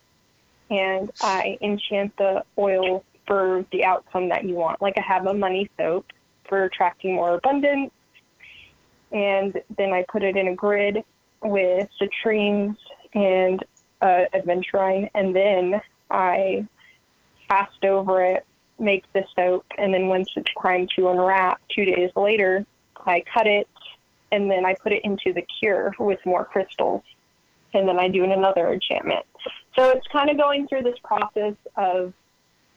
And 0.70 1.10
I 1.20 1.56
enchant 1.60 2.16
the 2.16 2.44
oil 2.58 3.04
for 3.26 3.64
the 3.70 3.84
outcome 3.84 4.30
that 4.30 4.44
you 4.44 4.54
want. 4.54 4.82
Like 4.82 4.94
I 4.98 5.02
have 5.02 5.26
a 5.26 5.34
money 5.34 5.70
soap 5.76 6.06
for 6.48 6.64
attracting 6.64 7.14
more 7.14 7.34
abundance. 7.34 7.92
And 9.12 9.60
then 9.76 9.92
I 9.92 10.04
put 10.08 10.22
it 10.22 10.36
in 10.36 10.48
a 10.48 10.54
grid 10.54 11.04
with 11.42 11.88
citrines 12.00 12.76
and 13.14 13.64
uh, 14.00 14.24
aventurine. 14.34 15.10
And 15.14 15.34
then 15.34 15.80
I 16.10 16.66
passed 17.48 17.84
over 17.84 18.22
it 18.22 18.44
make 18.78 19.04
the 19.12 19.24
soap, 19.34 19.64
and 19.76 19.92
then 19.92 20.08
once 20.08 20.28
it's 20.36 20.50
primed 20.56 20.90
to 20.96 21.08
unwrap, 21.08 21.60
two 21.74 21.84
days 21.84 22.10
later, 22.16 22.64
I 23.06 23.22
cut 23.32 23.46
it, 23.46 23.68
and 24.30 24.50
then 24.50 24.64
I 24.64 24.74
put 24.74 24.92
it 24.92 25.04
into 25.04 25.32
the 25.32 25.42
cure 25.58 25.94
with 25.98 26.20
more 26.24 26.44
crystals, 26.44 27.02
and 27.74 27.88
then 27.88 27.98
I 27.98 28.08
do 28.08 28.24
another 28.24 28.72
enchantment. 28.72 29.24
So 29.76 29.90
it's 29.90 30.06
kind 30.08 30.30
of 30.30 30.36
going 30.36 30.68
through 30.68 30.82
this 30.82 30.98
process 31.02 31.54
of 31.76 32.12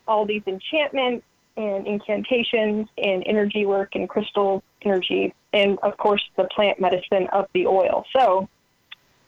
all 0.07 0.25
these 0.25 0.43
enchantments 0.47 1.25
and 1.57 1.85
incantations 1.85 2.87
and 2.97 3.23
energy 3.25 3.65
work 3.65 3.95
and 3.95 4.07
crystal 4.07 4.63
energy, 4.83 5.33
and 5.53 5.77
of 5.83 5.97
course 5.97 6.23
the 6.37 6.45
plant 6.55 6.79
medicine 6.79 7.27
of 7.33 7.47
the 7.53 7.67
oil. 7.67 8.05
So 8.15 8.49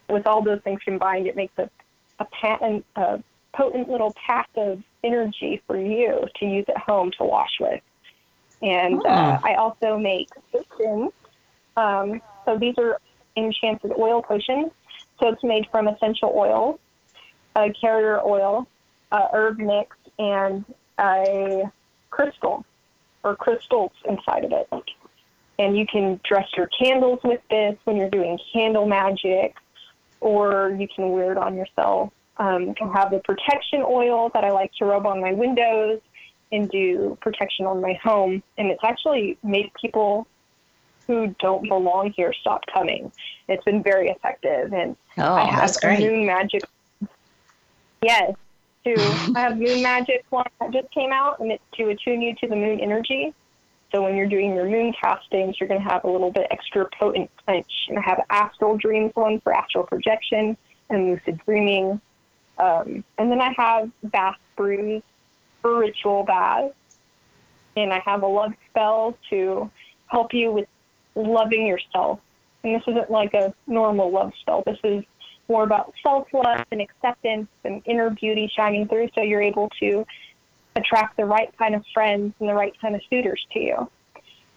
with 0.10 0.28
all 0.28 0.42
those 0.42 0.62
things 0.62 0.82
combined, 0.84 1.28
it 1.28 1.36
makes 1.36 1.58
a 1.58 1.70
a 2.20 2.26
patent, 2.26 2.86
a 2.96 3.22
potent 3.54 3.90
little 3.90 4.14
pack 4.26 4.50
of 4.56 4.82
energy 5.04 5.62
for 5.68 5.78
you 5.78 6.28
to 6.40 6.46
use 6.46 6.66
at 6.70 6.78
home 6.78 7.12
to 7.18 7.24
wash 7.24 7.52
with. 7.60 7.82
And 8.62 9.02
oh. 9.06 9.10
uh, 9.10 9.40
I 9.44 9.56
also 9.56 9.98
make 9.98 10.30
potions. 10.52 11.12
Um, 11.76 12.22
so 12.46 12.58
these 12.58 12.76
are 12.78 13.00
enchanted 13.36 13.92
oil 13.98 14.22
potions. 14.22 14.72
So 15.20 15.30
it's 15.30 15.44
made 15.44 15.68
from 15.72 15.88
essential 15.88 16.34
oils, 16.36 16.80
a 17.56 17.72
carrier 17.72 18.22
oil, 18.26 18.68
a 19.12 19.28
herb 19.34 19.60
mix, 19.60 19.96
and 20.18 20.66
a 21.00 21.64
crystal 22.10 22.66
or 23.24 23.36
crystals 23.36 23.92
inside 24.08 24.46
of 24.46 24.52
it. 24.52 24.68
And 25.60 25.78
you 25.78 25.86
can 25.86 26.20
dress 26.24 26.48
your 26.58 26.68
candles 26.68 27.20
with 27.24 27.42
this 27.50 27.78
when 27.84 27.96
you're 27.96 28.10
doing 28.10 28.40
candle 28.52 28.88
magic, 28.88 29.56
or 30.24 30.76
you 30.80 30.88
can 30.88 31.12
wear 31.12 31.32
it 31.32 31.38
on 31.38 31.56
yourself 31.56 32.12
um, 32.38 32.74
I 32.82 33.00
have 33.00 33.12
the 33.12 33.20
protection 33.20 33.84
oil 33.86 34.32
that 34.34 34.44
I 34.44 34.52
like 34.52 34.72
to 34.80 34.86
rub 34.86 35.06
on 35.06 35.22
my 35.22 35.34
windows 35.34 36.00
and 36.52 36.70
do 36.70 37.18
protection 37.22 37.66
on 37.66 37.82
my 37.82 37.94
home, 37.94 38.42
and 38.58 38.70
it's 38.70 38.84
actually 38.84 39.38
made 39.44 39.72
people 39.80 40.28
who 41.06 41.36
don't 41.40 41.68
belong 41.68 42.12
here 42.16 42.34
stop 42.42 42.64
coming. 42.72 43.12
It's 43.48 43.64
been 43.64 43.84
very 43.84 44.10
effective, 44.10 44.74
and 44.74 44.96
oh, 45.18 45.34
I 45.34 45.46
have 45.46 45.76
great. 45.82 46.00
Moon 46.00 46.26
Magic. 46.26 46.64
Yes, 48.02 48.34
too. 48.84 48.96
I 49.36 49.40
have 49.42 49.58
Moon 49.58 49.82
Magic 49.82 50.26
one 50.30 50.46
that 50.60 50.72
just 50.72 50.92
came 50.92 51.12
out, 51.12 51.40
and 51.40 51.52
it's 51.52 51.64
to 51.76 51.90
attune 51.90 52.22
you 52.22 52.36
to 52.36 52.48
the 52.48 52.56
moon 52.56 52.80
energy. 52.80 53.34
So 53.94 54.02
when 54.02 54.16
you're 54.16 54.28
doing 54.28 54.56
your 54.56 54.66
moon 54.66 54.94
castings, 55.00 55.60
you're 55.60 55.68
going 55.68 55.82
to 55.82 55.88
have 55.88 56.04
a 56.04 56.10
little 56.10 56.32
bit 56.32 56.48
extra 56.50 56.88
potent 57.00 57.30
punch. 57.46 57.72
And 57.90 58.00
I 58.00 58.02
have 58.02 58.22
Astral 58.30 58.76
Dreams 58.78 59.12
one 59.14 59.40
for 59.42 59.54
astral 59.54 59.84
projection 59.84 60.58
and 60.90 61.12
lucid 61.12 61.40
dreaming. 61.46 62.02
Um, 62.58 63.04
and 63.18 63.32
then 63.32 63.40
I 63.40 63.54
have 63.56 63.92
Bath 64.04 64.38
Brews 64.56 65.04
for 65.62 65.78
ritual 65.78 66.24
baths. 66.24 66.74
And 67.76 67.94
I 67.94 68.00
have 68.00 68.24
a 68.24 68.28
love 68.28 68.54
spell 68.70 69.18
to 69.30 69.70
help 70.08 70.34
you 70.34 70.52
with 70.52 70.68
loving 71.16 71.68
yourself. 71.68 72.20
And 72.64 72.76
this 72.76 72.84
isn't 72.88 73.12
like 73.12 73.34
a 73.36 73.54
normal 73.68 74.12
love 74.12 74.34
spell. 74.42 74.64
This 74.66 74.80
is 74.84 75.04
more 75.48 75.64
about 75.64 75.94
self 76.02 76.28
love 76.34 76.66
and 76.72 76.82
acceptance 76.82 77.48
and 77.64 77.82
inner 77.86 78.10
beauty 78.10 78.52
shining 78.56 78.88
through 78.88 79.10
so 79.14 79.22
you're 79.22 79.42
able 79.42 79.70
to 79.82 80.06
attract 80.76 81.18
the 81.18 81.26
right 81.26 81.56
kind 81.58 81.76
of 81.76 81.84
friends 81.94 82.34
and 82.40 82.50
the 82.50 82.54
right 82.54 82.74
kind 82.82 82.96
of 82.96 83.02
suitors 83.10 83.46
to 83.54 83.60
you. 83.60 83.90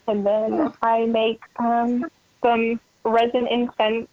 And 0.07 0.25
then 0.25 0.73
I 0.81 1.05
make 1.05 1.41
um, 1.57 2.05
some 2.43 2.79
resin 3.03 3.47
incense 3.47 4.09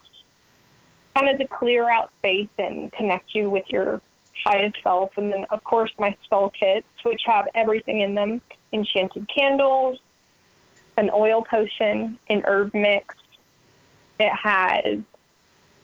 kind 1.15 1.29
of 1.29 1.39
to 1.39 1.47
clear 1.47 1.89
out 1.89 2.11
space 2.19 2.49
and 2.59 2.93
connect 2.93 3.35
you 3.35 3.49
with 3.49 3.65
your 3.69 4.01
highest 4.45 4.77
self. 4.83 5.13
And 5.17 5.33
then, 5.33 5.47
of 5.51 5.63
course, 5.65 5.91
my 5.99 6.17
spell 6.25 6.51
kits, 6.51 6.87
which 7.05 7.23
have 7.27 7.47
everything 7.55 8.01
in 8.01 8.15
them 8.15 8.41
enchanted 8.73 9.29
candles, 9.35 9.99
an 10.97 11.11
oil 11.13 11.45
potion, 11.49 12.19
an 12.29 12.43
herb 12.45 12.75
mix. 12.75 13.15
It 14.19 14.33
has 14.33 14.99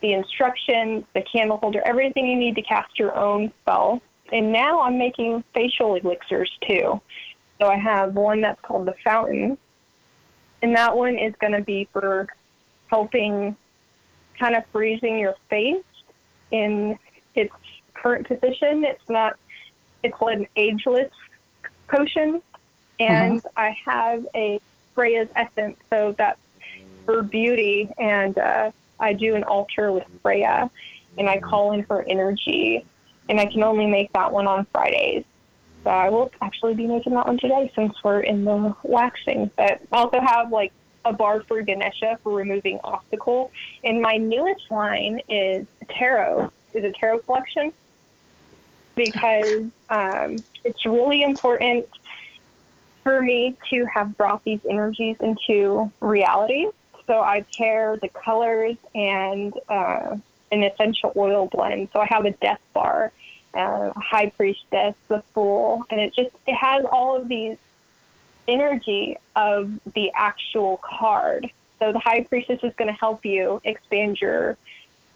the 0.00 0.12
instructions, 0.12 1.04
the 1.14 1.22
candle 1.22 1.58
holder, 1.58 1.82
everything 1.84 2.26
you 2.26 2.36
need 2.36 2.56
to 2.56 2.62
cast 2.62 2.98
your 2.98 3.16
own 3.16 3.52
spell. 3.62 4.02
And 4.32 4.52
now 4.52 4.82
I'm 4.82 4.98
making 4.98 5.44
facial 5.54 5.96
elixirs 5.96 6.50
too. 6.66 7.00
So 7.60 7.66
I 7.68 7.76
have 7.76 8.14
one 8.14 8.40
that's 8.40 8.60
called 8.62 8.86
the 8.86 8.94
Fountain, 9.04 9.58
and 10.62 10.76
that 10.76 10.96
one 10.96 11.18
is 11.18 11.34
going 11.40 11.52
to 11.52 11.60
be 11.60 11.88
for 11.92 12.26
helping 12.86 13.56
kind 14.38 14.56
of 14.56 14.64
freezing 14.72 15.18
your 15.18 15.36
face 15.48 15.84
in 16.50 16.98
its 17.34 17.52
current 17.94 18.26
position. 18.26 18.84
It's 18.84 19.08
not, 19.08 19.36
it's 20.02 20.16
an 20.20 20.46
ageless 20.56 21.12
potion. 21.88 22.40
And 22.98 23.42
I 23.56 23.76
have 23.84 24.26
a 24.34 24.60
Freya's 24.94 25.28
essence, 25.36 25.76
so 25.90 26.14
that's 26.16 26.40
for 27.04 27.22
beauty. 27.22 27.90
And 27.98 28.38
uh, 28.38 28.70
I 28.98 29.12
do 29.12 29.34
an 29.34 29.44
altar 29.44 29.92
with 29.92 30.04
Freya, 30.22 30.70
and 31.18 31.28
I 31.28 31.40
call 31.40 31.72
in 31.72 31.82
her 31.90 32.04
energy. 32.08 32.84
And 33.30 33.40
I 33.40 33.46
can 33.46 33.62
only 33.62 33.86
make 33.86 34.12
that 34.12 34.32
one 34.32 34.46
on 34.46 34.66
Fridays. 34.72 35.24
So 35.84 35.90
I 35.90 36.10
will 36.10 36.30
actually 36.42 36.74
be 36.74 36.86
making 36.86 37.14
that 37.14 37.26
one 37.26 37.38
today 37.38 37.72
since 37.74 37.94
we're 38.04 38.20
in 38.20 38.44
the 38.44 38.74
waxing. 38.82 39.50
But 39.56 39.80
I 39.92 39.96
also 39.96 40.20
have 40.20 40.52
like 40.52 40.72
a 41.04 41.12
bar 41.12 41.42
for 41.44 41.62
Ganesha 41.62 42.18
for 42.22 42.34
removing 42.34 42.80
obstacle. 42.84 43.50
And 43.84 44.02
my 44.02 44.16
newest 44.16 44.70
line 44.70 45.22
is 45.28 45.66
tarot, 45.88 46.52
is 46.74 46.84
a 46.84 46.92
tarot 46.92 47.20
collection 47.20 47.72
because 48.96 49.64
um, 49.88 50.36
it's 50.64 50.84
really 50.84 51.22
important 51.22 51.86
for 53.02 53.22
me 53.22 53.56
to 53.70 53.86
have 53.86 54.16
brought 54.16 54.44
these 54.44 54.60
energies 54.68 55.16
into 55.20 55.90
reality. 56.00 56.66
So 57.06 57.20
I 57.20 57.44
pair 57.56 57.96
the 57.96 58.08
colors 58.08 58.76
and 58.94 59.54
uh, 59.68 60.16
an 60.52 60.62
essential 60.62 61.12
oil 61.16 61.46
blend. 61.46 61.88
So 61.92 62.00
I 62.00 62.06
have 62.10 62.24
a 62.24 62.32
death 62.32 62.60
bar, 62.74 63.12
uh, 63.54 63.92
high 63.96 64.30
priestess, 64.30 64.94
the 65.08 65.22
fool, 65.34 65.84
and 65.90 66.00
it 66.00 66.14
just 66.14 66.30
it 66.46 66.54
has 66.54 66.84
all 66.84 67.16
of 67.16 67.28
these 67.28 67.56
energy 68.48 69.16
of 69.36 69.70
the 69.94 70.10
actual 70.14 70.78
card. 70.78 71.50
So 71.78 71.92
the 71.92 71.98
high 71.98 72.24
priestess 72.24 72.60
is 72.62 72.74
going 72.74 72.88
to 72.88 72.98
help 72.98 73.24
you 73.24 73.60
expand 73.64 74.20
your 74.20 74.56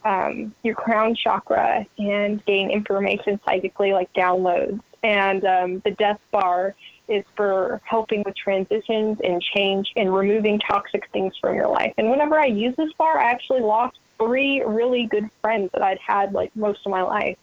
um, 0.05 0.55
your 0.62 0.74
crown 0.74 1.14
chakra 1.14 1.87
and 1.99 2.45
gain 2.45 2.70
information 2.70 3.41
psychically, 3.45 3.93
like 3.93 4.12
downloads. 4.12 4.80
And 5.03 5.45
um, 5.45 5.78
the 5.80 5.91
death 5.93 6.20
bar 6.30 6.74
is 7.09 7.24
for 7.37 7.80
helping 7.85 8.22
with 8.24 8.35
transitions 8.35 9.20
and 9.22 9.43
change 9.43 9.93
and 9.97 10.14
removing 10.14 10.59
toxic 10.59 11.09
things 11.11 11.37
from 11.37 11.55
your 11.55 11.68
life. 11.68 11.93
And 11.99 12.11
whenever 12.11 12.39
I 12.39 12.47
use 12.47 12.74
this 12.76 12.93
bar, 12.95 13.18
I 13.18 13.30
actually 13.30 13.61
lost 13.61 13.99
three 14.18 14.62
really 14.62 15.07
good 15.07 15.28
friends 15.43 15.70
that 15.72 15.82
I'd 15.82 15.99
had 15.99 16.32
like 16.32 16.55
most 16.57 16.87
of 16.87 16.91
my 16.91 17.03
life. 17.03 17.37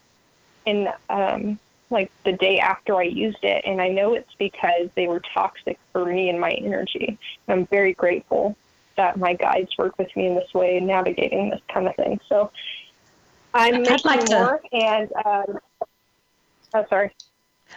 And 0.66 0.90
um, 1.10 1.60
like 1.90 2.12
the 2.24 2.34
day 2.34 2.60
after 2.60 2.96
I 2.96 3.04
used 3.04 3.44
it, 3.44 3.64
and 3.66 3.82
I 3.82 3.90
know 3.90 4.14
it's 4.14 4.34
because 4.38 4.90
they 4.96 5.08
were 5.08 5.22
toxic 5.34 5.78
for 5.92 6.06
me 6.06 6.30
and 6.30 6.40
my 6.40 6.52
energy. 6.52 7.18
I'm 7.48 7.66
very 7.68 7.94
grateful 7.94 8.56
that 8.98 9.18
my 9.18 9.34
guides 9.34 9.78
work 9.78 9.98
with 9.98 10.16
me 10.16 10.28
in 10.28 10.36
this 10.36 10.54
way, 10.54 10.80
navigating 10.80 11.50
this 11.50 11.62
kind 11.74 11.88
of 11.88 11.96
thing. 11.96 12.20
So 12.28 12.52
I'm 13.54 13.82
making 13.82 14.00
like 14.06 14.26
to- 14.26 14.36
more, 14.36 14.62
and 14.72 15.12
um, 15.26 15.60
oh, 16.74 16.86
sorry. 16.90 17.12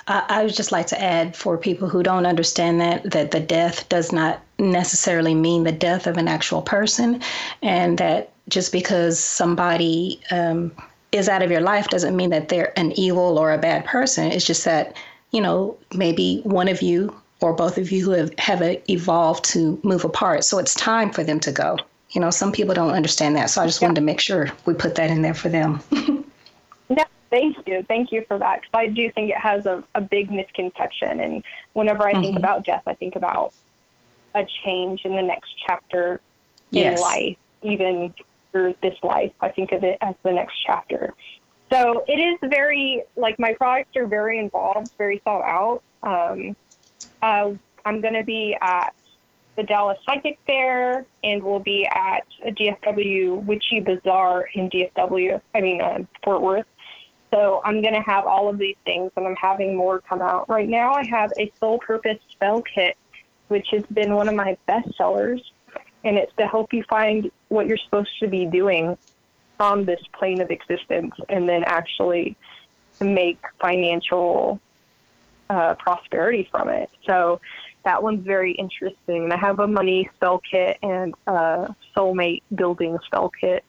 I, 0.09 0.25
I 0.29 0.45
would 0.45 0.55
just 0.55 0.73
like 0.73 0.89
to 0.89 1.01
add 1.01 1.37
for 1.37 1.57
people 1.57 1.89
who 1.89 2.03
don't 2.03 2.27
understand 2.27 2.81
that 2.81 3.11
that 3.13 3.31
the 3.31 3.41
death 3.41 3.89
does 3.89 4.13
not 4.13 4.41
necessarily 4.59 5.35
mean 5.35 5.65
the 5.65 5.73
death 5.73 6.07
of 6.07 6.17
an 6.17 6.29
actual 6.29 6.63
person, 6.63 7.21
and 7.63 7.99
that 7.99 8.33
just 8.49 8.73
because 8.73 9.19
somebody 9.19 10.21
um, 10.31 10.73
is 11.15 11.29
out 11.29 11.43
of 11.43 11.51
your 11.51 11.61
life 11.61 11.89
doesn't 11.89 12.17
mean 12.17 12.31
that 12.31 12.49
they're 12.49 12.73
an 12.79 12.93
evil 12.93 13.39
or 13.39 13.53
a 13.53 13.59
bad 13.59 13.85
person. 13.85 14.31
It's 14.33 14.45
just 14.45 14.65
that 14.65 14.97
you 15.31 15.41
know 15.41 15.77
maybe 15.95 16.41
one 16.45 16.69
of 16.69 16.83
you 16.83 17.15
or 17.41 17.53
both 17.53 17.79
of 17.79 17.91
you 17.93 18.11
have 18.11 18.33
have 18.39 18.63
evolved 18.91 19.45
to 19.53 19.79
move 19.83 20.05
apart. 20.05 20.45
So 20.45 20.59
it's 20.59 20.75
time 20.75 21.11
for 21.11 21.23
them 21.25 21.41
to 21.41 21.53
go. 21.53 21.77
You 22.11 22.21
know, 22.21 22.31
some 22.31 22.53
people 22.53 22.75
don't 22.75 22.91
understand 22.91 23.35
that. 23.37 23.51
So 23.51 23.63
I 23.63 23.67
just 23.67 23.81
wanted 23.83 23.97
to 23.97 24.01
make 24.01 24.21
sure 24.21 24.49
we 24.67 24.75
put 24.75 24.95
that 24.97 25.11
in 25.11 25.23
there 25.23 25.35
for 25.35 25.49
them. 25.49 25.81
No, 26.91 27.03
thank 27.31 27.57
you. 27.67 27.83
Thank 27.89 28.13
you 28.13 28.25
for 28.29 28.39
that. 28.39 28.61
Because 28.61 28.71
I 28.75 28.87
do 28.89 29.11
think 29.13 29.31
it 29.31 29.39
has 29.39 29.65
a, 29.65 29.83
a 29.95 30.03
big 30.03 30.31
misconception. 30.31 31.19
And 31.19 31.43
whenever 31.73 32.07
I 32.07 32.13
think 32.13 32.35
Mhm. 32.37 32.41
about 32.41 32.65
death, 32.67 32.83
I 32.87 32.93
think 32.95 33.17
about 33.17 33.55
a 34.35 34.47
change 34.65 35.01
in 35.07 35.17
the 35.17 35.23
next 35.23 35.51
chapter 35.67 36.21
Yes. 36.71 36.95
in 36.95 37.01
life, 37.01 37.37
even 37.63 38.15
this 38.83 38.95
life. 39.03 39.33
I 39.41 39.49
think 39.49 39.73
of 39.73 39.85
it 39.85 39.99
as 40.01 40.15
the 40.23 40.33
next 40.33 40.55
chapter. 40.67 41.15
So 41.73 42.05
it 42.07 42.21
is 42.21 42.39
very, 42.51 43.03
like, 43.17 43.39
my 43.39 43.55
products 43.55 43.97
are 43.97 44.07
very 44.07 44.39
involved, 44.39 44.91
very 44.97 45.19
thought 45.19 45.43
out. 45.43 45.83
Um, 46.03 46.57
uh, 47.23 47.53
I'm 47.85 48.01
going 48.01 48.15
to 48.15 48.23
be 48.25 48.57
at 48.61 48.95
the 49.57 49.63
Dallas 49.63 49.99
Psychic 50.05 50.39
Fair, 50.47 51.07
and 51.23 51.43
we'll 51.43 51.61
be 51.61 51.87
at 51.87 52.27
a 52.45 52.51
DFW 52.51 53.45
Witchy 53.45 53.81
Bazaar 53.81 54.49
in 54.55 54.69
DFW, 54.71 55.41
I 55.55 55.61
mean, 55.61 55.81
uh, 55.81 55.99
Fort 56.23 56.43
Worth. 56.43 56.67
So 57.33 57.61
I'm 57.65 57.83
going 57.83 57.95
to 57.95 58.03
have 58.03 58.27
all 58.27 58.49
of 58.49 58.59
these 58.59 58.77
things, 58.85 59.11
and 59.17 59.27
I'm 59.27 59.37
having 59.37 59.75
more 59.75 60.01
come 60.01 60.23
out. 60.23 60.49
Right 60.49 60.69
now, 60.69 60.93
I 60.93 61.05
have 61.07 61.33
a 61.39 61.51
Soul 61.59 61.79
Purpose 61.79 62.19
Spell 62.31 62.63
Kit, 62.63 62.97
which 63.49 63.69
has 63.73 63.83
been 63.87 64.15
one 64.15 64.29
of 64.29 64.35
my 64.35 64.57
best 64.67 64.97
sellers, 64.97 65.53
and 66.05 66.17
it's 66.17 66.33
to 66.37 66.47
help 66.47 66.73
you 66.73 66.85
find 66.85 67.31
what 67.49 67.67
you're 67.67 67.79
supposed 67.79 68.19
to 68.21 68.29
be 68.29 68.45
doing 68.45 68.97
on 69.59 69.85
this 69.85 70.01
plane 70.13 70.41
of 70.41 70.51
existence 70.51 71.15
and 71.29 71.49
then 71.49 71.65
actually 71.65 72.37
make 73.01 73.39
financial 73.61 74.61
uh, 75.51 75.75
prosperity 75.75 76.49
from 76.51 76.69
it. 76.69 76.91
So 77.07 77.41
that 77.85 78.03
one's 78.03 78.25
very 78.25 78.53
interesting. 78.53 79.25
And 79.25 79.33
I 79.33 79.37
have 79.37 79.59
a 79.61 79.67
money 79.67 80.09
spell 80.15 80.41
kit 80.51 80.79
and 80.83 81.15
a 81.27 81.75
soulmate 81.97 82.43
building 82.55 82.99
spell 83.07 83.31
kit 83.41 83.65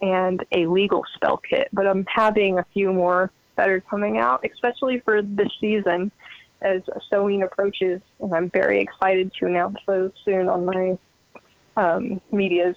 and 0.00 0.44
a 0.52 0.66
legal 0.66 1.04
spell 1.14 1.38
kit. 1.38 1.68
But 1.72 1.86
I'm 1.86 2.06
having 2.06 2.58
a 2.58 2.66
few 2.72 2.92
more 2.92 3.30
that 3.56 3.68
are 3.68 3.80
coming 3.80 4.18
out, 4.18 4.44
especially 4.50 5.00
for 5.00 5.22
this 5.22 5.48
season 5.60 6.10
as 6.62 6.82
Samhain 7.10 7.42
approaches. 7.42 8.00
And 8.20 8.34
I'm 8.34 8.50
very 8.50 8.80
excited 8.80 9.32
to 9.38 9.46
announce 9.46 9.78
those 9.86 10.12
soon 10.24 10.48
on 10.48 10.64
my 10.64 10.98
um, 11.76 12.20
medias. 12.32 12.76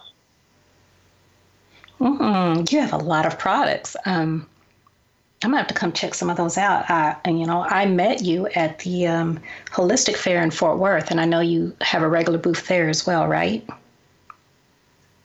mm 2.00 2.72
You 2.72 2.80
have 2.80 2.94
a 2.94 2.98
lot 2.98 3.26
of 3.26 3.38
products. 3.38 3.96
Um, 4.06 4.48
I'm 5.44 5.52
gonna 5.52 5.58
have 5.58 5.68
to 5.68 5.74
come 5.74 5.94
check 5.94 6.14
some 6.14 6.30
of 6.30 6.36
those 6.36 6.58
out. 6.58 6.90
I, 6.90 7.16
and 7.24 7.40
you 7.40 7.46
know, 7.46 7.64
I 7.64 7.86
met 7.86 8.24
you 8.24 8.48
at 8.56 8.80
the 8.80 9.08
um, 9.08 9.40
Holistic 9.72 10.18
Fair 10.18 10.44
in 10.44 10.52
Fort 10.52 10.80
Worth, 10.80 11.12
and 11.12 11.22
I 11.22 11.26
know 11.26 11.40
you 11.40 11.76
have 11.82 12.04
a 12.04 12.10
regular 12.10 12.38
booth 12.38 12.68
there 12.68 12.90
as 12.90 13.08
well, 13.08 13.26
right? 13.26 13.66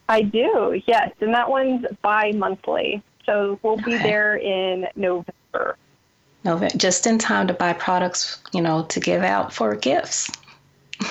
I 0.09 0.23
do, 0.23 0.81
yes. 0.87 1.13
And 1.21 1.35
that 1.35 1.51
one's 1.51 1.85
bi 2.03 2.31
monthly. 2.33 3.03
So 3.27 3.59
we'll 3.63 3.79
be 3.79 3.97
there 3.97 4.37
in 4.37 4.87
November. 4.95 5.77
November, 6.45 6.77
just 6.77 7.07
in 7.07 7.19
time 7.19 7.47
to 7.47 7.55
buy 7.55 7.73
products, 7.73 8.39
you 8.53 8.61
know, 8.61 8.85
to 8.85 9.01
give 9.01 9.23
out 9.23 9.53
for 9.53 9.75
gifts. 9.75 10.31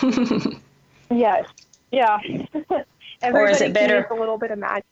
yes. 1.11 1.45
Yeah. 1.93 2.19
or 3.23 3.47
is 3.47 3.61
it 3.61 3.71
better 3.71 4.07
a 4.09 4.15
little 4.15 4.39
bit 4.39 4.49
of 4.49 4.57
magic? 4.57 4.85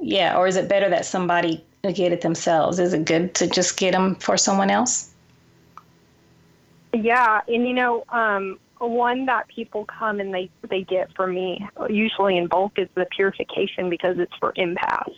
Yeah, 0.00 0.38
or 0.38 0.46
is 0.46 0.54
it 0.54 0.68
better 0.68 0.88
that 0.88 1.04
somebody 1.04 1.64
get 1.82 2.12
it 2.12 2.20
themselves? 2.20 2.78
Is 2.78 2.94
it 2.94 3.04
good 3.04 3.34
to 3.34 3.48
just 3.48 3.76
get 3.76 3.92
them 3.92 4.14
for 4.14 4.36
someone 4.36 4.70
else? 4.70 5.12
Yeah, 6.94 7.40
and 7.48 7.66
you 7.66 7.74
know, 7.74 8.04
um, 8.10 8.60
one 8.78 9.26
that 9.26 9.48
people 9.48 9.84
come 9.86 10.20
and 10.20 10.32
they 10.32 10.48
they 10.70 10.84
get 10.84 11.12
from 11.16 11.34
me 11.34 11.68
usually 11.90 12.38
in 12.38 12.46
bulk 12.46 12.78
is 12.78 12.88
the 12.94 13.06
purification 13.06 13.90
because 13.90 14.20
it's 14.20 14.34
for 14.38 14.52
empaths, 14.52 15.16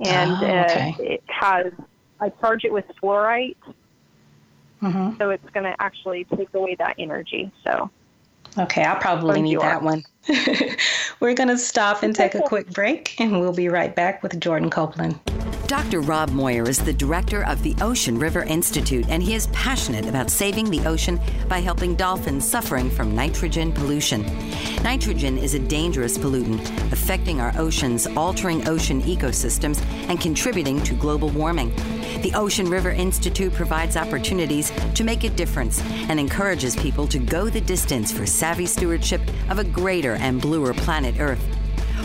and 0.00 0.32
oh, 0.32 0.64
okay. 0.64 0.96
uh, 0.98 1.02
it 1.02 1.22
has 1.28 1.72
I 2.20 2.30
charge 2.30 2.64
it 2.64 2.72
with 2.72 2.86
fluorite, 3.00 3.56
mm-hmm. 4.82 5.16
so 5.16 5.30
it's 5.30 5.48
going 5.50 5.64
to 5.64 5.80
actually 5.80 6.24
take 6.24 6.52
away 6.52 6.74
that 6.74 6.96
energy. 6.98 7.52
So 7.62 7.90
Okay, 8.58 8.82
I'll 8.82 9.00
probably 9.00 9.42
need 9.42 9.60
that 9.60 9.82
one. 9.82 10.04
We're 11.20 11.34
going 11.34 11.48
to 11.48 11.58
stop 11.58 12.02
and 12.02 12.14
take 12.14 12.34
a 12.34 12.40
quick 12.40 12.70
break, 12.70 13.20
and 13.20 13.40
we'll 13.40 13.52
be 13.52 13.68
right 13.68 13.94
back 13.94 14.22
with 14.22 14.38
Jordan 14.40 14.70
Copeland. 14.70 15.18
Dr. 15.66 16.00
Rob 16.00 16.30
Moyer 16.30 16.68
is 16.68 16.78
the 16.78 16.92
director 16.92 17.44
of 17.46 17.62
the 17.62 17.76
Ocean 17.80 18.18
River 18.18 18.42
Institute, 18.42 19.08
and 19.08 19.22
he 19.22 19.34
is 19.34 19.46
passionate 19.48 20.06
about 20.06 20.28
saving 20.28 20.68
the 20.68 20.84
ocean 20.84 21.20
by 21.48 21.60
helping 21.60 21.94
dolphins 21.94 22.48
suffering 22.48 22.90
from 22.90 23.14
nitrogen 23.14 23.72
pollution. 23.72 24.22
Nitrogen 24.82 25.38
is 25.38 25.54
a 25.54 25.60
dangerous 25.60 26.18
pollutant 26.18 26.60
affecting 26.92 27.40
our 27.40 27.52
oceans, 27.56 28.08
altering 28.08 28.66
ocean 28.66 29.00
ecosystems, 29.02 29.80
and 30.08 30.20
contributing 30.20 30.82
to 30.82 30.94
global 30.94 31.28
warming. 31.28 31.72
The 32.22 32.32
Ocean 32.34 32.68
River 32.68 32.90
Institute 32.90 33.52
provides 33.54 33.96
opportunities 33.96 34.72
to 34.94 35.04
make 35.04 35.24
a 35.24 35.30
difference 35.30 35.80
and 36.10 36.20
encourages 36.20 36.76
people 36.76 37.06
to 37.06 37.18
go 37.18 37.48
the 37.48 37.62
distance 37.62 38.12
for 38.12 38.26
savvy 38.26 38.66
stewardship 38.66 39.22
of 39.48 39.58
a 39.58 39.64
greater 39.64 40.14
and 40.20 40.40
bluer 40.40 40.74
planet 40.74 41.18
Earth 41.18 41.44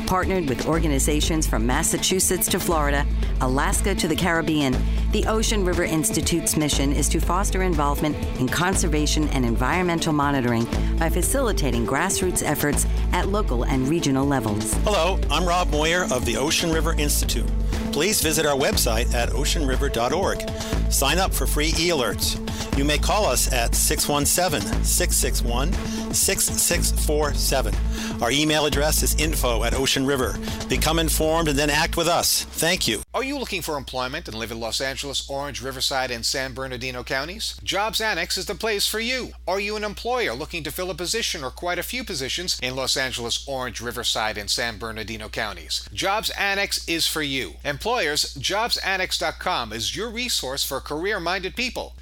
partnered 0.06 0.48
with 0.48 0.68
organizations 0.68 1.48
from 1.48 1.66
Massachusetts 1.66 2.48
to 2.50 2.60
Florida, 2.60 3.06
Alaska 3.42 3.96
to 3.96 4.08
the 4.08 4.16
Caribbean. 4.16 4.76
The 5.12 5.26
Ocean 5.26 5.66
River 5.66 5.84
Institute's 5.84 6.56
mission 6.56 6.92
is 6.92 7.10
to 7.10 7.20
foster 7.20 7.64
involvement 7.64 8.16
in 8.40 8.48
conservation 8.48 9.28
and 9.30 9.46
environmental 9.46 10.14
monitoring 10.14 10.66
by 10.98 11.10
facilitating 11.10 11.86
grassroots 11.86 12.44
efforts 12.44 12.86
at 13.14 13.30
local 13.30 13.64
and 13.64 13.88
regional 13.88 14.26
levels. 14.26 14.74
Hello, 14.84 15.20
I'm 15.30 15.46
Rob 15.46 15.70
Moyer 15.72 16.04
of 16.12 16.26
the 16.26 16.38
Ocean 16.38 16.72
River 16.72 16.94
Institute. 16.98 17.48
Please 17.92 18.22
visit 18.22 18.46
our 18.46 18.58
website 18.58 19.14
at 19.14 19.30
oceanriver.org. 19.30 20.92
Sign 20.92 21.18
up 21.18 21.34
for 21.34 21.48
free 21.48 21.70
e 21.70 21.90
alerts. 21.90 22.45
You 22.78 22.84
may 22.84 22.98
call 22.98 23.26
us 23.26 23.52
at 23.52 23.74
617 23.74 24.84
661 24.84 25.74
6647. 26.14 27.76
Our 28.22 28.32
email 28.32 28.66
address 28.66 29.04
is 29.04 29.16
info 29.16 29.64
at 29.64 29.74
Ocean 29.74 30.06
River. 30.06 30.38
Become 30.70 31.00
informed 31.00 31.50
and 31.50 31.58
then 31.58 31.70
act 31.70 31.98
with 31.98 32.08
us. 32.08 32.44
Thank 32.44 32.88
you. 32.88 33.02
Are 33.14 33.24
you 33.24 33.38
looking 33.38 33.62
for 33.62 33.78
employment 33.78 34.28
and 34.28 34.38
live 34.38 34.52
in 34.52 34.60
Los 34.60 34.82
Angeles, 34.82 35.30
Orange, 35.30 35.62
Riverside, 35.62 36.12
and 36.12 36.26
San 36.26 36.54
Bernardino 36.54 37.04
counties? 37.04 37.60
Jobs 37.64 38.02
Annex 38.02 38.38
is 38.38 38.46
the 38.46 38.56
place 38.56 38.88
for 38.88 39.00
you. 39.00 39.32
Are 39.48 39.60
you 39.60 39.76
an 39.76 39.84
employer 39.84 40.34
looking 40.34 40.64
to 40.64 40.72
fill 40.72 40.90
a 40.90 40.96
position 40.96 41.44
or 41.44 41.52
quite 41.52 41.80
a 41.80 41.84
few 41.84 42.04
positions 42.04 42.60
in 42.62 42.76
Los 42.76 42.98
Angeles, 42.98 43.48
Orange, 43.48 43.82
Riverside, 43.82 44.38
and 44.38 44.50
San 44.50 44.78
Bernardino 44.78 45.30
counties? 45.30 45.88
Jobs 45.94 46.30
Annex 46.32 46.88
is 46.88 47.08
for 47.08 47.22
you. 47.22 47.54
Employers, 47.64 48.36
jobsannex.com 48.36 49.74
is 49.74 49.96
your 49.96 50.10
resource 50.10 50.64
for 50.64 50.80
career 50.80 51.20
minded 51.20 51.56
people. 51.56 51.94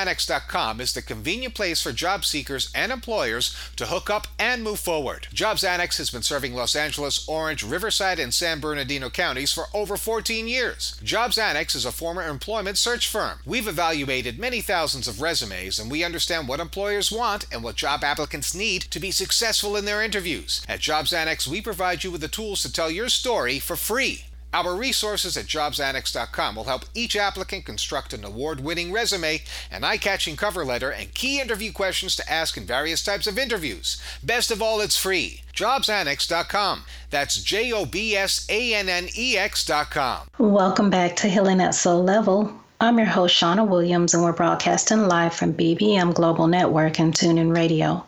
JobsAnnex.com 0.00 0.80
is 0.80 0.94
the 0.94 1.02
convenient 1.02 1.54
place 1.54 1.82
for 1.82 1.92
job 1.92 2.24
seekers 2.24 2.70
and 2.74 2.90
employers 2.90 3.54
to 3.76 3.86
hook 3.86 4.08
up 4.08 4.26
and 4.38 4.62
move 4.62 4.78
forward. 4.78 5.28
Jobs 5.34 5.62
Annex 5.62 5.98
has 5.98 6.08
been 6.08 6.22
serving 6.22 6.54
Los 6.54 6.74
Angeles, 6.74 7.28
Orange, 7.28 7.62
Riverside, 7.62 8.18
and 8.18 8.32
San 8.32 8.60
Bernardino 8.60 9.10
counties 9.10 9.52
for 9.52 9.64
over 9.74 9.98
14 9.98 10.48
years. 10.48 10.98
Jobs 11.04 11.36
Annex 11.36 11.74
is 11.74 11.84
a 11.84 11.92
former 11.92 12.26
employment 12.26 12.78
search 12.78 13.08
firm. 13.08 13.40
We've 13.44 13.68
evaluated 13.68 14.38
many 14.38 14.62
thousands 14.62 15.06
of 15.06 15.20
resumes 15.20 15.78
and 15.78 15.90
we 15.90 16.02
understand 16.02 16.48
what 16.48 16.60
employers 16.60 17.12
want 17.12 17.46
and 17.52 17.62
what 17.62 17.76
job 17.76 18.02
applicants 18.02 18.54
need 18.54 18.82
to 18.82 19.00
be 19.00 19.10
successful 19.10 19.76
in 19.76 19.84
their 19.84 20.02
interviews. 20.02 20.64
At 20.66 20.80
Jobs 20.80 21.12
Annex, 21.12 21.46
we 21.46 21.60
provide 21.60 22.04
you 22.04 22.10
with 22.10 22.22
the 22.22 22.28
tools 22.28 22.62
to 22.62 22.72
tell 22.72 22.90
your 22.90 23.10
story 23.10 23.58
for 23.58 23.76
free. 23.76 24.24
Our 24.52 24.74
resources 24.74 25.36
at 25.36 25.46
jobsannex.com 25.46 26.56
will 26.56 26.64
help 26.64 26.84
each 26.92 27.14
applicant 27.14 27.64
construct 27.64 28.12
an 28.12 28.24
award 28.24 28.58
winning 28.60 28.90
resume, 28.90 29.42
an 29.70 29.84
eye 29.84 29.96
catching 29.96 30.34
cover 30.34 30.64
letter, 30.64 30.90
and 30.90 31.14
key 31.14 31.40
interview 31.40 31.72
questions 31.72 32.16
to 32.16 32.32
ask 32.32 32.56
in 32.56 32.64
various 32.64 33.04
types 33.04 33.28
of 33.28 33.38
interviews. 33.38 34.02
Best 34.24 34.50
of 34.50 34.60
all, 34.60 34.80
it's 34.80 34.96
free. 34.96 35.42
Jobsannex.com. 35.54 36.82
That's 37.10 37.40
J 37.40 37.72
O 37.72 37.86
B 37.86 38.16
S 38.16 38.44
A 38.48 38.74
N 38.74 38.88
N 38.88 39.08
E 39.16 39.36
X.com. 39.36 40.28
Welcome 40.38 40.90
back 40.90 41.14
to 41.16 41.28
Healing 41.28 41.60
at 41.60 41.74
Soul 41.76 42.02
Level. 42.02 42.52
I'm 42.80 42.98
your 42.98 43.06
host, 43.06 43.40
Shauna 43.40 43.68
Williams, 43.68 44.14
and 44.14 44.24
we're 44.24 44.32
broadcasting 44.32 45.06
live 45.06 45.34
from 45.34 45.54
BBM 45.54 46.14
Global 46.14 46.48
Network 46.48 46.98
and 46.98 47.14
TuneIn 47.14 47.54
Radio. 47.54 48.04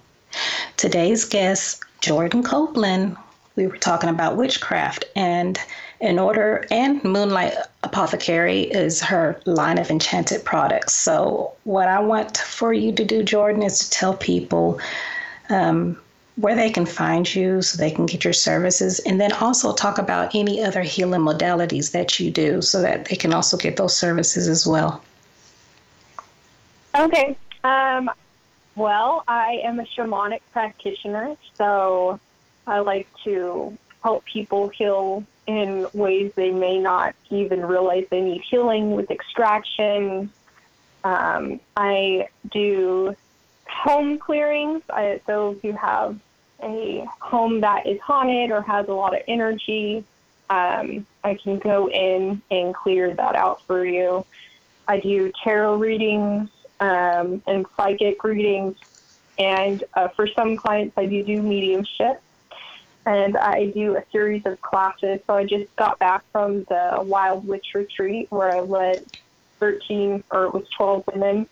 Today's 0.77 1.25
guest, 1.25 1.85
Jordan 2.01 2.43
Copeland, 2.43 3.17
we 3.55 3.67
were 3.67 3.77
talking 3.77 4.09
about 4.09 4.37
witchcraft 4.37 5.05
and 5.15 5.59
in 6.03 6.19
order 6.19 6.67
and 6.73 7.03
moonlight 7.05 7.55
apothecary 7.85 8.63
is 8.63 9.01
her 9.01 9.41
line 9.47 9.79
of 9.79 9.89
enchanted 9.89 10.45
products. 10.45 10.95
So 10.95 11.55
what 11.65 11.89
i 11.89 12.01
want 12.01 12.37
for 12.37 12.73
you 12.73 12.93
to 12.93 13.05
do 13.05 13.23
jordan 13.23 13.63
is 13.63 13.79
to 13.79 13.91
tell 13.91 14.15
people 14.15 14.81
um, 15.49 15.97
where 16.37 16.57
they 16.57 16.71
can 16.71 16.87
find 16.87 17.33
you 17.33 17.63
so 17.63 17.79
they 17.79 17.91
can 17.91 18.07
get 18.07 18.25
your 18.25 18.33
services 18.33 18.99
and 19.01 19.21
then 19.21 19.33
also 19.35 19.73
talk 19.73 19.99
about 19.99 20.35
any 20.35 20.63
other 20.63 20.83
healing 20.83 21.21
modalities 21.21 21.93
that 21.93 22.19
you 22.19 22.31
do 22.31 22.61
so 22.61 22.83
that 22.83 23.05
they 23.05 23.17
can 23.17 23.33
also 23.33 23.57
get 23.57 23.77
those 23.77 23.97
services 23.97 24.49
as 24.49 24.67
well. 24.67 25.03
Okay 26.95 27.37
um, 27.65 28.11
well 28.75 29.23
i 29.29 29.61
am 29.63 29.79
a 29.79 29.85
shamanic 29.85 30.41
practitioner 30.53 31.37
so 31.55 32.19
i 32.67 32.79
like 32.81 33.07
to 33.23 33.77
help 34.03 34.25
people 34.25 34.69
heal 34.69 35.25
in 35.47 35.87
ways 35.93 36.33
they 36.37 36.51
may 36.51 36.79
not 36.79 37.15
even 37.31 37.65
realize 37.65 38.07
they 38.11 38.21
need 38.21 38.43
healing 38.43 38.93
with 38.93 39.11
extraction. 39.11 40.31
Um, 41.05 41.61
I 41.77 42.29
do 42.51 43.17
home 43.69 44.19
clearings. 44.19 44.83
I, 44.91 45.21
so 45.27 45.53
if 45.53 45.65
you 45.65 45.73
have 45.73 46.19
a 46.63 47.05
home 47.21 47.61
that 47.63 47.87
is 47.87 48.01
haunted 48.01 48.51
or 48.51 48.63
has 48.63 48.87
a 48.89 48.93
lot 48.93 49.15
of 49.15 49.23
energy, 49.27 50.05
um, 50.49 51.07
I 51.25 51.35
can 51.35 51.59
go 51.59 51.89
in 51.89 52.41
and 52.51 52.75
clear 52.75 53.15
that 53.15 53.35
out 53.35 53.63
for 53.67 53.85
you. 53.85 54.25
I 54.87 55.01
do 55.01 55.33
tarot 55.43 55.77
readings 55.77 56.51
um, 56.79 57.43
and 57.47 57.67
psychic 57.77 58.23
readings, 58.23 58.77
and 59.39 59.83
uh, 59.95 60.09
for 60.09 60.27
some 60.27 60.57
clients, 60.57 60.97
I 60.99 61.07
do 61.07 61.23
do 61.23 61.41
mediumship 61.43 62.21
and 63.05 63.37
I 63.37 63.67
do 63.67 63.97
a 63.97 64.05
series 64.13 64.47
of 64.47 64.61
classes. 64.61 65.21
So 65.27 65.35
I 65.35 65.45
just 65.45 65.75
got 65.77 65.99
back 65.99 66.23
from 66.31 66.65
the 66.65 67.03
Wild 67.03 67.47
Witch 67.47 67.69
Retreat 67.75 68.31
where 68.31 68.55
I 68.55 68.61
led 68.61 69.05
13 69.59 70.23
or 70.31 70.45
it 70.45 70.55
was 70.55 70.65
12 70.77 71.05
women 71.13 71.47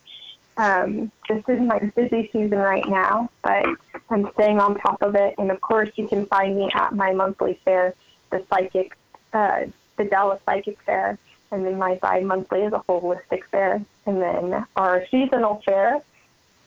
Um, 0.58 1.12
this 1.30 1.43
is 1.48 1.60
my 1.60 1.80
busy 1.95 2.30
season 2.34 2.58
right 2.58 2.88
now, 2.88 3.30
but 3.43 3.66
I'm 4.10 4.32
staying 4.34 4.60
on 4.60 4.80
top 4.80 5.02
of 5.04 5.14
it. 5.16 5.36
And 5.38 5.52
of 5.52 5.62
course, 5.62 5.89
you 5.95 6.08
can 6.08 6.26
find 6.26 6.58
me 6.58 6.70
at 6.74 6.95
my 6.95 7.14
monthly 7.14 7.60
fair, 7.64 7.93
the 8.32 8.43
psychic, 8.50 8.98
uh, 9.34 9.66
the 9.98 10.06
Dallas 10.06 10.41
Psychic 10.45 10.82
Fair, 10.82 11.20
and 11.52 11.66
then 11.66 11.78
my 11.78 11.95
bi-monthly 11.95 12.62
is 12.62 12.74
a 12.74 12.80
holistic 12.89 13.43
fair, 13.52 13.82
and 14.06 14.22
then 14.22 14.66
our 14.76 15.06
seasonal 15.10 15.62
fair, 15.66 16.02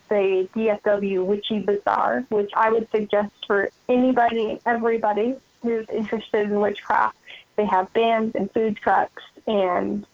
the 0.08 0.48
DFW 0.54 1.24
Witchy 1.24 1.60
Bazaar, 1.60 2.24
which 2.30 2.50
I 2.54 2.70
would 2.70 2.90
suggest 2.90 3.32
for 3.46 3.70
anybody, 3.88 4.60
everybody 4.66 5.36
who's 5.62 5.88
interested 5.90 6.50
in 6.50 6.60
witchcraft. 6.60 7.16
They 7.56 7.66
have 7.66 7.92
bands 7.92 8.34
and 8.34 8.50
food 8.52 8.76
trucks 8.76 9.22
and 9.46 10.06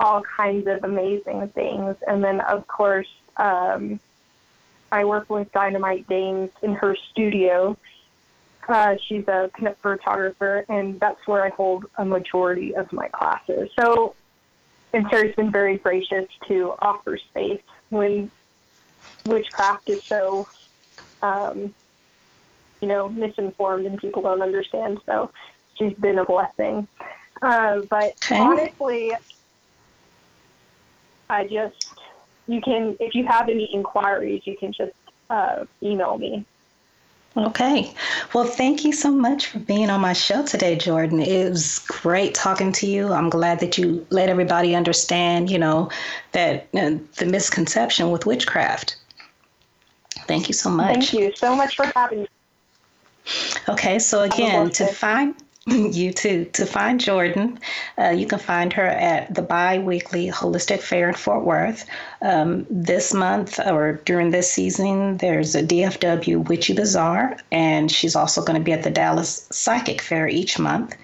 all 0.00 0.22
kinds 0.36 0.66
of 0.66 0.84
amazing 0.84 1.50
things. 1.54 1.96
And 2.06 2.22
then, 2.22 2.40
of 2.40 2.66
course, 2.66 3.06
um, 3.36 4.00
I 4.92 5.04
work 5.04 5.28
with 5.30 5.50
Dynamite 5.52 6.06
Danes 6.08 6.50
in 6.62 6.74
her 6.74 6.96
studio. 7.10 7.76
Uh, 8.68 8.94
she's 9.08 9.26
a 9.28 9.50
photographer, 9.82 10.64
and 10.68 10.98
that's 11.00 11.20
where 11.26 11.44
I 11.44 11.50
hold 11.50 11.84
a 11.98 12.04
majority 12.04 12.74
of 12.74 12.90
my 12.92 13.08
classes. 13.08 13.68
So, 13.78 14.14
and 14.92 15.06
Sarah's 15.10 15.34
been 15.34 15.52
very 15.52 15.78
gracious 15.78 16.26
to 16.48 16.74
offer 16.80 17.18
space 17.30 17.62
when 17.90 18.30
witchcraft 19.26 19.90
is 19.90 20.00
so, 20.08 20.46
um, 21.22 21.74
you 22.80 22.88
know, 22.88 23.08
misinformed 23.08 23.86
and 23.86 23.98
people 23.98 24.22
don't 24.22 24.42
understand. 24.42 24.98
So, 25.06 25.30
she's 25.76 25.94
been 25.94 26.18
a 26.18 26.24
blessing. 26.24 26.86
Uh, 27.42 27.80
but 27.90 28.14
Okay. 28.24 28.40
honestly, 28.40 29.12
I 31.34 31.46
just 31.46 31.76
you 32.46 32.60
can 32.60 32.96
if 33.00 33.14
you 33.14 33.26
have 33.26 33.48
any 33.48 33.64
inquiries, 33.72 34.42
you 34.46 34.56
can 34.56 34.72
just 34.72 34.92
uh, 35.30 35.64
email 35.82 36.16
me. 36.18 36.44
Okay. 37.36 37.92
Well, 38.32 38.44
thank 38.44 38.84
you 38.84 38.92
so 38.92 39.10
much 39.10 39.48
for 39.48 39.58
being 39.58 39.90
on 39.90 40.00
my 40.00 40.12
show 40.12 40.46
today, 40.46 40.76
Jordan. 40.76 41.20
It 41.20 41.50
was 41.50 41.80
great 41.80 42.32
talking 42.32 42.70
to 42.72 42.86
you. 42.86 43.12
I'm 43.12 43.28
glad 43.28 43.58
that 43.58 43.76
you 43.76 44.06
let 44.10 44.28
everybody 44.28 44.76
understand, 44.76 45.50
you 45.50 45.58
know, 45.58 45.90
that 46.30 46.68
uh, 46.74 46.92
the 47.16 47.26
misconception 47.26 48.12
with 48.12 48.24
witchcraft. 48.24 48.96
Thank 50.28 50.46
you 50.46 50.54
so 50.54 50.70
much. 50.70 51.10
Thank 51.10 51.12
you 51.12 51.32
so 51.34 51.56
much 51.56 51.74
for 51.74 51.90
having 51.96 52.20
me. 52.22 52.28
Okay, 53.68 53.98
so 53.98 54.22
again, 54.22 54.70
to 54.70 54.86
find 54.86 55.34
you 55.66 56.12
too, 56.12 56.44
to 56.52 56.66
find 56.66 57.00
Jordan, 57.00 57.58
uh, 57.98 58.10
you 58.10 58.26
can 58.26 58.38
find 58.38 58.70
her 58.74 58.84
at 58.84 59.34
the 59.34 59.40
bi-weekly 59.40 60.30
Holistic 60.30 60.80
Fair 60.80 61.08
in 61.08 61.14
Fort 61.14 61.42
Worth. 61.42 61.86
Um, 62.20 62.66
this 62.68 63.14
month 63.14 63.58
or 63.58 63.94
during 64.04 64.30
this 64.30 64.50
season, 64.50 65.16
there's 65.16 65.54
a 65.54 65.62
DFW 65.62 66.46
Witchy 66.48 66.74
Bazaar, 66.74 67.38
and 67.50 67.90
she's 67.90 68.14
also 68.14 68.44
going 68.44 68.58
to 68.58 68.64
be 68.64 68.74
at 68.74 68.82
the 68.82 68.90
Dallas 68.90 69.48
Psychic 69.50 70.02
Fair 70.02 70.28
each 70.28 70.58
month. 70.58 70.98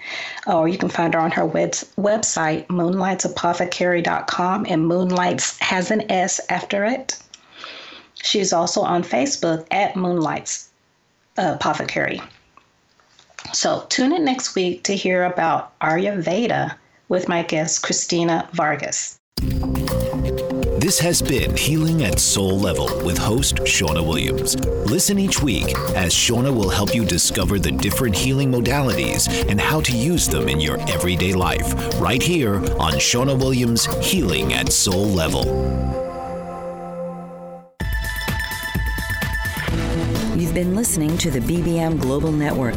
Or 0.47 0.69
you 0.69 0.77
can 0.77 0.91
find 0.91 1.15
her 1.15 1.21
on 1.21 1.31
her 1.31 1.47
web- 1.47 1.73
website, 1.99 2.67
moonlightsapothecary.com, 2.67 4.67
and 4.69 4.87
Moonlights 4.87 5.59
has 5.61 5.91
an 5.91 6.13
S 6.13 6.39
after 6.51 6.85
it. 6.85 7.17
She's 8.23 8.53
also 8.53 8.83
on 8.83 9.05
Facebook 9.05 9.67
at 9.71 9.97
Moonlights 9.97 10.69
uh, 11.39 11.53
Apothecary. 11.55 12.21
So 13.53 13.87
tune 13.89 14.13
in 14.13 14.25
next 14.25 14.55
week 14.55 14.85
to 14.85 14.95
hear 14.95 15.25
about 15.25 15.79
Ayurveda 15.81 16.77
with 17.09 17.29
my 17.29 17.43
guest 17.43 17.83
Christina 17.83 18.49
Vargas. 18.53 19.19
This 20.81 20.99
has 21.01 21.21
been 21.21 21.57
Healing 21.57 22.05
at 22.05 22.19
Soul 22.19 22.59
Level 22.59 22.87
with 23.05 23.19
host 23.19 23.57
Shauna 23.57 24.05
Williams. 24.05 24.59
Listen 24.91 25.19
each 25.19 25.43
week 25.43 25.69
as 25.95 26.13
Shauna 26.13 26.53
will 26.55 26.71
help 26.71 26.95
you 26.95 27.05
discover 27.05 27.59
the 27.59 27.71
different 27.71 28.17
healing 28.17 28.51
modalities 28.51 29.29
and 29.49 29.61
how 29.61 29.81
to 29.83 29.97
use 29.97 30.27
them 30.27 30.49
in 30.49 30.59
your 30.59 30.81
everyday 30.89 31.33
life, 31.33 31.75
right 32.01 32.23
here 32.23 32.57
on 32.79 32.95
Shauna 32.95 33.39
Williams 33.39 33.85
Healing 34.05 34.55
at 34.55 34.73
Soul 34.73 35.07
Level. 35.07 35.45
You've 40.37 40.55
been 40.55 40.75
listening 40.75 41.19
to 41.19 41.31
the 41.31 41.41
BBM 41.41 42.01
Global 42.01 42.33
Network. 42.33 42.77